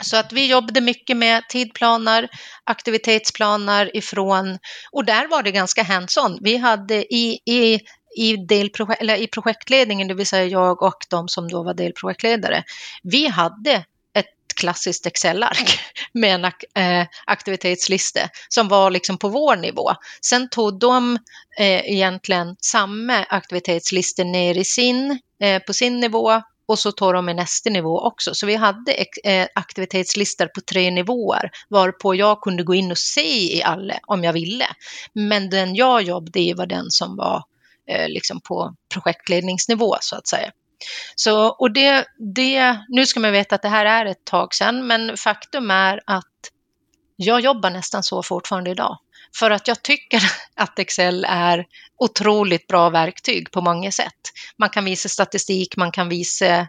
Så 0.00 0.16
att 0.16 0.32
vi 0.32 0.46
jobbade 0.46 0.80
mycket 0.80 1.16
med 1.16 1.48
tidplaner, 1.48 2.28
aktivitetsplaner 2.64 3.96
ifrån, 3.96 4.58
och 4.92 5.04
där 5.04 5.28
var 5.28 5.42
det 5.42 5.50
ganska 5.50 5.82
hands-on. 5.82 6.38
Vi 6.40 6.56
hade 6.56 7.14
i, 7.14 7.40
i, 7.46 7.80
i, 8.16 8.36
delprojekt, 8.36 9.02
eller 9.02 9.16
i 9.16 9.26
projektledningen, 9.26 10.08
det 10.08 10.14
vill 10.14 10.26
säga 10.26 10.44
jag 10.44 10.82
och 10.82 11.06
de 11.10 11.28
som 11.28 11.48
då 11.48 11.62
var 11.62 11.74
delprojektledare, 11.74 12.64
vi 13.02 13.26
hade 13.28 13.84
ett 14.14 14.54
klassiskt 14.56 15.06
Excel-ark 15.06 15.80
med 16.12 16.34
en 16.34 16.44
eh, 16.84 17.06
aktivitetslista 17.24 18.20
som 18.48 18.68
var 18.68 18.90
liksom 18.90 19.18
på 19.18 19.28
vår 19.28 19.56
nivå. 19.56 19.90
Sen 20.20 20.48
tog 20.48 20.78
de 20.78 21.18
eh, 21.58 21.92
egentligen 21.92 22.56
samma 22.60 23.24
aktivitetslistor 23.28 24.24
ner 24.24 24.58
i 24.58 24.64
sin, 24.64 25.18
eh, 25.42 25.62
på 25.62 25.72
sin 25.72 26.00
nivå 26.00 26.42
och 26.70 26.78
så 26.78 26.92
tar 26.92 27.14
de 27.14 27.28
i 27.28 27.34
nästa 27.34 27.70
nivå 27.70 28.00
också. 28.00 28.34
Så 28.34 28.46
vi 28.46 28.54
hade 28.54 28.92
eh, 29.24 29.46
aktivitetslistor 29.54 30.46
på 30.46 30.60
tre 30.60 30.90
nivåer 30.90 31.50
varpå 31.68 32.14
jag 32.14 32.40
kunde 32.40 32.62
gå 32.62 32.74
in 32.74 32.90
och 32.90 32.98
se 32.98 33.56
i 33.56 33.62
alla 33.62 33.94
om 34.06 34.24
jag 34.24 34.32
ville. 34.32 34.66
Men 35.12 35.50
den 35.50 35.74
jag 35.74 36.02
jobbade 36.02 36.40
i 36.40 36.52
var 36.52 36.66
den 36.66 36.90
som 36.90 37.16
var 37.16 37.44
eh, 37.88 38.08
liksom 38.08 38.40
på 38.40 38.74
projektledningsnivå 38.94 39.96
så 40.00 40.16
att 40.16 40.26
säga. 40.26 40.50
Så, 41.14 41.46
och 41.46 41.72
det, 41.72 42.04
det, 42.34 42.78
nu 42.88 43.06
ska 43.06 43.20
man 43.20 43.32
veta 43.32 43.54
att 43.54 43.62
det 43.62 43.68
här 43.68 43.86
är 43.86 44.06
ett 44.06 44.24
tag 44.24 44.54
sedan, 44.54 44.86
men 44.86 45.16
faktum 45.16 45.70
är 45.70 46.00
att 46.06 46.24
jag 47.16 47.40
jobbar 47.40 47.70
nästan 47.70 48.02
så 48.02 48.22
fortfarande 48.22 48.70
idag. 48.70 48.98
För 49.36 49.50
att 49.50 49.68
jag 49.68 49.82
tycker 49.82 50.22
att 50.54 50.78
Excel 50.78 51.26
är 51.28 51.66
otroligt 51.98 52.66
bra 52.66 52.90
verktyg 52.90 53.50
på 53.50 53.60
många 53.60 53.90
sätt. 53.90 54.20
Man 54.56 54.70
kan 54.70 54.84
visa 54.84 55.08
statistik, 55.08 55.76
man 55.76 55.92
kan 55.92 56.08
visa... 56.08 56.68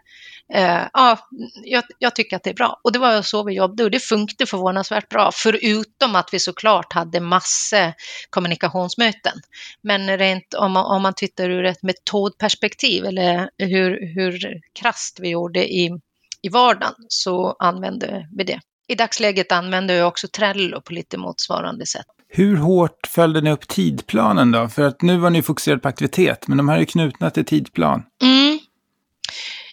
Eh, 0.54 0.82
ja, 0.94 1.30
jag, 1.64 1.84
jag, 2.00 2.16
tycker 2.16 2.36
att 2.36 2.44
det 2.44 2.50
är 2.50 2.54
bra. 2.54 2.80
Och 2.84 2.92
det 2.92 3.00
var 3.00 3.22
så 3.22 3.44
vi 3.44 3.54
jobbade 3.54 3.84
och 3.84 3.92
det 3.92 4.00
funkade 4.00 4.46
förvånansvärt 4.46 5.10
bra. 5.10 5.32
Förutom 5.34 6.16
att 6.16 6.34
vi 6.34 6.40
såklart 6.40 6.94
hade 6.94 7.20
massa 7.20 7.94
kommunikationsmöten. 8.30 9.40
Men 9.82 10.18
rent 10.18 10.54
om 10.54 10.72
man, 10.72 10.86
om 10.86 11.02
man 11.02 11.14
tittar 11.14 11.50
ur 11.50 11.66
ett 11.66 11.84
metodperspektiv 11.84 13.06
eller 13.06 13.50
hur, 13.58 14.16
hur 14.16 14.62
krast 14.74 15.20
vi 15.20 15.30
gjorde 15.30 15.74
i, 15.74 16.00
i 16.42 16.50
vardagen 16.50 16.96
så 17.08 17.56
använde 17.60 18.28
vi 18.38 18.44
det. 18.44 18.60
I 18.88 18.96
dagsläget 18.96 19.52
använder 19.52 19.94
jag 19.94 20.08
också 20.08 20.28
Trello 20.28 20.82
på 20.82 20.94
lite 20.94 21.18
motsvarande 21.18 21.86
sätt. 21.86 22.06
Hur 22.34 22.58
hårt 22.58 23.08
följde 23.08 23.42
ni 23.42 23.52
upp 23.52 23.68
tidplanen 23.68 24.52
då? 24.52 24.70
För 24.70 24.82
att 24.82 25.02
nu 25.02 25.18
var 25.18 25.30
ni 25.30 25.42
fokuserade 25.42 25.82
på 25.82 25.88
aktivitet, 25.88 26.48
men 26.48 26.58
de 26.58 26.70
här 26.70 26.80
är 26.80 26.86
knutna 26.86 27.30
till 27.30 27.46
tidplan. 27.46 28.04
Mm. 28.24 28.60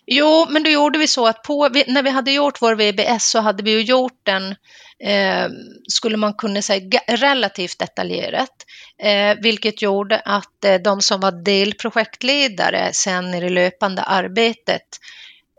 Jo, 0.06 0.46
men 0.50 0.62
då 0.62 0.70
gjorde 0.70 0.98
vi 0.98 1.06
så 1.06 1.26
att 1.26 1.42
på, 1.42 1.68
när 1.86 2.02
vi 2.02 2.10
hade 2.10 2.32
gjort 2.32 2.62
vår 2.62 2.74
VBS 2.74 3.30
så 3.30 3.40
hade 3.40 3.62
vi 3.62 3.70
ju 3.70 3.82
gjort 3.82 4.20
den, 4.22 4.50
eh, 5.04 5.48
skulle 5.88 6.16
man 6.16 6.34
kunna 6.34 6.62
säga, 6.62 7.00
relativt 7.06 7.78
detaljerat. 7.78 8.64
Eh, 9.02 9.36
vilket 9.42 9.82
gjorde 9.82 10.20
att 10.24 10.64
eh, 10.64 10.74
de 10.74 11.00
som 11.00 11.20
var 11.20 11.44
delprojektledare 11.44 12.90
sen 12.92 13.34
i 13.34 13.40
det 13.40 13.48
löpande 13.48 14.02
arbetet 14.02 14.82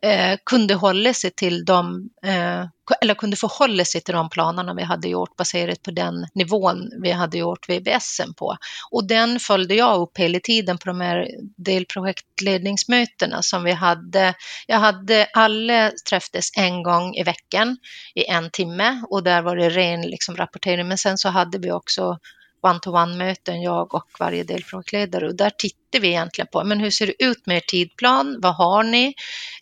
eh, 0.01 0.37
kunde 0.45 0.73
hålla 0.73 1.13
sig 1.13 1.31
till 1.31 1.65
de, 1.65 2.09
eh, 2.23 2.65
eller 3.01 3.13
kunde 3.13 3.35
förhålla 3.35 3.85
sig 3.85 4.01
till 4.01 4.13
de 4.13 4.29
planerna 4.29 4.73
vi 4.73 4.83
hade 4.83 5.07
gjort 5.07 5.35
baserat 5.35 5.81
på 5.83 5.91
den 5.91 6.27
nivån 6.33 6.89
vi 7.01 7.11
hade 7.11 7.37
gjort 7.37 7.69
VBSen 7.69 8.33
på. 8.33 8.57
Och 8.91 9.07
den 9.07 9.39
följde 9.39 9.75
jag 9.75 10.01
upp 10.01 10.17
hela 10.17 10.39
tiden 10.39 10.77
på 10.77 10.85
de 10.85 11.01
här 11.01 11.27
delprojektledningsmötena 11.57 13.41
som 13.41 13.63
vi 13.63 13.71
hade. 13.71 14.33
Jag 14.67 14.79
hade 14.79 15.27
alla 15.33 15.91
träffades 16.09 16.49
en 16.57 16.83
gång 16.83 17.15
i 17.15 17.23
veckan 17.23 17.77
i 18.15 18.25
en 18.25 18.49
timme 18.51 19.01
och 19.09 19.23
där 19.23 19.41
var 19.41 19.55
det 19.55 19.69
ren 19.69 20.01
liksom, 20.01 20.35
rapportering. 20.35 20.87
Men 20.87 20.97
sen 20.97 21.17
så 21.17 21.29
hade 21.29 21.57
vi 21.57 21.71
också 21.71 22.17
one-to-one-möten, 22.61 23.61
jag 23.61 23.93
och 23.93 24.07
varje 24.19 24.43
delprojektledare. 24.43 25.27
Och 25.27 25.35
där 25.35 25.49
tittar 25.49 25.99
vi 25.99 26.07
egentligen 26.07 26.47
på, 26.51 26.63
men 26.63 26.79
hur 26.79 26.89
ser 26.89 27.07
det 27.07 27.23
ut 27.23 27.45
med 27.45 27.57
er 27.57 27.61
tidplan? 27.67 28.39
Vad 28.41 28.55
har 28.55 28.83
ni? 28.83 29.13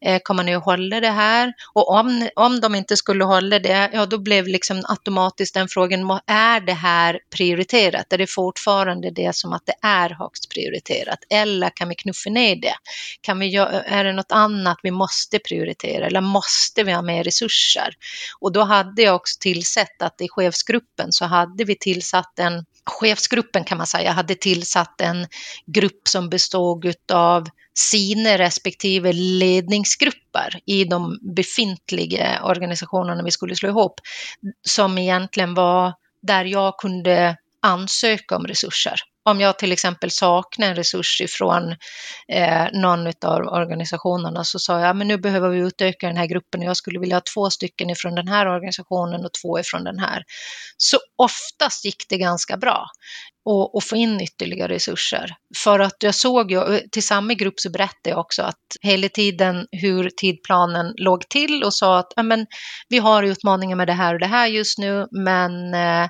Eh, 0.01 0.19
kommer 0.23 0.43
ni 0.43 0.55
att 0.55 0.65
hålla 0.65 0.99
det 0.99 1.09
här? 1.09 1.53
Och 1.73 1.89
om, 1.89 2.29
om 2.35 2.59
de 2.59 2.75
inte 2.75 2.97
skulle 2.97 3.23
hålla 3.23 3.59
det, 3.59 3.89
ja 3.93 4.05
då 4.05 4.17
blev 4.17 4.47
liksom 4.47 4.83
automatiskt 4.87 5.53
den 5.53 5.67
frågan, 5.67 6.19
är 6.27 6.59
det 6.59 6.73
här 6.73 7.19
prioriterat? 7.35 8.13
Är 8.13 8.17
det 8.17 8.27
fortfarande 8.27 9.11
det 9.11 9.35
som 9.35 9.53
att 9.53 9.65
det 9.65 9.87
är 9.87 10.09
högst 10.09 10.49
prioriterat? 10.49 11.19
Eller 11.29 11.69
kan 11.69 11.89
vi 11.89 11.95
knuffa 11.95 12.29
ner 12.29 12.55
det? 12.55 12.75
Kan 13.21 13.39
vi, 13.39 13.55
är 13.55 14.03
det 14.03 14.13
något 14.13 14.31
annat 14.31 14.77
vi 14.83 14.91
måste 14.91 15.39
prioritera 15.39 16.05
eller 16.05 16.21
måste 16.21 16.83
vi 16.83 16.91
ha 16.91 17.01
mer 17.01 17.23
resurser? 17.23 17.93
Och 18.39 18.51
då 18.51 18.63
hade 18.63 19.01
jag 19.01 19.15
också 19.15 19.37
tillsett 19.39 20.01
att 20.01 20.21
i 20.21 20.27
chefsgruppen 20.29 21.11
så 21.11 21.25
hade 21.25 21.63
vi 21.63 21.75
tillsatt 21.75 22.39
en 22.39 22.65
chefsgruppen 22.89 23.63
kan 23.63 23.77
man 23.77 23.87
säga 23.87 24.11
hade 24.11 24.35
tillsatt 24.35 25.01
en 25.01 25.27
grupp 25.65 26.07
som 26.07 26.29
bestod 26.29 26.93
av 27.13 27.47
sina 27.73 28.37
respektive 28.37 29.13
ledningsgrupper 29.13 30.59
i 30.65 30.83
de 30.83 31.19
befintliga 31.35 32.43
organisationerna 32.43 33.23
vi 33.23 33.31
skulle 33.31 33.55
slå 33.55 33.69
ihop, 33.69 34.01
som 34.67 34.97
egentligen 34.97 35.53
var 35.53 35.93
där 36.21 36.45
jag 36.45 36.77
kunde 36.77 37.37
ansöka 37.67 38.35
om 38.35 38.47
resurser 38.47 38.99
om 39.29 39.41
jag 39.41 39.59
till 39.59 39.71
exempel 39.71 40.11
saknar 40.11 40.67
en 40.67 40.75
resurs 40.75 41.21
ifrån 41.21 41.75
eh, 42.27 42.65
någon 42.73 43.07
av 43.07 43.41
organisationerna 43.41 44.43
så 44.43 44.59
sa 44.59 44.79
jag 44.79 44.95
men 44.95 45.07
nu 45.07 45.17
behöver 45.17 45.49
vi 45.49 45.59
utöka 45.59 46.07
den 46.07 46.17
här 46.17 46.25
gruppen 46.25 46.61
och 46.61 46.67
jag 46.67 46.77
skulle 46.77 46.99
vilja 46.99 47.15
ha 47.15 47.21
två 47.33 47.49
stycken 47.49 47.89
ifrån 47.89 48.15
den 48.15 48.27
här 48.27 48.47
organisationen 48.47 49.25
och 49.25 49.33
två 49.41 49.59
ifrån 49.59 49.83
den 49.83 49.99
här. 49.99 50.23
Så 50.77 50.97
oftast 51.17 51.85
gick 51.85 52.05
det 52.09 52.17
ganska 52.17 52.57
bra 52.57 52.87
och, 53.49 53.83
få 53.83 53.95
in 53.95 54.21
ytterligare 54.21 54.73
resurser. 54.73 55.35
För 55.63 55.79
att 55.79 55.95
jag 55.99 56.15
såg 56.15 56.51
ju, 56.51 56.79
till 56.91 57.03
samma 57.03 57.33
grupp 57.33 57.59
så 57.59 57.69
berättade 57.69 58.09
jag 58.09 58.19
också 58.19 58.43
att 58.43 58.65
hela 58.81 59.09
tiden 59.09 59.67
hur 59.71 60.09
tidplanen 60.09 60.93
låg 60.97 61.29
till 61.29 61.63
och 61.63 61.73
sa 61.73 61.99
att 61.99 62.13
men, 62.23 62.45
vi 62.89 62.97
har 62.97 63.23
utmaningar 63.23 63.75
med 63.75 63.87
det 63.87 63.93
här 63.93 64.13
och 64.13 64.19
det 64.19 64.25
här 64.25 64.47
just 64.47 64.77
nu 64.77 65.07
men 65.11 65.73
eh, 65.73 66.07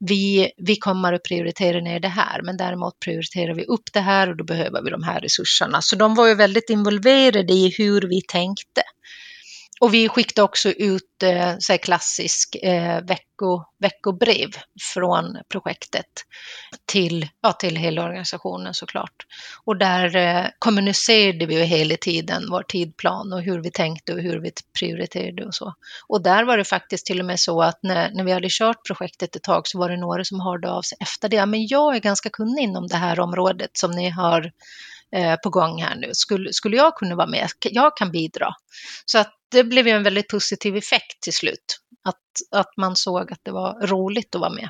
vi, 0.00 0.50
vi 0.56 0.76
kommer 0.76 1.12
att 1.12 1.22
prioritera 1.22 1.80
ner 1.80 2.00
det 2.00 2.08
här, 2.08 2.42
men 2.42 2.56
däremot 2.56 3.00
prioriterar 3.04 3.54
vi 3.54 3.64
upp 3.64 3.92
det 3.92 4.00
här 4.00 4.30
och 4.30 4.36
då 4.36 4.44
behöver 4.44 4.82
vi 4.82 4.90
de 4.90 5.02
här 5.02 5.20
resurserna. 5.20 5.82
Så 5.82 5.96
de 5.96 6.14
var 6.14 6.28
ju 6.28 6.34
väldigt 6.34 6.70
involverade 6.70 7.52
i 7.52 7.74
hur 7.78 8.00
vi 8.00 8.22
tänkte. 8.22 8.82
Och 9.80 9.94
vi 9.94 10.08
skickade 10.08 10.42
också 10.42 10.70
ut 10.70 11.22
eh, 11.22 11.54
så 11.58 11.78
klassisk 11.78 12.56
eh, 12.62 13.00
vecko, 13.04 13.64
veckobrev 13.78 14.50
från 14.94 15.38
projektet 15.48 16.06
till, 16.86 17.28
ja, 17.40 17.52
till 17.52 17.76
hela 17.76 18.04
organisationen 18.04 18.74
såklart. 18.74 19.26
Och 19.64 19.76
där 19.76 20.16
eh, 20.16 20.46
kommunicerade 20.58 21.46
vi 21.46 21.54
ju 21.54 21.62
hela 21.62 21.96
tiden 21.96 22.42
vår 22.50 22.62
tidplan 22.62 23.32
och 23.32 23.42
hur 23.42 23.62
vi 23.62 23.70
tänkte 23.70 24.14
och 24.14 24.20
hur 24.20 24.40
vi 24.40 24.52
prioriterade 24.78 25.46
och 25.46 25.54
så. 25.54 25.74
Och 26.06 26.22
där 26.22 26.44
var 26.44 26.56
det 26.56 26.64
faktiskt 26.64 27.06
till 27.06 27.20
och 27.20 27.26
med 27.26 27.40
så 27.40 27.62
att 27.62 27.78
när, 27.82 28.10
när 28.10 28.24
vi 28.24 28.32
hade 28.32 28.48
kört 28.50 28.86
projektet 28.86 29.36
ett 29.36 29.42
tag 29.42 29.68
så 29.68 29.78
var 29.78 29.88
det 29.88 29.96
några 29.96 30.24
som 30.24 30.40
hörde 30.40 30.70
av 30.70 30.82
sig 30.82 30.98
efter 31.00 31.28
det. 31.28 31.46
Men 31.46 31.66
jag 31.66 31.96
är 31.96 32.00
ganska 32.00 32.30
kunnig 32.30 32.62
inom 32.62 32.86
det 32.86 32.96
här 32.96 33.20
området 33.20 33.70
som 33.72 33.90
ni 33.90 34.10
har 34.10 34.52
eh, 35.16 35.36
på 35.36 35.50
gång 35.50 35.82
här 35.82 35.96
nu. 35.96 36.10
Skulle, 36.12 36.52
skulle 36.52 36.76
jag 36.76 36.96
kunna 36.96 37.14
vara 37.14 37.26
med? 37.26 37.48
Jag 37.70 37.96
kan 37.96 38.10
bidra. 38.10 38.54
Så 39.04 39.18
att 39.18 39.36
det 39.50 39.64
blev 39.64 39.86
ju 39.86 39.92
en 39.92 40.02
väldigt 40.02 40.28
positiv 40.28 40.76
effekt 40.76 41.20
till 41.20 41.32
slut. 41.32 41.80
Att, 42.04 42.60
att 42.60 42.76
man 42.76 42.96
såg 42.96 43.32
att 43.32 43.40
det 43.42 43.52
var 43.52 43.86
roligt 43.86 44.34
att 44.34 44.40
vara 44.40 44.52
med. 44.52 44.68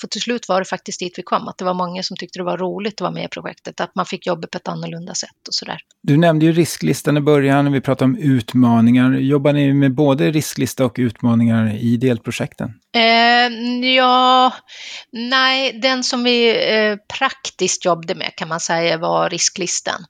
För 0.00 0.08
till 0.08 0.20
slut 0.20 0.48
var 0.48 0.58
det 0.58 0.64
faktiskt 0.64 1.00
dit 1.00 1.18
vi 1.18 1.22
kom, 1.22 1.48
att 1.48 1.58
det 1.58 1.64
var 1.64 1.74
många 1.74 2.02
som 2.02 2.16
tyckte 2.16 2.38
det 2.38 2.42
var 2.42 2.58
roligt 2.58 2.94
att 2.94 3.00
vara 3.00 3.10
med 3.10 3.24
i 3.24 3.28
projektet, 3.28 3.80
att 3.80 3.94
man 3.94 4.06
fick 4.06 4.26
jobba 4.26 4.48
på 4.48 4.58
ett 4.58 4.68
annorlunda 4.68 5.14
sätt 5.14 5.48
och 5.48 5.54
sådär. 5.54 5.78
Du 6.02 6.16
nämnde 6.16 6.46
ju 6.46 6.52
risklistan 6.52 7.16
i 7.16 7.20
början, 7.20 7.72
vi 7.72 7.80
pratade 7.80 8.04
om 8.04 8.18
utmaningar. 8.18 9.12
Jobbar 9.12 9.52
ni 9.52 9.72
med 9.72 9.94
både 9.94 10.30
risklista 10.30 10.84
och 10.84 10.94
utmaningar 10.98 11.76
i 11.80 11.96
delprojekten? 11.96 12.72
Eh, 12.94 13.90
ja, 13.94 14.52
nej, 15.12 15.72
den 15.82 16.04
som 16.04 16.24
vi 16.24 16.48
eh, 16.74 16.96
praktiskt 17.18 17.84
jobbade 17.84 18.14
med 18.14 18.36
kan 18.36 18.48
man 18.48 18.60
säga 18.60 18.98
var 18.98 19.30
risklistan. 19.30 20.04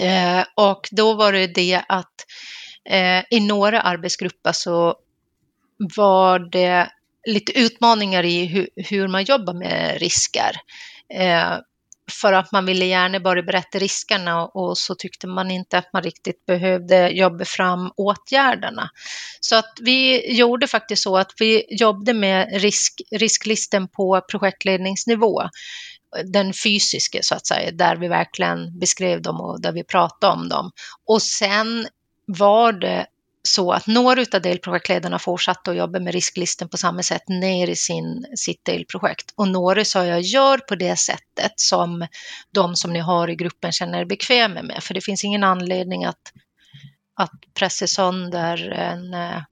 Eh, 0.00 0.44
och 0.56 0.88
då 0.90 1.14
var 1.14 1.32
det 1.32 1.46
det 1.46 1.82
att 1.88 2.14
eh, 2.90 3.24
i 3.30 3.40
några 3.40 3.80
arbetsgrupper 3.80 4.52
så 4.52 4.94
var 5.96 6.38
det 6.38 6.90
lite 7.26 7.58
utmaningar 7.58 8.24
i 8.24 8.44
hur, 8.44 8.68
hur 8.76 9.08
man 9.08 9.24
jobbar 9.24 9.54
med 9.54 10.00
risker. 10.00 10.56
Eh, 11.14 11.58
för 12.20 12.32
att 12.32 12.52
man 12.52 12.66
ville 12.66 12.84
gärna 12.84 13.20
bara 13.20 13.42
berätta 13.42 13.78
riskerna 13.78 14.46
och 14.46 14.78
så 14.78 14.94
tyckte 14.94 15.26
man 15.26 15.50
inte 15.50 15.78
att 15.78 15.92
man 15.92 16.02
riktigt 16.02 16.46
behövde 16.46 17.08
jobba 17.08 17.44
fram 17.44 17.92
åtgärderna. 17.96 18.90
Så 19.40 19.56
att 19.56 19.72
vi 19.80 20.32
gjorde 20.36 20.66
faktiskt 20.66 21.02
så 21.02 21.16
att 21.16 21.32
vi 21.38 21.64
jobbade 21.70 22.14
med 22.14 22.60
risk, 22.60 23.00
risklisten 23.10 23.88
på 23.88 24.20
projektledningsnivå 24.30 25.42
den 26.24 26.52
fysiska 26.52 27.18
så 27.22 27.34
att 27.34 27.46
säga, 27.46 27.70
där 27.70 27.96
vi 27.96 28.08
verkligen 28.08 28.78
beskrev 28.78 29.22
dem 29.22 29.40
och 29.40 29.60
där 29.60 29.72
vi 29.72 29.84
pratade 29.84 30.32
om 30.32 30.48
dem. 30.48 30.70
Och 31.06 31.22
sen 31.22 31.86
var 32.28 32.72
det 32.72 33.06
så 33.42 33.72
att 33.72 33.86
några 33.86 34.24
av 34.32 34.42
delprojektledarna 34.42 35.18
fortsatte 35.18 35.70
att 35.70 35.76
jobba 35.76 36.00
med 36.00 36.12
risklisten 36.12 36.68
på 36.68 36.76
samma 36.76 37.02
sätt 37.02 37.28
ner 37.28 37.68
i 37.68 37.76
sin, 37.76 38.26
sitt 38.36 38.64
delprojekt. 38.64 39.32
Och 39.36 39.48
några 39.48 39.84
sa 39.84 40.04
jag 40.04 40.20
gör 40.20 40.58
på 40.58 40.74
det 40.74 40.96
sättet 40.96 41.52
som 41.56 42.06
de 42.50 42.76
som 42.76 42.92
ni 42.92 42.98
har 42.98 43.30
i 43.30 43.36
gruppen 43.36 43.72
känner 43.72 44.00
er 44.00 44.04
bekväma 44.04 44.62
med. 44.62 44.82
För 44.82 44.94
det 44.94 45.00
finns 45.00 45.24
ingen 45.24 45.44
anledning 45.44 46.04
att, 46.04 46.32
att 47.14 47.32
pressa 47.54 47.86
sönder 47.86 48.70
en 48.70 49.14
eh, 49.14 49.42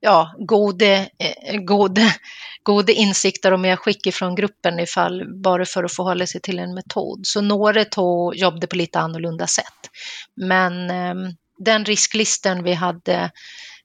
ja, 0.00 0.34
gode, 0.38 1.08
eh, 1.18 1.60
gode, 1.60 2.14
gode 2.62 2.92
insikter 2.92 3.52
och 3.52 3.60
medskick 3.60 4.14
från 4.14 4.34
gruppen 4.34 4.80
ifall 4.80 5.42
bara 5.42 5.64
för 5.64 5.84
att 5.84 5.92
förhålla 5.92 6.26
sig 6.26 6.40
till 6.40 6.58
en 6.58 6.74
metod. 6.74 7.26
Så 7.26 7.40
några 7.40 7.84
tog, 7.84 8.36
jobbade 8.36 8.66
på 8.66 8.76
lite 8.76 9.00
annorlunda 9.00 9.46
sätt. 9.46 9.90
Men 10.34 10.90
ehm, 10.90 11.34
den 11.58 11.84
risklisten 11.84 12.62
vi 12.62 12.72
hade, 12.72 13.30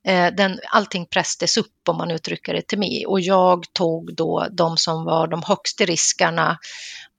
eh, 0.07 0.27
den, 0.37 0.59
allting 0.71 1.05
pressades 1.05 1.57
upp 1.57 1.89
om 1.89 1.97
man 1.97 2.11
uttrycker 2.11 2.53
det 2.53 2.67
till 2.67 2.79
mig 2.79 3.05
och 3.05 3.21
jag 3.21 3.65
tog 3.73 4.15
då 4.15 4.47
de 4.51 4.77
som 4.77 5.05
var 5.05 5.27
de 5.27 5.43
högsta 5.43 5.85
riskerna 5.85 6.57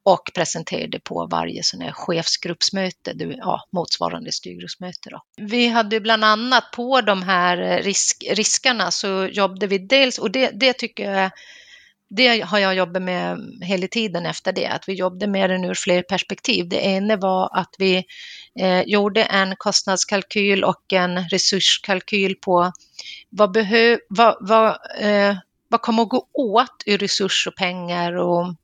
och 0.05 0.31
presenterade 0.35 1.01
på 1.01 1.27
varje 1.31 1.63
sån 1.63 1.81
här 1.81 1.93
chefsgruppsmöte, 1.93 3.15
ja, 3.39 3.61
motsvarande 3.73 4.33
styrgruppsmöte. 4.33 5.11
Då. 5.11 5.23
Vi 5.37 5.69
hade 5.69 6.01
bland 6.01 6.25
annat 6.25 6.65
på 6.71 7.01
de 7.01 7.23
här 7.23 7.59
eh, 7.59 7.83
risk, 7.83 8.25
riskerna 8.31 8.91
så 8.91 9.29
jobbade 9.33 9.67
vi 9.67 9.79
dels, 9.79 10.19
och 10.19 10.31
det, 10.31 10.51
det 10.51 10.73
tycker 10.73 11.13
jag 11.13 11.31
det 12.17 12.41
har 12.41 12.59
jag 12.59 12.75
jobbat 12.75 13.03
med 13.03 13.39
hela 13.63 13.87
tiden 13.87 14.27
efter 14.27 14.53
det, 14.53 14.67
att 14.67 14.89
vi 14.89 14.93
jobbade 14.93 15.27
med 15.27 15.51
den 15.51 15.65
ur 15.65 15.75
fler 15.75 16.03
perspektiv. 16.03 16.69
Det 16.69 16.85
ena 16.85 17.17
var 17.17 17.59
att 17.59 17.75
vi 17.79 18.05
eh, 18.61 18.83
gjorde 18.83 19.25
en 19.25 19.57
kostnadskalkyl 19.57 20.65
och 20.65 20.93
en 20.93 21.29
resurskalkyl 21.29 22.35
på 22.35 22.73
vad, 23.31 23.53
behö, 23.53 23.99
vad, 24.09 24.37
vad, 24.41 24.79
eh, 25.01 25.37
vad 25.69 25.83
kommer 25.83 26.03
att 26.03 26.09
gå 26.09 26.29
åt 26.33 26.83
i 26.87 26.97
resurs 26.97 27.47
och 27.47 27.57
pengar 27.57 28.13
och 28.17 28.55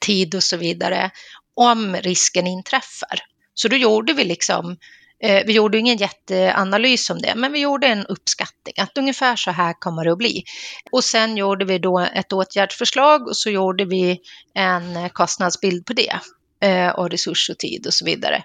tid 0.00 0.34
och 0.34 0.42
så 0.42 0.56
vidare 0.56 1.10
om 1.54 1.96
risken 1.96 2.46
inträffar. 2.46 3.18
Så 3.54 3.68
då 3.68 3.76
gjorde 3.76 4.12
vi 4.12 4.24
liksom 4.24 4.76
Eh, 4.76 4.76
Eh, 5.20 5.42
vi 5.46 5.52
gjorde 5.52 5.78
ingen 5.78 5.96
jätteanalys 5.96 7.10
om 7.10 7.18
det, 7.18 7.34
men 7.36 7.52
vi 7.52 7.60
gjorde 7.60 7.86
en 7.86 8.06
uppskattning 8.06 8.74
att 8.78 8.98
ungefär 8.98 9.36
så 9.36 9.50
här 9.50 9.72
kommer 9.72 10.04
det 10.04 10.12
att 10.12 10.18
bli. 10.18 10.44
Och 10.90 11.04
sen 11.04 11.36
gjorde 11.36 11.64
vi 11.64 11.78
då 11.78 11.98
ett 11.98 12.32
åtgärdsförslag 12.32 13.28
och 13.28 13.36
så 13.36 13.50
gjorde 13.50 13.84
vi 13.84 14.20
en 14.54 15.10
kostnadsbild 15.10 15.86
på 15.86 15.92
det 15.92 16.20
eh, 16.60 16.88
och 16.88 17.10
resurs 17.10 17.50
och 17.50 17.58
tid 17.58 17.86
och 17.86 17.94
så 17.94 18.04
vidare. 18.04 18.44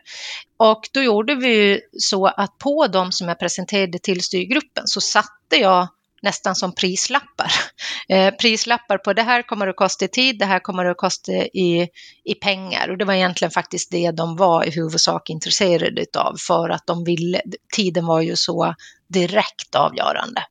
Och 0.57 0.89
då 0.93 1.01
gjorde 1.01 1.36
vi 1.36 1.82
så 1.97 2.26
att 2.26 2.57
på 2.57 2.88
de 2.88 3.11
som 3.11 3.28
jag 3.28 3.39
presenterade 3.39 3.99
till 3.99 4.22
styrgruppen 4.22 4.88
så 4.88 5.01
satte 5.01 5.55
jag 5.57 5.88
nästan 6.22 6.55
som 6.55 6.76
prislappar. 6.76 7.51
Eh, 8.09 8.34
prislappar 8.34 8.97
på 8.97 9.13
det 9.13 9.22
här 9.22 9.41
kommer 9.41 9.67
att 9.67 9.76
kosta 9.76 10.05
i 10.05 10.07
tid, 10.07 10.39
det 10.39 10.45
här 10.45 10.59
kommer 10.59 10.86
att 10.86 10.97
kosta 10.97 11.32
i, 11.32 11.89
i 12.24 12.36
pengar. 12.36 12.89
Och 12.89 12.97
det 12.97 13.05
var 13.05 13.13
egentligen 13.13 13.51
faktiskt 13.51 13.91
det 13.91 14.11
de 14.11 14.36
var 14.36 14.67
i 14.67 14.72
huvudsak 14.72 15.30
intresserade 15.30 16.05
av 16.17 16.36
för 16.47 16.69
att 16.69 16.88
de 16.88 17.03
ville, 17.03 17.41
tiden 17.76 18.05
var 18.05 18.22
ju 18.22 18.36
så 18.36 18.76
direkt 19.07 19.76
avgörande. 19.76 20.43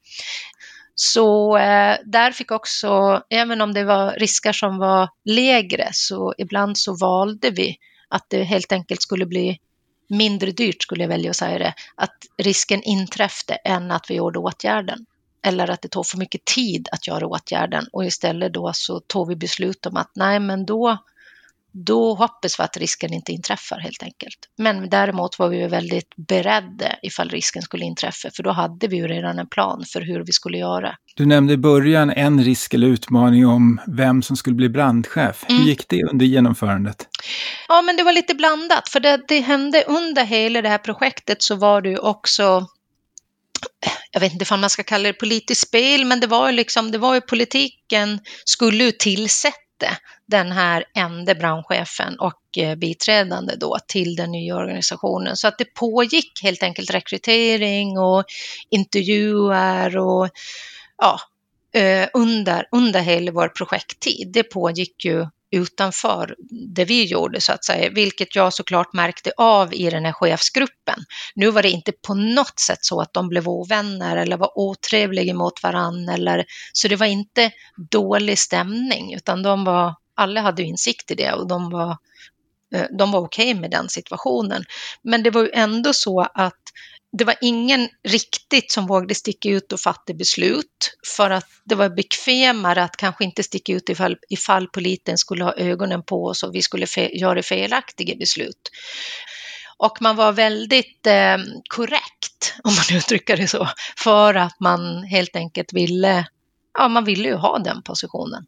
Så 0.95 1.57
eh, 1.57 1.97
där 2.05 2.33
fick 2.33 2.51
också, 2.51 3.23
även 3.31 3.61
om 3.61 3.75
det 3.75 3.85
var 3.85 4.13
risker 4.13 4.53
som 4.53 4.79
var 4.79 5.09
lägre, 5.25 5.89
så 5.93 6.35
ibland 6.39 6.79
så 6.79 6.97
valde 6.97 7.51
vi 7.51 7.77
att 8.09 8.27
det 8.29 8.43
helt 8.43 8.73
enkelt 8.73 9.03
skulle 9.03 9.27
bli 9.27 9.59
mindre 10.09 10.51
dyrt, 10.51 10.83
skulle 10.83 11.05
jag 11.05 11.09
välja 11.09 11.31
att 11.31 11.37
säga 11.37 11.59
det, 11.59 11.75
att 11.95 12.17
risken 12.43 12.83
inträffade 12.83 13.55
än 13.55 13.91
att 13.91 14.11
vi 14.11 14.15
gjorde 14.15 14.39
åtgärden 14.39 15.07
eller 15.43 15.71
att 15.71 15.83
det 15.83 15.89
tog 15.89 16.07
för 16.07 16.19
mycket 16.19 16.45
tid 16.45 16.89
att 16.93 17.07
göra 17.07 17.27
åtgärden 17.27 17.87
och 17.93 18.05
istället 18.05 18.55
då 18.55 18.71
så 18.75 19.01
tog 19.01 19.29
vi 19.29 19.37
beslut 19.37 19.87
om 19.87 19.97
att 19.97 20.11
nej 20.15 20.41
men 20.41 20.67
då, 20.67 20.99
då 21.73 22.15
hoppas 22.15 22.61
vi 22.61 22.65
att 22.65 22.77
risken 22.77 23.13
inte 23.13 23.33
inträffar 23.33 23.79
helt 23.79 24.03
enkelt. 24.03 24.39
Men 24.57 24.89
däremot 24.89 25.39
var 25.39 25.49
vi 25.49 25.67
väldigt 25.67 26.17
beredda 26.17 26.87
ifall 27.03 27.29
risken 27.29 27.63
skulle 27.63 27.85
inträffa 27.85 28.31
för 28.31 28.43
då 28.43 28.51
hade 28.51 28.87
vi 28.89 28.97
ju 28.97 29.09
redan 29.09 29.39
en 29.39 29.47
plan 29.47 29.85
för 29.87 30.01
hur 30.01 30.25
vi 30.25 30.33
skulle 30.33 30.59
göra. 30.59 30.97
Du 31.15 31.27
nämnde 31.27 31.53
i 31.53 31.57
början 31.57 32.11
en 32.11 32.45
risk 32.45 32.75
eller 32.75 32.87
utmaning 32.87 33.47
om 33.47 33.81
vem 33.87 34.23
som 34.23 34.37
skulle 34.37 34.57
bli 34.57 34.69
brandchef. 34.69 35.45
Hur 35.49 35.55
mm. 35.55 35.67
gick 35.67 35.89
det 35.89 36.05
under 36.05 36.27
genomförandet? 36.27 37.09
Ja, 37.69 37.83
men 37.83 37.97
det 37.97 38.03
var 38.03 38.13
lite 38.13 38.35
blandat 38.35 38.89
för 38.89 39.01
det, 39.01 39.21
det 39.29 39.41
hände 39.41 39.85
under 39.87 40.25
hela 40.25 40.63
det 40.63 40.69
här 40.69 40.79
projektet 40.79 41.43
så 41.43 41.55
var 41.55 41.83
det 41.83 41.89
ju 41.89 41.99
också 41.99 42.67
jag 44.11 44.21
vet 44.21 44.33
inte 44.33 44.55
om 44.55 44.61
man 44.61 44.71
ska 44.71 44.83
kalla 44.83 45.09
det 45.09 45.13
politiskt 45.13 45.61
spel, 45.69 46.05
men 46.05 46.21
det 46.21 46.27
var 46.27 46.51
ju 46.51 46.57
liksom, 46.57 46.91
det 46.91 46.99
var 46.99 47.15
ju 47.15 47.21
politiken 47.21 48.21
skulle 48.45 48.85
ju 48.85 48.93
tillsätta 48.93 49.57
den 50.29 50.53
här 50.53 50.85
enda 50.95 51.35
brandchefen 51.35 52.19
och 52.19 52.59
eh, 52.59 52.75
biträdande 52.75 53.57
då 53.57 53.79
till 53.87 54.17
den 54.17 54.31
nya 54.31 54.57
organisationen. 54.57 55.37
Så 55.37 55.49
att 55.49 55.59
det 55.59 55.75
pågick 55.75 56.43
helt 56.43 56.63
enkelt 56.63 56.91
rekrytering 56.91 57.99
och 57.99 58.25
intervjuer 58.71 59.97
och 59.97 60.29
ja, 60.99 61.21
eh, 61.75 62.09
under, 62.15 62.67
under 62.73 63.01
hela 63.01 63.33
vår 63.33 63.49
projekttid. 63.49 64.31
Det 64.33 64.43
pågick 64.43 65.05
ju 65.05 65.27
utanför 65.51 66.35
det 66.75 66.85
vi 66.85 67.05
gjorde 67.05 67.41
så 67.41 67.53
att 67.53 67.65
säga, 67.65 67.91
vilket 67.91 68.37
jag 68.37 68.53
såklart 68.53 68.93
märkte 68.93 69.33
av 69.37 69.75
i 69.75 69.91
den 69.91 70.05
här 70.05 70.13
chefsgruppen. 70.13 71.05
Nu 71.35 71.51
var 71.51 71.63
det 71.63 71.71
inte 71.71 71.93
på 71.93 72.15
något 72.15 72.61
sätt 72.61 72.79
så 72.81 73.01
att 73.01 73.13
de 73.13 73.29
blev 73.29 73.49
ovänner 73.49 74.17
eller 74.17 74.37
var 74.37 74.59
otrevliga 74.59 75.35
mot 75.35 75.63
varandra 75.63 76.15
eller 76.15 76.45
så 76.73 76.89
det 76.89 76.97
var 76.97 77.07
inte 77.07 77.51
dålig 77.91 78.39
stämning 78.39 79.15
utan 79.15 79.43
de 79.43 79.65
var, 79.65 79.95
alla 80.15 80.41
hade 80.41 80.63
insikt 80.63 81.11
i 81.11 81.15
det 81.15 81.33
och 81.33 81.49
de 81.49 81.71
var 81.71 81.97
eh, 82.75 82.87
de 82.99 83.13
var 83.13 83.21
okej 83.21 83.51
okay 83.51 83.61
med 83.61 83.71
den 83.71 83.89
situationen. 83.89 84.65
Men 85.03 85.23
det 85.23 85.31
var 85.31 85.43
ju 85.43 85.51
ändå 85.53 85.93
så 85.93 86.21
att 86.21 86.63
det 87.13 87.25
var 87.25 87.35
ingen 87.41 87.89
riktigt 88.09 88.73
som 88.73 88.87
vågade 88.87 89.15
sticka 89.15 89.49
ut 89.49 89.73
och 89.73 89.81
fatta 89.81 90.15
beslut 90.15 90.97
för 91.17 91.31
att 91.31 91.47
det 91.65 91.75
var 91.75 91.89
bekvämare 91.89 92.83
att 92.83 92.97
kanske 92.97 93.25
inte 93.25 93.43
sticka 93.43 93.73
ut 93.73 93.89
ifall, 93.89 94.17
ifall 94.29 94.69
politen 94.69 95.19
skulle 95.19 95.45
ha 95.45 95.55
ögonen 95.55 96.03
på 96.03 96.25
oss 96.25 96.43
och 96.43 96.55
vi 96.55 96.63
skulle 96.63 96.87
fe, 96.87 97.19
göra 97.19 97.43
felaktiga 97.43 98.17
beslut. 98.17 98.71
Och 99.77 100.03
man 100.03 100.17
var 100.17 100.33
väldigt 100.33 101.07
eh, 101.07 101.39
korrekt, 101.69 102.55
om 102.65 102.75
man 102.75 102.99
uttrycker 102.99 103.37
det 103.37 103.49
så, 103.49 103.69
för 103.99 104.35
att 104.35 104.61
man 104.61 105.03
helt 105.03 105.37
enkelt 105.37 105.73
ville, 105.73 106.27
ja 106.79 106.89
man 106.89 107.05
ville 107.05 107.29
ju 107.29 107.35
ha 107.35 107.59
den 107.59 107.83
positionen. 107.83 108.47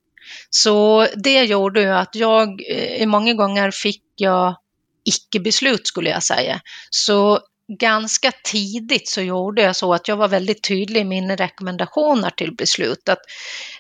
Så 0.50 1.06
det 1.16 1.44
gjorde 1.44 1.80
ju 1.80 1.88
att 1.88 2.14
jag, 2.14 2.62
eh, 2.68 3.06
många 3.06 3.34
gånger 3.34 3.70
fick 3.70 4.02
jag 4.16 4.56
icke-beslut 5.04 5.86
skulle 5.86 6.10
jag 6.10 6.22
säga. 6.22 6.60
Så 6.90 7.40
ganska 7.78 8.32
tidigt 8.44 9.08
så 9.08 9.20
gjorde 9.20 9.62
jag 9.62 9.76
så 9.76 9.94
att 9.94 10.08
jag 10.08 10.16
var 10.16 10.28
väldigt 10.28 10.62
tydlig 10.62 11.00
i 11.00 11.04
mina 11.04 11.36
rekommendationer 11.36 12.30
till 12.30 12.54
beslut. 12.54 13.08
Att, 13.08 13.20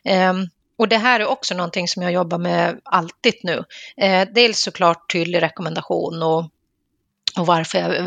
eh, 0.04 0.32
och 0.78 0.88
det 0.88 0.98
här 0.98 1.20
är 1.20 1.26
också 1.26 1.54
någonting 1.54 1.88
som 1.88 2.02
jag 2.02 2.12
jobbar 2.12 2.38
med 2.38 2.80
alltid 2.84 3.34
nu. 3.42 3.64
Eh, 3.96 4.28
dels 4.34 4.58
såklart 4.58 5.12
tydlig 5.12 5.42
rekommendation 5.42 6.22
och 6.22 6.50
och 7.36 7.46
varför 7.46 7.78
jag 7.78 7.96
eh, 7.96 8.06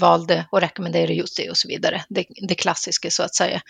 valde 0.00 0.46
att 0.52 0.62
rekommendera 0.62 1.12
just 1.12 1.36
det 1.36 1.50
och 1.50 1.56
så 1.56 1.68
vidare. 1.68 2.04
Det, 2.08 2.24
det 2.48 2.54
klassiska 2.54 3.10
så 3.10 3.22
att 3.22 3.34
säga. 3.34 3.60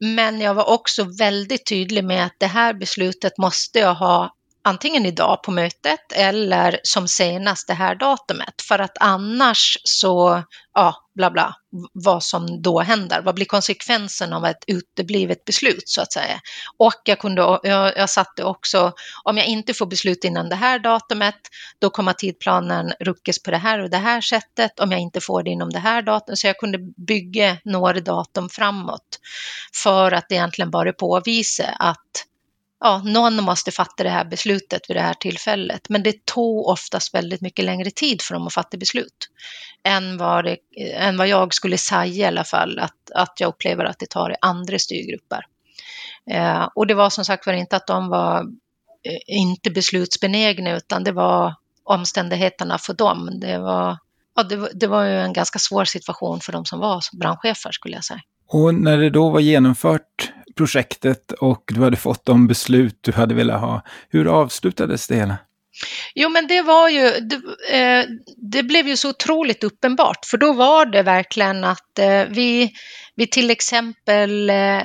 Men 0.00 0.40
jag 0.40 0.54
var 0.54 0.70
också 0.70 1.04
väldigt 1.18 1.66
tydlig 1.66 2.04
med 2.04 2.26
att 2.26 2.36
det 2.38 2.46
här 2.46 2.74
beslutet 2.74 3.38
måste 3.38 3.78
jag 3.78 3.94
ha 3.94 4.34
antingen 4.64 5.06
idag 5.06 5.42
på 5.42 5.50
mötet 5.50 6.12
eller 6.12 6.80
som 6.82 7.08
senast 7.08 7.66
det 7.66 7.74
här 7.74 7.94
datumet. 7.94 8.62
För 8.68 8.78
att 8.78 8.96
annars 9.00 9.78
så, 9.84 10.42
ja, 10.74 11.03
bla 11.14 11.30
bla, 11.30 11.54
vad 11.92 12.22
som 12.22 12.62
då 12.62 12.80
händer. 12.80 13.22
Vad 13.22 13.34
blir 13.34 13.46
konsekvensen 13.46 14.32
av 14.32 14.46
ett 14.46 14.64
uteblivet 14.66 15.44
beslut 15.44 15.88
så 15.88 16.02
att 16.02 16.12
säga? 16.12 16.40
Och 16.76 17.00
jag, 17.04 17.18
kunde, 17.18 17.42
jag, 17.62 17.96
jag 17.96 18.10
satte 18.10 18.44
också, 18.44 18.92
om 19.24 19.36
jag 19.36 19.46
inte 19.46 19.74
får 19.74 19.86
beslut 19.86 20.24
innan 20.24 20.48
det 20.48 20.56
här 20.56 20.78
datumet, 20.78 21.34
då 21.78 21.90
kommer 21.90 22.12
tidplanen 22.12 22.92
ruckas 23.00 23.42
på 23.42 23.50
det 23.50 23.56
här 23.56 23.78
och 23.78 23.90
det 23.90 23.96
här 23.96 24.20
sättet. 24.20 24.80
Om 24.80 24.92
jag 24.92 25.00
inte 25.00 25.20
får 25.20 25.42
det 25.42 25.50
inom 25.50 25.70
det 25.70 25.78
här 25.78 26.02
datumet, 26.02 26.38
så 26.38 26.46
jag 26.46 26.58
kunde 26.58 26.78
bygga 26.96 27.56
några 27.64 28.00
datum 28.00 28.48
framåt 28.48 29.20
för 29.82 30.12
att 30.12 30.32
egentligen 30.32 30.70
bara 30.70 30.92
påvisa 30.92 31.64
att 31.64 32.24
ja, 32.80 33.02
någon 33.04 33.42
måste 33.42 33.70
fatta 33.70 34.02
det 34.02 34.10
här 34.10 34.24
beslutet 34.24 34.90
vid 34.90 34.96
det 34.96 35.00
här 35.00 35.14
tillfället. 35.14 35.88
Men 35.88 36.02
det 36.02 36.24
tog 36.24 36.68
oftast 36.68 37.14
väldigt 37.14 37.40
mycket 37.40 37.64
längre 37.64 37.90
tid 37.90 38.22
för 38.22 38.34
dem 38.34 38.46
att 38.46 38.54
fatta 38.54 38.76
beslut 38.76 39.30
än 39.84 40.16
vad, 40.16 40.44
det, 40.44 40.58
än 40.94 41.16
vad 41.16 41.28
jag 41.28 41.54
skulle 41.54 41.78
säga 41.78 42.06
i 42.06 42.24
alla 42.24 42.44
fall 42.44 42.78
att, 42.78 43.10
att 43.14 43.40
jag 43.40 43.48
upplever 43.48 43.84
att 43.84 43.98
det 43.98 44.10
tar 44.10 44.30
i 44.30 44.34
andra 44.40 44.78
styrgrupper. 44.78 45.46
Eh, 46.30 46.68
och 46.74 46.86
det 46.86 46.94
var 46.94 47.10
som 47.10 47.24
sagt 47.24 47.46
var 47.46 47.52
inte 47.52 47.76
att 47.76 47.86
de 47.86 48.08
var 48.08 48.40
eh, 49.04 49.36
inte 49.36 49.70
beslutsbenägna 49.70 50.76
utan 50.76 51.04
det 51.04 51.12
var 51.12 51.54
omständigheterna 51.84 52.78
för 52.78 52.94
dem. 52.94 53.30
Det 53.40 53.58
var, 53.58 53.98
ja, 54.36 54.42
det, 54.42 54.68
det 54.74 54.86
var 54.86 55.04
ju 55.04 55.20
en 55.20 55.32
ganska 55.32 55.58
svår 55.58 55.84
situation 55.84 56.40
för 56.40 56.52
de 56.52 56.64
som 56.64 56.80
var 56.80 57.02
brandchefer 57.18 57.72
skulle 57.72 57.94
jag 57.94 58.04
säga. 58.04 58.20
Och 58.48 58.74
när 58.74 58.98
det 58.98 59.10
då 59.10 59.30
var 59.30 59.40
genomfört 59.40 60.32
projektet 60.54 61.32
och 61.32 61.62
du 61.74 61.80
hade 61.80 61.96
fått 61.96 62.24
de 62.24 62.46
beslut 62.46 62.98
du 63.00 63.12
hade 63.12 63.34
velat 63.34 63.60
ha. 63.60 63.82
Hur 64.08 64.26
avslutades 64.26 65.06
det 65.06 65.16
hela? 65.16 65.36
Jo, 66.14 66.28
men 66.28 66.46
det 66.46 66.62
var 66.62 66.88
ju, 66.88 67.10
det, 67.20 67.36
eh, 67.78 68.04
det, 68.36 68.62
blev 68.62 68.88
ju 68.88 68.96
så 68.96 69.10
otroligt 69.10 69.64
uppenbart, 69.64 70.24
för 70.26 70.36
då 70.36 70.52
var 70.52 70.86
det 70.86 71.02
verkligen 71.02 71.64
att 71.64 71.98
eh, 71.98 72.24
vi, 72.28 72.72
vi 73.14 73.26
till 73.26 73.50
exempel 73.50 74.50
eh, 74.50 74.82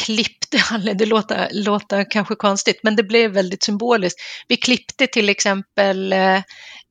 klippte, 0.00 0.58
det 0.94 1.06
låter, 1.06 1.48
låter 1.52 2.10
kanske 2.10 2.34
konstigt, 2.34 2.80
men 2.82 2.96
det 2.96 3.02
blev 3.02 3.30
väldigt 3.30 3.62
symboliskt. 3.62 4.20
Vi 4.48 4.56
klippte 4.56 5.06
till 5.06 5.28
exempel 5.28 6.12
eh, 6.12 6.40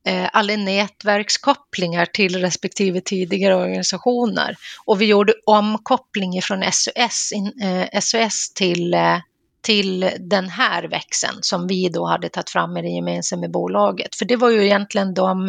Eh, 0.04 0.28
alla 0.32 0.56
nätverkskopplingar 0.56 2.06
till 2.06 2.40
respektive 2.40 3.00
tidigare 3.00 3.56
organisationer. 3.56 4.56
Och 4.84 5.00
vi 5.00 5.06
gjorde 5.06 5.34
omkoppling 5.46 6.42
från 6.42 6.62
SOS, 6.72 7.32
in, 7.32 7.52
eh, 7.62 8.00
SOS 8.00 8.52
till, 8.54 8.94
eh, 8.94 9.18
till 9.60 10.10
den 10.20 10.48
här 10.48 10.82
växeln 10.82 11.38
som 11.40 11.66
vi 11.66 11.88
då 11.88 12.06
hade 12.06 12.28
tagit 12.28 12.50
fram 12.50 12.76
i 12.76 12.82
det 12.82 12.88
gemensamma 12.88 13.48
bolaget. 13.48 14.14
För 14.14 14.24
det 14.24 14.36
var 14.36 14.50
ju 14.50 14.64
egentligen 14.64 15.14
de, 15.14 15.48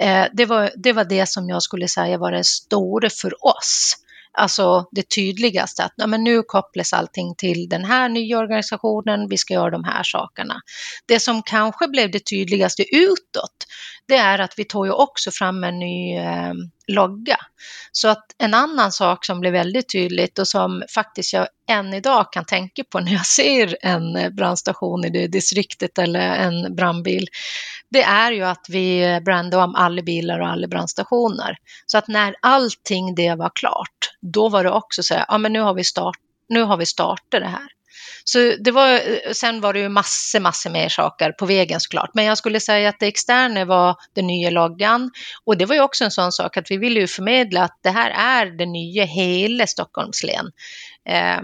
eh, 0.00 0.24
det, 0.32 0.44
var, 0.44 0.70
det 0.76 0.92
var 0.92 1.04
det 1.04 1.28
som 1.28 1.48
jag 1.48 1.62
skulle 1.62 1.88
säga 1.88 2.18
var 2.18 2.32
det 2.32 2.44
stora 2.44 3.10
för 3.10 3.46
oss 3.46 3.96
alltså 4.38 4.88
det 4.90 5.08
tydligaste 5.14 5.84
att 5.84 5.92
ja, 5.96 6.06
men 6.06 6.24
nu 6.24 6.42
kopplas 6.42 6.92
allting 6.92 7.34
till 7.34 7.68
den 7.68 7.84
här 7.84 8.08
nya 8.08 8.38
organisationen, 8.38 9.28
vi 9.28 9.36
ska 9.36 9.54
göra 9.54 9.70
de 9.70 9.84
här 9.84 10.02
sakerna. 10.02 10.60
Det 11.06 11.20
som 11.20 11.42
kanske 11.42 11.88
blev 11.88 12.10
det 12.10 12.26
tydligaste 12.30 12.96
utåt, 12.96 13.66
det 14.08 14.16
är 14.16 14.38
att 14.38 14.54
vi 14.56 14.64
tog 14.64 14.86
ju 14.86 14.92
också 14.92 15.30
fram 15.30 15.64
en 15.64 15.78
ny 15.78 16.16
eh, 16.16 16.54
logga. 16.88 17.36
Så 17.92 18.08
att 18.08 18.24
en 18.38 18.54
annan 18.54 18.92
sak 18.92 19.24
som 19.24 19.40
blev 19.40 19.52
väldigt 19.52 19.92
tydligt 19.92 20.38
och 20.38 20.48
som 20.48 20.82
faktiskt 20.94 21.32
jag 21.32 21.48
än 21.70 21.94
idag 21.94 22.32
kan 22.32 22.44
tänka 22.44 22.84
på 22.84 23.00
när 23.00 23.12
jag 23.12 23.26
ser 23.36 23.76
en 23.80 24.34
brandstation 24.34 25.04
i 25.04 25.10
det 25.10 25.26
distriktet 25.26 25.98
eller 25.98 26.20
en 26.20 26.74
brandbil, 26.74 27.26
det 27.90 28.02
är 28.02 28.32
ju 28.32 28.42
att 28.42 28.66
vi 28.68 29.20
brandade 29.24 29.64
om 29.64 29.74
alla 29.74 30.02
bilar 30.02 30.40
och 30.40 30.48
alla 30.48 30.66
brandstationer. 30.66 31.56
Så 31.86 31.98
att 31.98 32.08
när 32.08 32.34
allting 32.42 33.14
det 33.14 33.34
var 33.34 33.50
klart, 33.54 34.10
då 34.20 34.48
var 34.48 34.64
det 34.64 34.70
också 34.70 35.02
så 35.02 35.14
här, 35.14 35.24
ja 35.28 35.38
men 35.38 35.52
nu 35.52 35.60
har 35.60 35.74
vi, 35.74 35.84
start, 35.84 36.16
nu 36.48 36.62
har 36.62 36.76
vi 36.76 36.86
startat 36.86 37.40
det 37.40 37.46
här. 37.46 37.77
Så 38.24 38.38
det 38.60 38.70
var, 38.70 39.00
sen 39.32 39.60
var 39.60 39.72
det 39.72 39.80
ju 39.80 39.88
massor, 39.88 40.40
massor 40.40 40.70
mer 40.70 40.88
saker 40.88 41.32
på 41.32 41.46
vägen 41.46 41.80
såklart. 41.80 42.10
Men 42.14 42.24
jag 42.24 42.38
skulle 42.38 42.60
säga 42.60 42.88
att 42.88 43.00
det 43.00 43.06
externa 43.06 43.64
var 43.64 43.96
den 44.14 44.26
nya 44.26 44.50
loggan. 44.50 45.10
Och 45.44 45.56
det 45.56 45.66
var 45.66 45.74
ju 45.74 45.80
också 45.80 46.04
en 46.04 46.10
sån 46.10 46.32
sak 46.32 46.56
att 46.56 46.70
vi 46.70 46.76
ville 46.76 47.00
ju 47.00 47.06
förmedla 47.06 47.64
att 47.64 47.78
det 47.82 47.90
här 47.90 48.10
är 48.10 48.46
det 48.46 48.66
nya 48.66 49.04
hela 49.04 49.66
Stockholms 49.66 50.22
län. 50.24 50.52
Eh, 51.04 51.40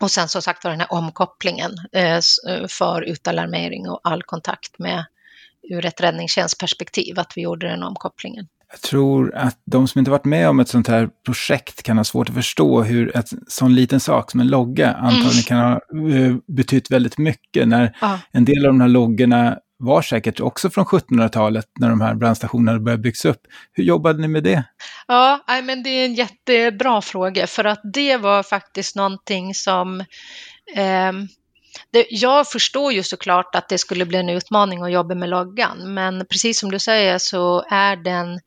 och 0.00 0.10
sen 0.10 0.28
som 0.28 0.42
sagt 0.42 0.64
var 0.64 0.70
den 0.70 0.80
här 0.80 0.92
omkopplingen 0.92 1.72
eh, 1.92 2.16
eh, 2.48 2.66
för 2.68 3.02
utalarmering 3.02 3.88
och 3.88 4.00
all 4.04 4.22
kontakt 4.22 4.78
med 4.78 5.04
ur 5.62 5.86
ett 5.86 6.00
räddningstjänstperspektiv, 6.00 7.18
att 7.18 7.32
vi 7.36 7.42
gjorde 7.42 7.68
den 7.68 7.82
omkopplingen. 7.82 8.48
Jag 8.72 8.80
tror 8.80 9.34
att 9.34 9.62
de 9.64 9.88
som 9.88 9.98
inte 9.98 10.10
varit 10.10 10.24
med 10.24 10.48
om 10.48 10.60
ett 10.60 10.68
sånt 10.68 10.88
här 10.88 11.08
projekt 11.26 11.82
kan 11.82 11.96
ha 11.96 12.04
svårt 12.04 12.28
att 12.28 12.34
förstå 12.34 12.82
hur 12.82 13.16
en 13.16 13.22
sån 13.48 13.74
liten 13.74 14.00
sak 14.00 14.30
som 14.30 14.40
en 14.40 14.48
logga 14.48 14.92
antagligen 14.92 15.32
mm. 15.32 15.42
kan 15.42 15.58
ha 15.58 16.08
uh, 16.18 16.36
betytt 16.56 16.90
väldigt 16.90 17.18
mycket. 17.18 17.68
När 17.68 17.96
ja. 18.00 18.18
en 18.32 18.44
del 18.44 18.66
av 18.66 18.72
de 18.72 18.80
här 18.80 18.88
loggorna 18.88 19.58
var 19.78 20.02
säkert 20.02 20.40
också 20.40 20.70
från 20.70 20.84
1700-talet 20.84 21.66
när 21.78 21.90
de 21.90 22.00
här 22.00 22.14
brandstationerna 22.14 22.78
började 22.78 23.02
byggas 23.02 23.24
upp. 23.24 23.40
Hur 23.72 23.84
jobbade 23.84 24.20
ni 24.20 24.28
med 24.28 24.44
det? 24.44 24.64
Ja, 25.06 25.40
men 25.62 25.82
det 25.82 25.90
är 25.90 26.04
en 26.04 26.14
jättebra 26.14 27.02
fråga 27.02 27.46
för 27.46 27.64
att 27.64 27.80
det 27.94 28.16
var 28.16 28.42
faktiskt 28.42 28.96
någonting 28.96 29.54
som 29.54 30.00
eh, 30.76 31.12
det, 31.92 32.06
jag 32.10 32.48
förstår 32.48 32.92
ju 32.92 33.02
såklart 33.02 33.54
att 33.54 33.68
det 33.68 33.78
skulle 33.78 34.06
bli 34.06 34.18
en 34.18 34.28
utmaning 34.28 34.82
att 34.82 34.92
jobba 34.92 35.14
med 35.14 35.28
loggan, 35.28 35.94
men 35.94 36.26
precis 36.26 36.60
som 36.60 36.70
du 36.70 36.78
säger 36.78 37.18
så 37.18 37.64
är 37.70 37.96
den 37.96 38.40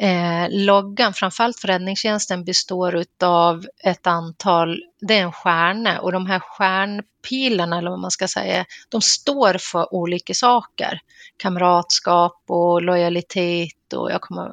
eh, 0.00 0.50
loggan, 0.50 1.14
framförallt 1.14 1.60
för 1.60 1.68
räddningstjänsten, 1.68 2.44
består 2.44 3.04
av 3.22 3.66
ett 3.84 4.06
antal, 4.06 4.82
det 5.00 5.18
är 5.18 5.22
en 5.22 5.32
stjärna 5.32 6.00
och 6.00 6.12
de 6.12 6.26
här 6.26 6.40
stjärnpilarna, 6.40 7.78
eller 7.78 7.90
vad 7.90 7.98
man 7.98 8.10
ska 8.10 8.28
säga, 8.28 8.64
de 8.88 9.00
står 9.00 9.56
för 9.58 9.94
olika 9.94 10.34
saker. 10.34 11.00
Kamratskap 11.36 12.42
och 12.46 12.82
lojalitet 12.82 13.92
och 13.94 14.10
jag 14.10 14.20
kommer 14.20 14.50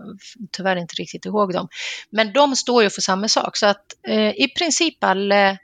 tyvärr 0.52 0.76
inte 0.76 0.96
riktigt 0.96 1.26
ihåg 1.26 1.54
dem. 1.54 1.68
Men 2.10 2.34
de 2.34 2.56
står 2.56 2.84
ju 2.84 2.90
för 2.90 3.02
samma 3.02 3.28
sak, 3.28 3.58
så 3.58 3.66
att 3.66 3.86
eh, 4.08 4.30
i 4.30 4.54
princip 4.58 5.04
alla 5.04 5.58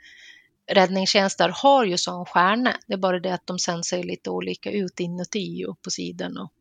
räddningstjänster 0.71 1.49
har 1.49 1.85
ju 1.85 1.97
sån 1.97 2.25
stjärna. 2.25 2.77
Det 2.87 2.93
är 2.93 2.97
bara 2.97 3.19
det 3.19 3.33
att 3.33 3.47
de 3.47 3.59
sen 3.59 3.83
ser 3.83 4.03
lite 4.03 4.29
olika 4.29 4.71
ut 4.71 4.99
inuti 4.99 5.65
och 5.65 5.81
på 5.81 5.89
sidan. 5.91 6.37
Och... 6.37 6.51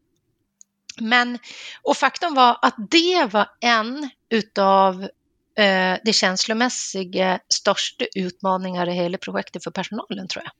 Men, 1.00 1.38
och 1.82 1.96
faktum 1.96 2.34
var 2.34 2.58
att 2.62 2.74
det 2.90 3.28
var 3.32 3.48
en 3.60 4.10
utav 4.28 5.02
eh, 5.58 5.98
det 6.04 6.12
känslomässiga 6.12 7.40
största 7.48 8.04
utmaningar 8.14 8.88
i 8.88 8.92
hela 8.92 9.18
projektet 9.18 9.64
för 9.64 9.70
personalen 9.70 10.28
tror 10.28 10.44
jag. 10.44 10.52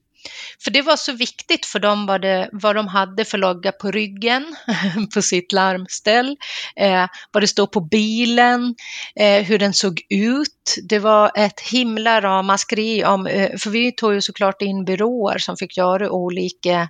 För 0.64 0.70
det 0.70 0.82
var 0.82 0.96
så 0.96 1.12
viktigt 1.12 1.66
för 1.66 1.78
dem 1.78 2.06
vad, 2.06 2.20
det, 2.22 2.48
vad 2.52 2.76
de 2.76 2.88
hade 2.88 3.24
för 3.24 3.38
logga 3.38 3.72
på 3.72 3.90
ryggen 3.90 4.56
på 5.14 5.22
sitt 5.22 5.52
larmställ, 5.52 6.36
eh, 6.76 7.06
vad 7.32 7.42
det 7.42 7.48
stod 7.48 7.72
på 7.72 7.80
bilen, 7.80 8.74
eh, 9.16 9.42
hur 9.42 9.58
den 9.58 9.74
såg 9.74 10.00
ut. 10.10 10.76
Det 10.88 10.98
var 10.98 11.30
ett 11.34 11.60
himla 11.60 12.20
ramaskri 12.20 13.04
om, 13.04 13.26
eh, 13.26 13.50
för 13.58 13.70
vi 13.70 13.92
tog 13.92 14.14
ju 14.14 14.20
såklart 14.20 14.62
in 14.62 14.84
byråer 14.84 15.38
som 15.38 15.56
fick 15.56 15.76
göra 15.76 16.10
olika, 16.10 16.88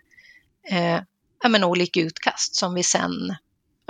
eh, 0.71 1.01
ja, 1.43 1.49
men 1.49 1.65
olika 1.65 2.01
utkast 2.01 2.57
som 2.57 2.75
vi 2.75 2.83
sen 2.83 3.37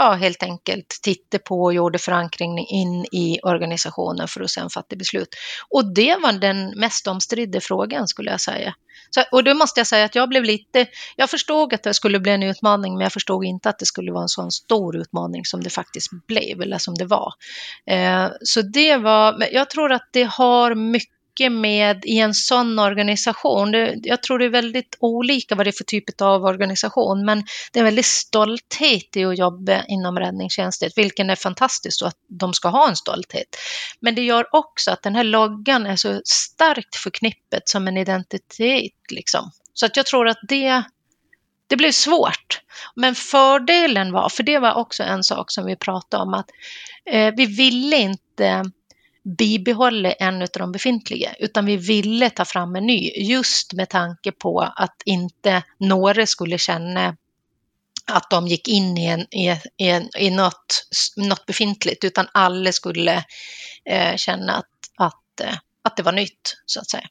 ja, 0.00 0.12
helt 0.12 0.42
enkelt 0.42 0.88
tittade 1.02 1.42
på 1.42 1.62
och 1.62 1.74
gjorde 1.74 1.98
förankring 1.98 2.58
in 2.58 3.04
i 3.12 3.40
organisationen 3.42 4.28
för 4.28 4.40
att 4.40 4.50
sedan 4.50 4.70
fatta 4.70 4.96
beslut. 4.96 5.28
Och 5.68 5.94
det 5.94 6.16
var 6.22 6.32
den 6.32 6.78
mest 6.78 7.06
omstridda 7.06 7.60
frågan 7.60 8.08
skulle 8.08 8.30
jag 8.30 8.40
säga. 8.40 8.74
Så, 9.10 9.22
och 9.32 9.44
då 9.44 9.54
måste 9.54 9.80
jag 9.80 9.86
säga 9.86 10.04
att 10.04 10.14
jag 10.14 10.28
blev 10.28 10.44
lite, 10.44 10.86
jag 11.16 11.30
förstod 11.30 11.74
att 11.74 11.82
det 11.82 11.94
skulle 11.94 12.20
bli 12.20 12.32
en 12.32 12.42
utmaning, 12.42 12.92
men 12.92 13.02
jag 13.02 13.12
förstod 13.12 13.44
inte 13.44 13.68
att 13.68 13.78
det 13.78 13.86
skulle 13.86 14.12
vara 14.12 14.22
en 14.22 14.28
sån 14.28 14.50
stor 14.50 14.96
utmaning 14.96 15.44
som 15.44 15.62
det 15.62 15.70
faktiskt 15.70 16.10
blev, 16.26 16.60
eller 16.62 16.78
som 16.78 16.94
det 16.94 17.06
var. 17.06 17.32
Eh, 17.86 18.28
så 18.42 18.62
det 18.62 18.96
var, 18.96 19.48
jag 19.52 19.70
tror 19.70 19.92
att 19.92 20.08
det 20.12 20.24
har 20.24 20.74
mycket 20.74 21.19
mycket 21.40 21.52
med 21.52 22.04
i 22.04 22.18
en 22.18 22.34
sån 22.34 22.78
organisation. 22.78 23.72
Det, 23.72 23.94
jag 24.02 24.22
tror 24.22 24.38
det 24.38 24.44
är 24.44 24.50
väldigt 24.50 24.96
olika 25.00 25.54
vad 25.54 25.66
det 25.66 25.70
är 25.70 25.72
för 25.72 25.84
typ 25.84 26.20
av 26.20 26.44
organisation, 26.44 27.24
men 27.24 27.44
det 27.72 27.78
är 27.78 27.80
en 27.80 27.84
väldigt 27.84 28.06
stolthet 28.06 29.16
i 29.16 29.24
att 29.24 29.38
jobba 29.38 29.84
inom 29.84 30.18
räddningstjänsten, 30.18 30.90
vilken 30.96 31.30
är 31.30 31.36
fantastiskt 31.36 32.02
och 32.02 32.08
att 32.08 32.18
de 32.28 32.54
ska 32.54 32.68
ha 32.68 32.88
en 32.88 32.96
stolthet. 32.96 33.56
Men 34.00 34.14
det 34.14 34.22
gör 34.22 34.46
också 34.54 34.90
att 34.90 35.02
den 35.02 35.14
här 35.14 35.24
loggan 35.24 35.86
är 35.86 35.96
så 35.96 36.20
starkt 36.24 36.96
förknippet 36.96 37.68
som 37.68 37.88
en 37.88 37.96
identitet. 37.96 38.92
Liksom. 39.10 39.50
Så 39.74 39.86
att 39.86 39.96
jag 39.96 40.06
tror 40.06 40.28
att 40.28 40.40
det 40.48 40.82
det 41.68 41.76
blev 41.76 41.92
svårt. 41.92 42.60
Men 42.96 43.14
fördelen 43.14 44.12
var, 44.12 44.28
för 44.28 44.42
det 44.42 44.58
var 44.58 44.74
också 44.74 45.02
en 45.02 45.24
sak 45.24 45.50
som 45.50 45.66
vi 45.66 45.76
pratade 45.76 46.22
om, 46.22 46.34
att 46.34 46.46
eh, 47.10 47.34
vi 47.36 47.46
ville 47.46 47.96
inte 47.96 48.64
bibehålla 49.22 50.12
en 50.12 50.42
av 50.42 50.48
de 50.52 50.72
befintliga, 50.72 51.34
utan 51.38 51.66
vi 51.66 51.76
ville 51.76 52.30
ta 52.30 52.44
fram 52.44 52.76
en 52.76 52.86
ny, 52.86 53.10
just 53.16 53.72
med 53.72 53.88
tanke 53.88 54.32
på 54.32 54.60
att 54.60 55.02
inte 55.04 55.62
några 55.78 56.26
skulle 56.26 56.58
känna 56.58 57.16
att 58.06 58.30
de 58.30 58.48
gick 58.48 58.68
in 58.68 58.98
i, 58.98 59.06
en, 59.06 59.20
i, 59.34 59.50
i, 59.76 60.08
i 60.18 60.30
något, 60.30 60.86
något 61.16 61.46
befintligt, 61.46 62.04
utan 62.04 62.28
alla 62.34 62.72
skulle 62.72 63.24
eh, 63.84 64.16
känna 64.16 64.52
att, 64.52 64.66
att, 64.96 65.40
eh, 65.40 65.54
att 65.82 65.96
det 65.96 66.02
var 66.02 66.12
nytt, 66.12 66.56
så 66.66 66.80
att 66.80 66.90
säga. 66.90 67.08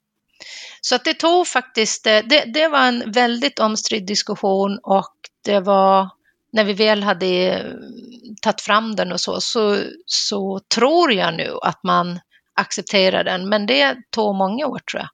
Så 0.82 0.96
att 0.96 1.06
det 1.06 1.14
tog 1.14 1.48
faktiskt, 1.48 2.08
eh, 2.08 2.20
det, 2.30 2.44
det 2.54 2.68
var 2.68 2.88
en 2.88 3.12
väldigt 3.12 3.60
omstridd 3.60 4.06
diskussion 4.06 4.80
och 4.84 5.16
det 5.46 5.60
var 5.60 6.10
när 6.52 6.64
vi 6.64 6.74
väl 6.74 7.04
hade 7.04 7.26
eh, 7.26 7.74
tagit 8.42 8.62
fram 8.62 8.96
den 8.96 9.12
och 9.12 9.22
så, 9.22 9.42
så, 9.42 9.78
så 10.06 10.60
tror 10.76 11.14
jag 11.14 11.34
nu 11.34 11.52
att 11.62 11.84
man 11.84 12.20
accepterar 12.56 13.24
den. 13.24 13.50
Men 13.50 13.66
det 13.66 13.98
tog 14.10 14.36
många 14.36 14.68
år 14.68 14.80
tror 14.80 15.02
jag, 15.02 15.10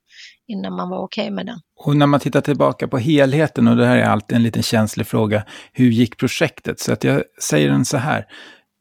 innan 0.48 0.72
man 0.72 0.88
var 0.88 0.98
okej 0.98 1.22
okay 1.22 1.34
med 1.34 1.46
den. 1.46 1.60
Och 1.76 1.96
när 1.96 2.06
man 2.06 2.20
tittar 2.20 2.40
tillbaka 2.40 2.88
på 2.88 2.98
helheten, 2.98 3.68
och 3.68 3.76
det 3.76 3.86
här 3.86 3.96
är 3.96 4.04
alltid 4.04 4.36
en 4.36 4.42
liten 4.42 4.62
känslig 4.62 5.06
fråga, 5.06 5.44
hur 5.72 5.90
gick 5.90 6.16
projektet? 6.16 6.80
Så 6.80 6.92
att 6.92 7.04
jag 7.04 7.22
säger 7.42 7.68
den 7.68 7.84
så 7.84 7.96
här, 7.96 8.26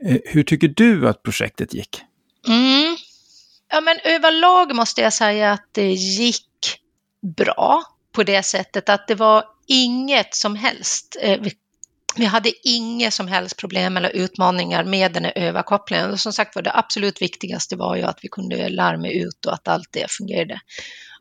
eh, 0.06 0.18
hur 0.26 0.44
tycker 0.44 0.68
du 0.68 1.10
att 1.10 1.24
projektet 1.24 1.74
gick? 1.74 2.02
Mm. 2.48 2.98
Ja, 3.72 3.82
men 3.82 3.98
överlag 4.04 4.76
måste 4.76 5.02
jag 5.02 5.14
säga 5.14 5.52
att 5.52 5.70
det 5.72 5.92
gick 5.92 6.46
bra 7.38 7.84
på 8.16 8.24
det 8.24 8.44
sättet 8.44 8.90
att 8.90 9.08
det 9.08 9.16
var 9.16 9.44
inget 9.68 10.36
som 10.36 10.56
helst. 10.56 11.18
Vi 12.18 12.26
hade 12.26 12.52
inga 12.64 13.12
som 13.12 13.28
helst 13.28 13.58
problem 13.58 13.98
eller 13.98 14.10
utmaningar 14.10 14.84
med 14.84 15.14
den 15.14 15.26
här 15.26 15.34
överkopplingen. 15.36 16.12
Och 16.12 16.20
som 16.20 16.34
sagt 16.34 16.56
var, 16.56 16.62
det 16.62 16.72
absolut 16.74 17.22
viktigaste 17.22 17.76
var 17.76 17.96
ju 17.96 18.04
att 18.04 18.20
vi 18.22 18.28
kunde 18.28 18.70
larma 18.70 19.10
ut 19.10 19.46
och 19.46 19.54
att 19.54 19.68
allt 19.68 19.90
det 19.92 20.12
fungerade. 20.12 20.60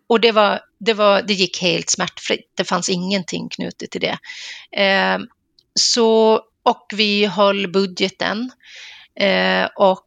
Och 0.07 0.21
det, 0.21 0.33
var, 0.33 0.61
det, 0.81 0.95
var, 0.95 1.23
det 1.23 1.35
gick 1.35 1.63
helt 1.63 1.91
smärtfritt. 1.91 2.51
Det 2.55 2.65
fanns 2.65 2.89
ingenting 2.89 3.49
knutet 3.49 3.91
till 3.91 4.01
det. 4.01 4.19
Eh, 4.83 5.19
så, 5.75 6.41
och 6.63 6.87
vi 6.95 7.27
höll 7.27 7.73
budgeten. 7.73 8.51
Eh, 9.21 9.69
och 9.77 10.07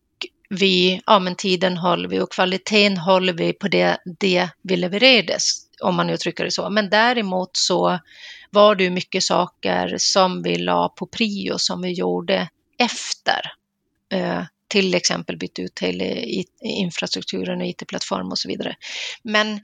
vi, 0.50 1.02
ja 1.06 1.20
men 1.20 1.36
tiden 1.36 1.78
håller 1.78 2.10
vi 2.10 2.20
och 2.20 2.32
kvaliteten 2.32 2.98
håller 2.98 3.34
vi 3.34 3.54
på 3.54 3.68
det, 3.68 3.98
det 4.20 4.50
vi 4.62 4.78
levererade, 4.78 5.38
om 5.82 5.96
man 5.96 6.10
uttrycker 6.10 6.44
det 6.44 6.52
så. 6.52 6.70
Men 6.70 6.90
däremot 6.90 7.50
så 7.54 8.00
var 8.50 8.76
det 8.76 8.90
mycket 8.90 9.24
saker 9.24 9.96
som 9.98 10.44
vi 10.44 10.58
la 10.58 10.90
på 10.90 11.06
prio 11.06 11.58
som 11.58 11.82
vi 11.82 11.94
gjorde 11.94 12.50
efter. 12.80 13.54
Eh, 14.12 14.44
till 14.68 14.96
exempel 14.96 15.38
bytte 15.38 15.62
ut 15.62 15.80
hela 15.80 16.06
infrastrukturen 16.64 17.62
och 17.62 17.68
IT-plattform 17.68 18.32
och 18.32 18.38
så 18.38 18.48
vidare. 18.48 18.76
Men 19.24 19.60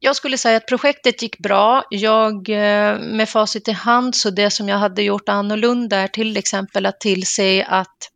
jag 0.00 0.16
skulle 0.16 0.38
säga 0.38 0.56
att 0.56 0.66
projektet 0.66 1.22
gick 1.22 1.38
bra. 1.38 1.84
Jag 1.90 2.48
eh, 2.48 2.98
med 2.98 3.28
facit 3.28 3.68
i 3.68 3.72
hand, 3.72 4.16
så 4.16 4.30
det 4.30 4.50
som 4.50 4.68
jag 4.68 4.78
hade 4.78 5.02
gjort 5.02 5.28
annorlunda 5.28 5.96
är 5.96 6.08
till 6.08 6.36
exempel 6.36 6.86
att 6.86 7.00
tillse 7.00 7.64
att 7.64 8.10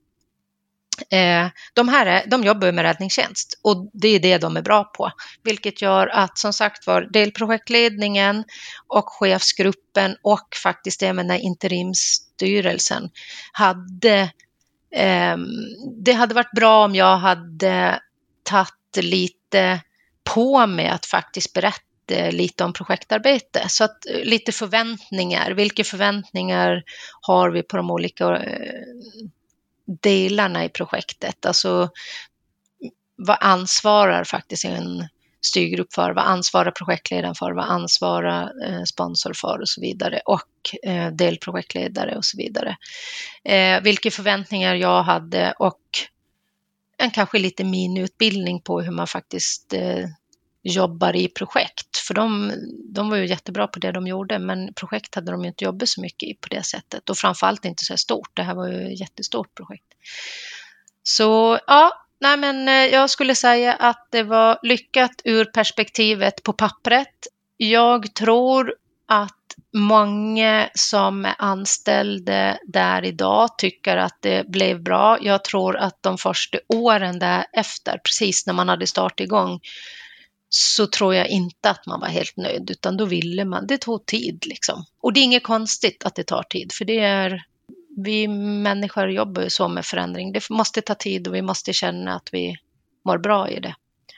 Eh, 1.10 1.48
de 1.74 1.88
här 1.88 2.24
de 2.26 2.44
jobbar 2.44 2.72
med 2.72 2.82
räddningstjänst 2.82 3.60
och 3.62 3.90
det 3.92 4.08
är 4.08 4.20
det 4.20 4.38
de 4.38 4.56
är 4.56 4.62
bra 4.62 4.84
på, 4.84 5.10
vilket 5.42 5.82
gör 5.82 6.06
att 6.06 6.38
som 6.38 6.52
sagt 6.52 6.86
var 6.86 7.08
delprojektledningen 7.10 8.44
och 8.86 9.08
chefsgruppen 9.08 10.16
och 10.22 10.48
faktiskt 10.62 11.02
även 11.02 11.30
interimsstyrelsen 11.30 13.10
hade 13.52 14.30
eh, 14.94 15.36
det 16.04 16.12
hade 16.12 16.34
varit 16.34 16.52
bra 16.52 16.84
om 16.84 16.94
jag 16.94 17.16
hade 17.16 18.00
tagit 18.42 18.96
lite 18.96 19.80
på 20.34 20.66
mig 20.66 20.88
att 20.88 21.06
faktiskt 21.06 21.52
berätta 21.52 21.82
lite 22.30 22.64
om 22.64 22.72
projektarbete. 22.72 23.64
Så 23.68 23.84
att 23.84 24.06
eh, 24.06 24.24
lite 24.24 24.52
förväntningar, 24.52 25.50
vilka 25.50 25.84
förväntningar 25.84 26.82
har 27.20 27.50
vi 27.50 27.62
på 27.62 27.76
de 27.76 27.90
olika 27.90 28.42
delarna 30.00 30.64
i 30.64 30.68
projektet. 30.68 31.46
Alltså 31.46 31.90
vad 33.16 33.36
ansvarar 33.40 34.24
faktiskt 34.24 34.64
en 34.64 35.08
styrgrupp 35.46 35.92
för, 35.92 36.10
vad 36.10 36.24
ansvarar 36.24 36.70
projektledaren 36.70 37.34
för, 37.34 37.52
vad 37.52 37.64
ansvarar 37.64 38.52
eh, 38.66 38.82
sponsor 38.82 39.32
för 39.32 39.60
och 39.60 39.68
så 39.68 39.80
vidare 39.80 40.20
och 40.24 40.90
eh, 40.90 41.12
delprojektledare 41.12 42.16
och 42.16 42.24
så 42.24 42.36
vidare. 42.36 42.76
Eh, 43.44 43.82
vilka 43.82 44.10
förväntningar 44.10 44.74
jag 44.74 45.02
hade 45.02 45.54
och 45.58 45.80
en 46.98 47.10
kanske 47.10 47.38
lite 47.38 47.64
miniutbildning 47.64 48.60
på 48.60 48.80
hur 48.80 48.92
man 48.92 49.06
faktiskt 49.06 49.74
jobbar 50.62 51.16
i 51.16 51.28
projekt. 51.28 51.96
För 51.96 52.14
de, 52.14 52.52
de 52.94 53.10
var 53.10 53.16
ju 53.16 53.26
jättebra 53.26 53.66
på 53.66 53.78
det 53.78 53.92
de 53.92 54.06
gjorde, 54.06 54.38
men 54.38 54.74
projekt 54.74 55.14
hade 55.14 55.32
de 55.32 55.42
ju 55.42 55.48
inte 55.48 55.64
jobbat 55.64 55.88
så 55.88 56.00
mycket 56.00 56.28
i 56.28 56.34
på 56.34 56.48
det 56.48 56.62
sättet. 56.62 57.10
Och 57.10 57.18
framförallt 57.18 57.64
inte 57.64 57.84
så 57.84 57.92
här 57.92 57.98
stort. 57.98 58.30
Det 58.34 58.42
här 58.42 58.54
var 58.54 58.68
ju 58.68 58.92
ett 58.92 59.00
jättestort 59.00 59.54
projekt. 59.54 59.86
Så 61.02 61.58
ja, 61.66 61.92
nej 62.20 62.36
men 62.36 62.68
eh, 62.68 62.74
jag 62.74 63.10
skulle 63.10 63.34
säga 63.34 63.74
att 63.74 64.08
det 64.10 64.22
var 64.22 64.58
lyckat 64.62 65.22
ur 65.24 65.44
perspektivet 65.44 66.42
på 66.42 66.52
pappret. 66.52 67.26
Jag 67.56 68.14
tror 68.14 68.74
att 69.08 69.32
många 69.72 70.68
som 70.74 71.24
är 71.24 71.34
anställda 71.38 72.58
där 72.66 73.04
idag 73.04 73.58
tycker 73.58 73.96
att 73.96 74.16
det 74.20 74.48
blev 74.48 74.82
bra. 74.82 75.18
Jag 75.20 75.44
tror 75.44 75.76
att 75.76 76.02
de 76.02 76.18
första 76.18 76.58
åren 76.68 77.18
därefter, 77.18 78.00
precis 78.04 78.46
när 78.46 78.54
man 78.54 78.68
hade 78.68 78.86
startat 78.86 79.20
igång, 79.20 79.60
så 80.54 80.86
tror 80.86 81.14
jag 81.14 81.28
inte 81.28 81.70
att 81.70 81.86
man 81.86 82.00
var 82.00 82.08
helt 82.08 82.36
nöjd, 82.36 82.70
utan 82.70 82.96
då 82.96 83.04
ville 83.04 83.44
man, 83.44 83.66
det 83.66 83.78
tog 83.78 84.06
tid 84.06 84.46
liksom. 84.46 84.84
Och 85.00 85.12
det 85.12 85.20
är 85.20 85.24
inget 85.24 85.42
konstigt 85.42 86.04
att 86.04 86.14
det 86.14 86.24
tar 86.24 86.42
tid, 86.42 86.72
för 86.72 86.84
det 86.84 86.98
är, 86.98 87.42
vi 87.96 88.28
människor 88.28 89.10
jobbar 89.10 89.42
ju 89.42 89.50
så 89.50 89.68
med 89.68 89.84
förändring. 89.84 90.32
Det 90.32 90.50
måste 90.50 90.80
ta 90.80 90.94
tid 90.94 91.28
och 91.28 91.34
vi 91.34 91.42
måste 91.42 91.72
känna 91.72 92.14
att 92.14 92.28
vi 92.32 92.56
mår 93.04 93.18
bra 93.18 93.50
i 93.50 93.60
det. 93.60 93.74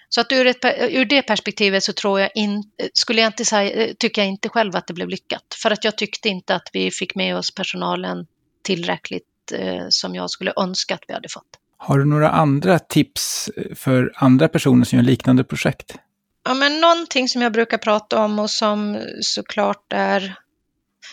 Så 0.09 0.21
att 0.21 0.33
ur, 0.33 0.47
ett, 0.47 0.65
ur 0.91 1.05
det 1.05 1.23
perspektivet 1.23 1.85
så 1.85 1.93
tror 1.93 2.21
jag 2.21 2.31
in, 2.35 2.65
skulle 2.95 3.21
jag 3.21 3.29
inte 3.29 3.45
säga, 3.45 3.95
tycker 3.99 4.23
jag 4.23 4.29
inte 4.29 4.49
själv 4.49 4.77
att 4.77 4.87
det 4.87 4.95
blev 4.95 5.09
lyckat. 5.09 5.57
För 5.63 5.71
att 5.71 5.85
jag 5.85 5.99
tyckte 5.99 6.29
inte 6.29 6.55
att 6.55 6.69
vi 6.73 6.91
fick 6.91 7.15
med 7.15 7.37
oss 7.37 7.55
personalen 7.55 8.27
tillräckligt 8.63 9.53
eh, 9.55 9.85
som 9.89 10.15
jag 10.15 10.31
skulle 10.31 10.53
önska 10.57 10.95
att 10.95 11.05
vi 11.09 11.15
hade 11.15 11.29
fått. 11.29 11.59
Har 11.77 11.99
du 11.99 12.05
några 12.05 12.31
andra 12.31 12.79
tips 12.79 13.49
eh, 13.57 13.75
för 13.75 14.13
andra 14.17 14.49
personer 14.49 14.85
som 14.85 14.99
gör 14.99 15.05
liknande 15.05 15.45
projekt? 15.45 15.97
Ja, 16.45 16.55
men 16.55 16.81
någonting 16.81 17.29
som 17.29 17.43
jag 17.43 17.53
brukar 17.53 17.79
prata 17.79 18.25
om 18.25 18.39
och 18.39 18.51
som 18.51 19.01
såklart 19.21 19.93
är 19.93 20.39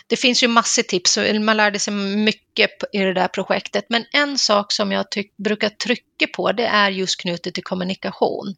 det 0.08 0.18
finns 0.18 0.44
ju 0.44 0.48
massor 0.48 0.84
tips 0.84 1.18
och 1.18 1.42
man 1.42 1.58
lärde 1.58 1.80
sig 1.80 1.94
mycket 1.94 2.72
i 2.94 2.98
det 3.00 3.14
där 3.14 3.28
projektet. 3.28 3.86
Men 3.90 4.06
en 4.14 4.38
sak 4.38 4.72
som 4.72 4.92
jag 4.92 5.06
brukar 5.38 5.70
trycka 5.70 6.28
på 6.36 6.52
det 6.52 6.66
är 6.66 6.90
just 6.90 7.22
knutet 7.22 7.54
till 7.54 7.64
kommunikation. 7.64 8.56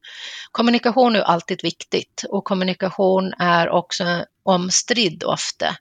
Kommunikation 0.52 1.16
är 1.16 1.22
alltid 1.22 1.60
viktigt 1.64 2.24
och 2.30 2.44
kommunikation 2.44 3.34
är 3.40 3.70
också 3.70 4.26
omstridd 4.44 5.24
ofta. 5.24 5.76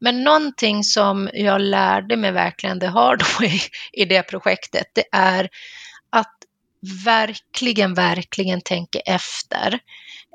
Men 0.00 0.24
någonting 0.24 0.84
som 0.84 1.30
jag 1.32 1.60
lärde 1.60 2.16
mig 2.16 2.32
verkligen, 2.32 2.78
det 2.78 2.88
har 2.88 3.16
då 3.38 3.44
i, 3.46 3.60
i 3.92 4.04
det 4.04 4.22
projektet, 4.22 4.86
det 4.94 5.04
är 5.12 5.48
att 6.10 6.34
verkligen, 7.04 7.94
verkligen 7.94 8.60
tänka 8.60 8.98
efter 8.98 9.78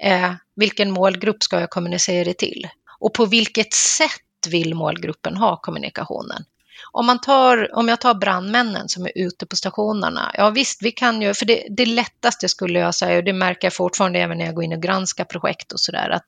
eh, 0.02 0.34
vilken 0.56 0.92
målgrupp 0.92 1.44
ska 1.44 1.60
jag 1.60 1.70
kommunicera 1.70 2.34
till? 2.34 2.68
Och 3.00 3.14
på 3.14 3.26
vilket 3.26 3.74
sätt 3.74 4.48
vill 4.48 4.76
målgruppen 4.76 5.38
ha 5.38 5.58
kommunikationen? 5.58 6.44
Om, 6.92 7.06
man 7.06 7.22
tar, 7.22 7.76
om 7.76 7.88
jag 7.88 8.02
tar 8.02 8.14
brandmännen 8.14 8.90
som 8.90 9.06
är 9.06 9.12
ute 9.16 9.46
på 9.46 9.56
stationerna, 9.56 10.32
ja 10.38 10.50
visst, 10.50 10.82
vi 10.82 10.92
kan 10.92 11.22
ju, 11.22 11.34
för 11.34 11.46
det, 11.46 11.68
det 11.70 11.86
lättaste 11.86 12.50
skulle 12.50 12.80
jag 12.80 12.96
säga, 12.96 13.18
och 13.18 13.24
det 13.24 13.34
märker 13.34 13.66
jag 13.66 13.74
fortfarande 13.74 14.20
även 14.20 14.38
när 14.38 14.46
jag 14.46 14.56
går 14.56 14.64
in 14.64 14.74
och 14.74 14.82
granskar 14.82 15.26
projekt 15.26 15.72
och 15.72 15.80
sådär, 15.80 16.10
att 16.10 16.24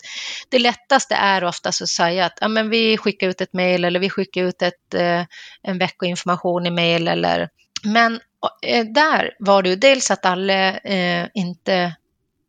det 0.49 0.59
lättaste 0.59 1.15
är 1.15 1.43
oftast 1.43 1.81
att 1.81 1.89
säga 1.89 2.25
att 2.25 2.37
ja, 2.41 2.47
men 2.47 2.69
vi 2.69 2.97
skickar 2.97 3.27
ut 3.27 3.41
ett 3.41 3.53
mejl 3.53 3.85
eller 3.85 3.99
vi 3.99 4.09
skickar 4.09 4.43
ut 4.43 4.61
ett, 4.61 4.93
eh, 4.93 5.23
en 5.61 5.77
veckoinformation 5.77 6.65
i 6.65 6.71
mejl 6.71 7.07
eller 7.07 7.49
men 7.83 8.19
eh, 8.61 8.85
där 8.85 9.31
var 9.39 9.63
det 9.63 9.69
ju 9.69 9.75
dels 9.75 10.11
att 10.11 10.25
alla 10.25 10.77
eh, 10.77 11.27
inte 11.33 11.95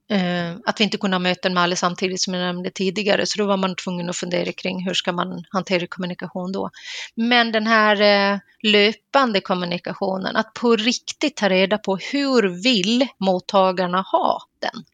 Eh, 0.08 0.56
att 0.64 0.80
vi 0.80 0.84
inte 0.84 0.98
kunde 0.98 1.14
ha 1.14 1.18
möten 1.18 1.54
med 1.54 1.62
alla 1.62 1.76
samtidigt 1.76 2.20
som 2.20 2.34
jag 2.34 2.40
nämnde 2.40 2.70
tidigare, 2.70 3.26
så 3.26 3.38
då 3.38 3.46
var 3.46 3.56
man 3.56 3.76
tvungen 3.76 4.10
att 4.10 4.16
fundera 4.16 4.52
kring 4.52 4.84
hur 4.86 4.94
ska 4.94 5.12
man 5.12 5.44
hantera 5.50 5.86
kommunikation 5.86 6.52
då. 6.52 6.70
Men 7.14 7.52
den 7.52 7.66
här 7.66 8.00
eh, 8.00 8.38
löpande 8.62 9.40
kommunikationen, 9.40 10.36
att 10.36 10.54
på 10.54 10.76
riktigt 10.76 11.36
ta 11.36 11.48
reda 11.48 11.78
på 11.78 11.96
hur 11.96 12.62
vill 12.62 13.06
mottagarna 13.18 14.00
ha 14.00 14.42
den. 14.58 14.84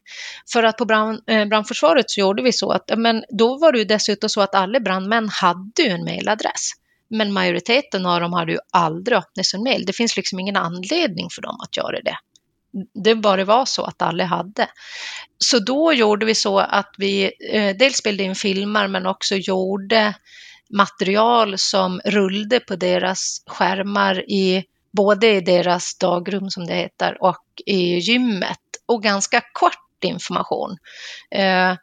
För 0.53 0.63
att 0.63 0.77
på 0.77 0.85
brand, 0.85 1.21
eh, 1.27 1.45
brandförsvaret 1.45 2.11
så 2.11 2.19
gjorde 2.19 2.43
vi 2.43 2.53
så 2.53 2.71
att, 2.71 2.91
men 2.97 3.23
då 3.29 3.57
var 3.57 3.71
det 3.71 3.79
ju 3.79 3.85
dessutom 3.85 4.29
så 4.29 4.41
att 4.41 4.55
alla 4.55 4.79
brandmän 4.79 5.29
hade 5.29 5.81
ju 5.81 5.89
en 5.89 6.03
mailadress. 6.03 6.71
Men 7.09 7.33
majoriteten 7.33 8.05
av 8.05 8.21
dem 8.21 8.33
hade 8.33 8.51
ju 8.51 8.59
aldrig 8.71 9.17
öppnat 9.17 9.45
sin 9.45 9.63
mail. 9.63 9.85
Det 9.85 9.93
finns 9.93 10.17
liksom 10.17 10.39
ingen 10.39 10.55
anledning 10.55 11.29
för 11.29 11.41
dem 11.41 11.57
att 11.63 11.77
göra 11.77 12.01
det. 12.01 12.17
Det 12.93 13.15
bara 13.15 13.45
var 13.45 13.65
så 13.65 13.83
att 13.83 14.01
alla 14.01 14.25
hade. 14.25 14.67
Så 15.37 15.59
då 15.59 15.93
gjorde 15.93 16.25
vi 16.25 16.35
så 16.35 16.59
att 16.59 16.95
vi 16.97 17.31
eh, 17.51 17.75
dels 17.75 17.97
spelade 17.97 18.23
in 18.23 18.35
filmer 18.35 18.87
men 18.87 19.05
också 19.05 19.35
gjorde 19.35 20.13
material 20.69 21.57
som 21.57 22.01
rullade 22.05 22.59
på 22.59 22.75
deras 22.75 23.43
skärmar 23.47 24.29
i 24.31 24.63
både 24.91 25.27
i 25.27 25.41
deras 25.41 25.97
dagrum 25.97 26.49
som 26.49 26.65
det 26.65 26.73
heter 26.73 27.23
och 27.23 27.43
i 27.65 27.97
gymmet 27.97 28.59
och 28.85 29.03
ganska 29.03 29.41
kort 29.53 30.03
information. 30.03 30.77
Eh, 31.31 31.75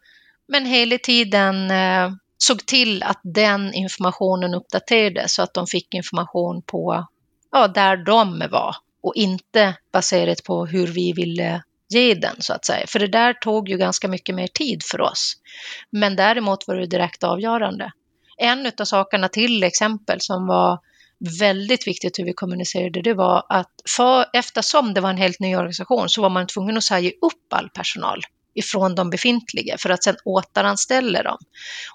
men 0.48 0.66
hela 0.66 0.98
tiden 0.98 1.70
eh, 1.70 2.10
såg 2.38 2.66
till 2.66 3.02
att 3.02 3.20
den 3.22 3.74
informationen 3.74 4.54
uppdaterades 4.54 5.34
så 5.34 5.42
att 5.42 5.54
de 5.54 5.66
fick 5.66 5.94
information 5.94 6.62
på 6.62 7.06
ja, 7.52 7.68
där 7.68 7.96
de 7.96 8.44
var 8.50 8.76
och 9.02 9.12
inte 9.16 9.76
baserat 9.92 10.44
på 10.44 10.66
hur 10.66 10.86
vi 10.86 11.12
ville 11.12 11.62
ge 11.88 12.14
den 12.14 12.36
så 12.38 12.52
att 12.52 12.64
säga. 12.64 12.86
För 12.86 12.98
det 12.98 13.06
där 13.06 13.32
tog 13.32 13.68
ju 13.68 13.76
ganska 13.76 14.08
mycket 14.08 14.34
mer 14.34 14.46
tid 14.46 14.82
för 14.82 15.00
oss. 15.00 15.36
Men 15.90 16.16
däremot 16.16 16.68
var 16.68 16.76
det 16.76 16.86
direkt 16.86 17.24
avgörande. 17.24 17.92
En 18.38 18.72
av 18.80 18.84
sakerna 18.84 19.28
till 19.28 19.64
exempel 19.64 20.20
som 20.20 20.46
var 20.46 20.78
väldigt 21.40 21.86
viktigt 21.86 22.18
hur 22.18 22.24
vi 22.24 22.32
kommunicerade, 22.32 23.02
det 23.02 23.14
var 23.14 23.46
att 23.48 23.70
för, 23.96 24.26
eftersom 24.32 24.94
det 24.94 25.00
var 25.00 25.10
en 25.10 25.16
helt 25.16 25.40
ny 25.40 25.56
organisation 25.56 26.08
så 26.08 26.22
var 26.22 26.30
man 26.30 26.46
tvungen 26.46 26.76
att 26.76 26.84
säga 26.84 27.10
upp 27.10 27.52
all 27.52 27.68
personal 27.68 28.22
ifrån 28.54 28.94
de 28.94 29.10
befintliga 29.10 29.78
för 29.78 29.90
att 29.90 30.04
sedan 30.04 30.16
återanställa 30.24 31.22
dem. 31.22 31.38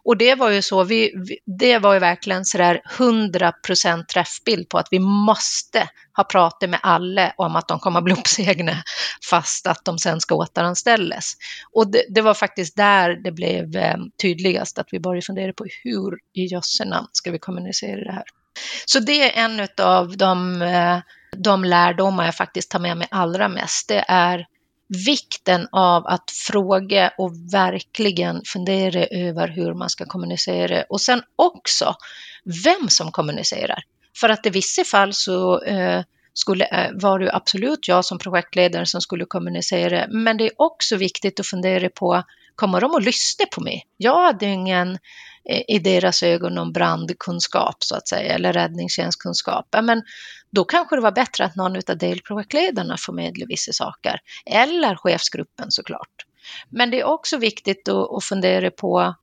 Och 0.04 0.18
det 0.18 0.36
var 0.36 0.50
ju 0.50 0.62
så, 0.62 0.84
vi, 0.84 1.12
det 1.60 1.80
var 1.80 1.94
ju 1.94 2.00
verkligen 2.00 2.46
sådär 2.46 2.82
100% 2.98 4.06
träffbild 4.06 4.70
på 4.70 4.78
att 4.78 4.88
vi 4.92 5.00
måste 5.00 5.90
ha 6.16 6.24
pratat 6.24 6.70
med 6.70 6.80
alla 6.84 7.34
om 7.38 7.56
att 7.56 7.68
de 7.68 7.80
kommer 7.80 7.98
att 7.98 8.04
bli 8.04 8.14
uppsägna 8.20 8.84
fast 9.30 9.68
att 9.68 9.86
de 9.86 10.00
sen 10.00 10.22
ska 10.22 10.36
återanställas. 10.36 11.34
Och 11.72 11.92
det, 11.92 12.06
det 12.10 12.22
var 12.22 12.34
faktiskt 12.34 12.76
där 12.76 13.16
det 13.24 13.32
blev 13.32 13.76
eh, 13.76 13.98
tydligast 14.22 14.80
att 14.80 14.88
vi 14.92 15.00
började 15.00 15.26
fundera 15.26 15.54
på 15.54 15.66
hur 15.84 16.20
i 16.34 16.46
jösse 16.46 16.86
namn 16.86 17.08
ska 17.12 17.32
vi 17.32 17.40
kommunicera 17.40 18.04
det 18.04 18.12
här. 18.12 18.26
Så 18.86 19.00
det 19.00 19.32
är 19.32 19.46
en 19.46 19.68
av 19.78 20.18
de, 20.18 20.62
eh, 20.62 21.00
de 21.38 21.64
lärdomar 21.64 22.26
jag 22.26 22.36
faktiskt 22.36 22.72
tar 22.72 22.80
med 22.80 22.98
mig 22.98 23.08
allra 23.12 23.50
mest. 23.50 23.88
Det 23.88 24.06
är 24.08 24.48
vikten 24.88 25.68
av 25.72 26.08
att 26.08 26.32
fråga 26.32 27.12
och 27.18 27.32
verkligen 27.54 28.42
fundera 28.46 29.06
över 29.06 29.48
hur 29.48 29.74
man 29.74 29.90
ska 29.90 30.06
kommunicera 30.06 30.84
och 30.90 31.02
sen 31.02 31.22
också 31.36 31.96
vem 32.66 32.90
som 32.90 33.12
kommunicerar. 33.12 33.84
För 34.20 34.30
att 34.30 34.46
i 34.46 34.50
vissa 34.50 34.84
fall 34.84 35.14
så 35.14 35.62
eh, 35.62 36.04
skulle, 36.34 36.66
eh, 36.66 36.92
var 36.94 37.20
det 37.20 37.34
absolut 37.34 37.88
jag 37.88 38.06
som 38.06 38.20
projektledare 38.20 38.86
som 38.86 39.02
skulle 39.02 39.26
kommunicera, 39.26 40.08
men 40.10 40.38
det 40.38 40.44
är 40.44 40.52
också 40.58 40.96
viktigt 40.96 41.40
att 41.40 41.48
fundera 41.48 41.90
på, 41.90 42.24
kommer 42.56 42.82
de 42.82 42.96
att 42.96 43.04
lyssna 43.04 43.46
på 43.56 43.62
mig? 43.62 43.88
Jag 43.98 44.26
hade 44.26 44.46
ingen 44.46 44.98
i 45.68 45.80
deras 45.80 46.24
ögon 46.24 46.56
någon 46.56 46.74
brandkunskap 46.74 47.76
så 47.80 47.96
att 47.96 48.08
säga, 48.08 48.34
eller 48.34 48.54
räddningstjänstkunskap. 48.54 49.66
Men 49.82 50.04
då 50.52 50.64
kanske 50.64 50.96
det 50.96 51.02
var 51.02 51.12
bättre 51.12 51.46
att 51.46 51.56
någon 51.56 51.76
av 51.76 51.98
delprojektledarna 51.98 52.98
förmedlar 52.98 53.48
vissa 53.48 53.74
saker, 53.74 54.20
eller 54.46 54.96
chefsgruppen 54.96 55.72
såklart. 55.72 56.26
Men 56.70 56.92
det 56.92 57.00
är 57.00 57.04
också 57.04 57.38
viktigt 57.38 57.90
att 57.90 58.24
fundera 58.24 58.72
på 58.72 59.16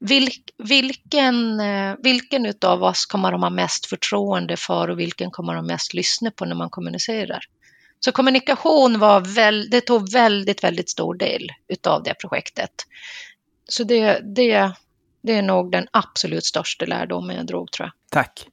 vilk, 0.00 0.50
vilken, 0.58 1.60
eh, 1.60 1.94
vilken 2.02 2.54
av 2.64 2.82
oss 2.82 3.06
kommer 3.06 3.32
de 3.32 3.42
ha 3.42 3.50
mest 3.50 3.86
förtroende 3.86 4.56
för 4.56 4.90
och 4.90 4.98
vilken 4.98 5.30
kommer 5.30 5.54
de 5.54 5.66
mest 5.66 5.94
lyssna 5.94 6.30
på 6.30 6.44
när 6.44 6.56
man 6.56 6.70
kommunicerar. 6.70 7.40
Så 8.00 8.12
kommunikation 8.12 8.98
var 8.98 9.20
väl, 9.20 9.70
det 9.70 9.80
tog 9.80 10.12
väldigt, 10.12 10.64
väldigt 10.64 10.90
stor 10.90 11.14
del 11.14 11.48
utav 11.68 12.02
det 12.02 12.14
projektet. 12.14 12.70
Så 13.68 13.84
det, 13.84 14.20
det 14.36 14.72
det 15.22 15.34
är 15.34 15.42
nog 15.42 15.72
den 15.72 15.86
absolut 15.90 16.44
största 16.44 16.86
lärdomen 16.86 17.36
jag 17.36 17.46
drog 17.46 17.72
tror 17.72 17.86
jag. 17.86 17.92
Tack. 18.10 18.46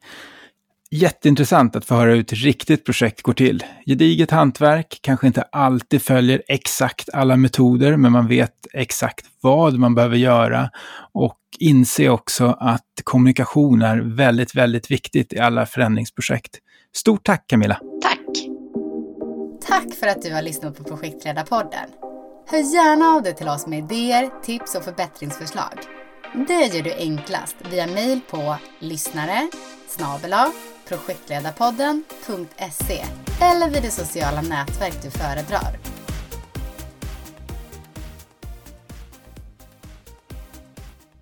Jätteintressant 0.90 1.76
att 1.76 1.86
få 1.86 1.96
höra 1.96 2.12
hur 2.12 2.20
ett 2.20 2.34
riktigt 2.34 2.86
projekt 2.86 3.22
går 3.22 3.34
till. 3.34 3.64
Gediget 3.86 4.32
hantverk, 4.32 5.00
kanske 5.02 5.28
inte 5.28 5.42
alltid 5.42 6.02
följer 6.02 6.42
exakt 6.48 7.10
alla 7.14 7.36
metoder, 7.36 7.98
men 7.98 8.12
man 8.12 8.28
vet 8.28 8.68
exakt 8.74 9.26
vad 9.42 9.74
man 9.80 9.96
behöver 9.96 10.18
göra 10.18 10.70
och 11.14 11.40
inse 11.60 12.10
också 12.10 12.58
att 12.60 13.02
kommunikation 13.04 13.82
är 13.82 13.98
väldigt, 13.98 14.56
väldigt 14.56 14.92
viktigt 14.92 15.34
i 15.34 15.40
alla 15.40 15.66
förändringsprojekt. 15.66 16.60
Stort 16.96 17.24
tack 17.24 17.48
Camilla! 17.48 17.80
Tack! 18.02 18.20
Tack 19.68 19.94
för 20.00 20.08
att 20.08 20.22
du 20.22 20.34
har 20.34 20.42
lyssnat 20.42 20.78
på 20.78 20.84
Projektledarpodden. 20.84 21.90
Hör 22.48 22.76
gärna 22.76 23.06
av 23.06 23.24
dig 23.24 23.36
till 23.36 23.48
oss 23.48 23.68
med 23.68 23.80
idéer, 23.80 24.30
tips 24.44 24.76
och 24.76 24.84
förbättringsförslag. 24.84 25.80
Det 26.34 26.76
gör 26.76 26.84
du 26.84 26.94
enklast 26.94 27.56
via 27.72 27.88
mejl 27.88 28.20
på 28.30 28.58
lyssnare 28.80 29.50
projektledarpodden.se 30.88 33.06
eller 33.42 33.70
vid 33.70 33.84
det 33.84 33.92
sociala 33.92 34.42
nätverk 34.42 35.04
du 35.04 35.12
föredrar. 35.12 35.78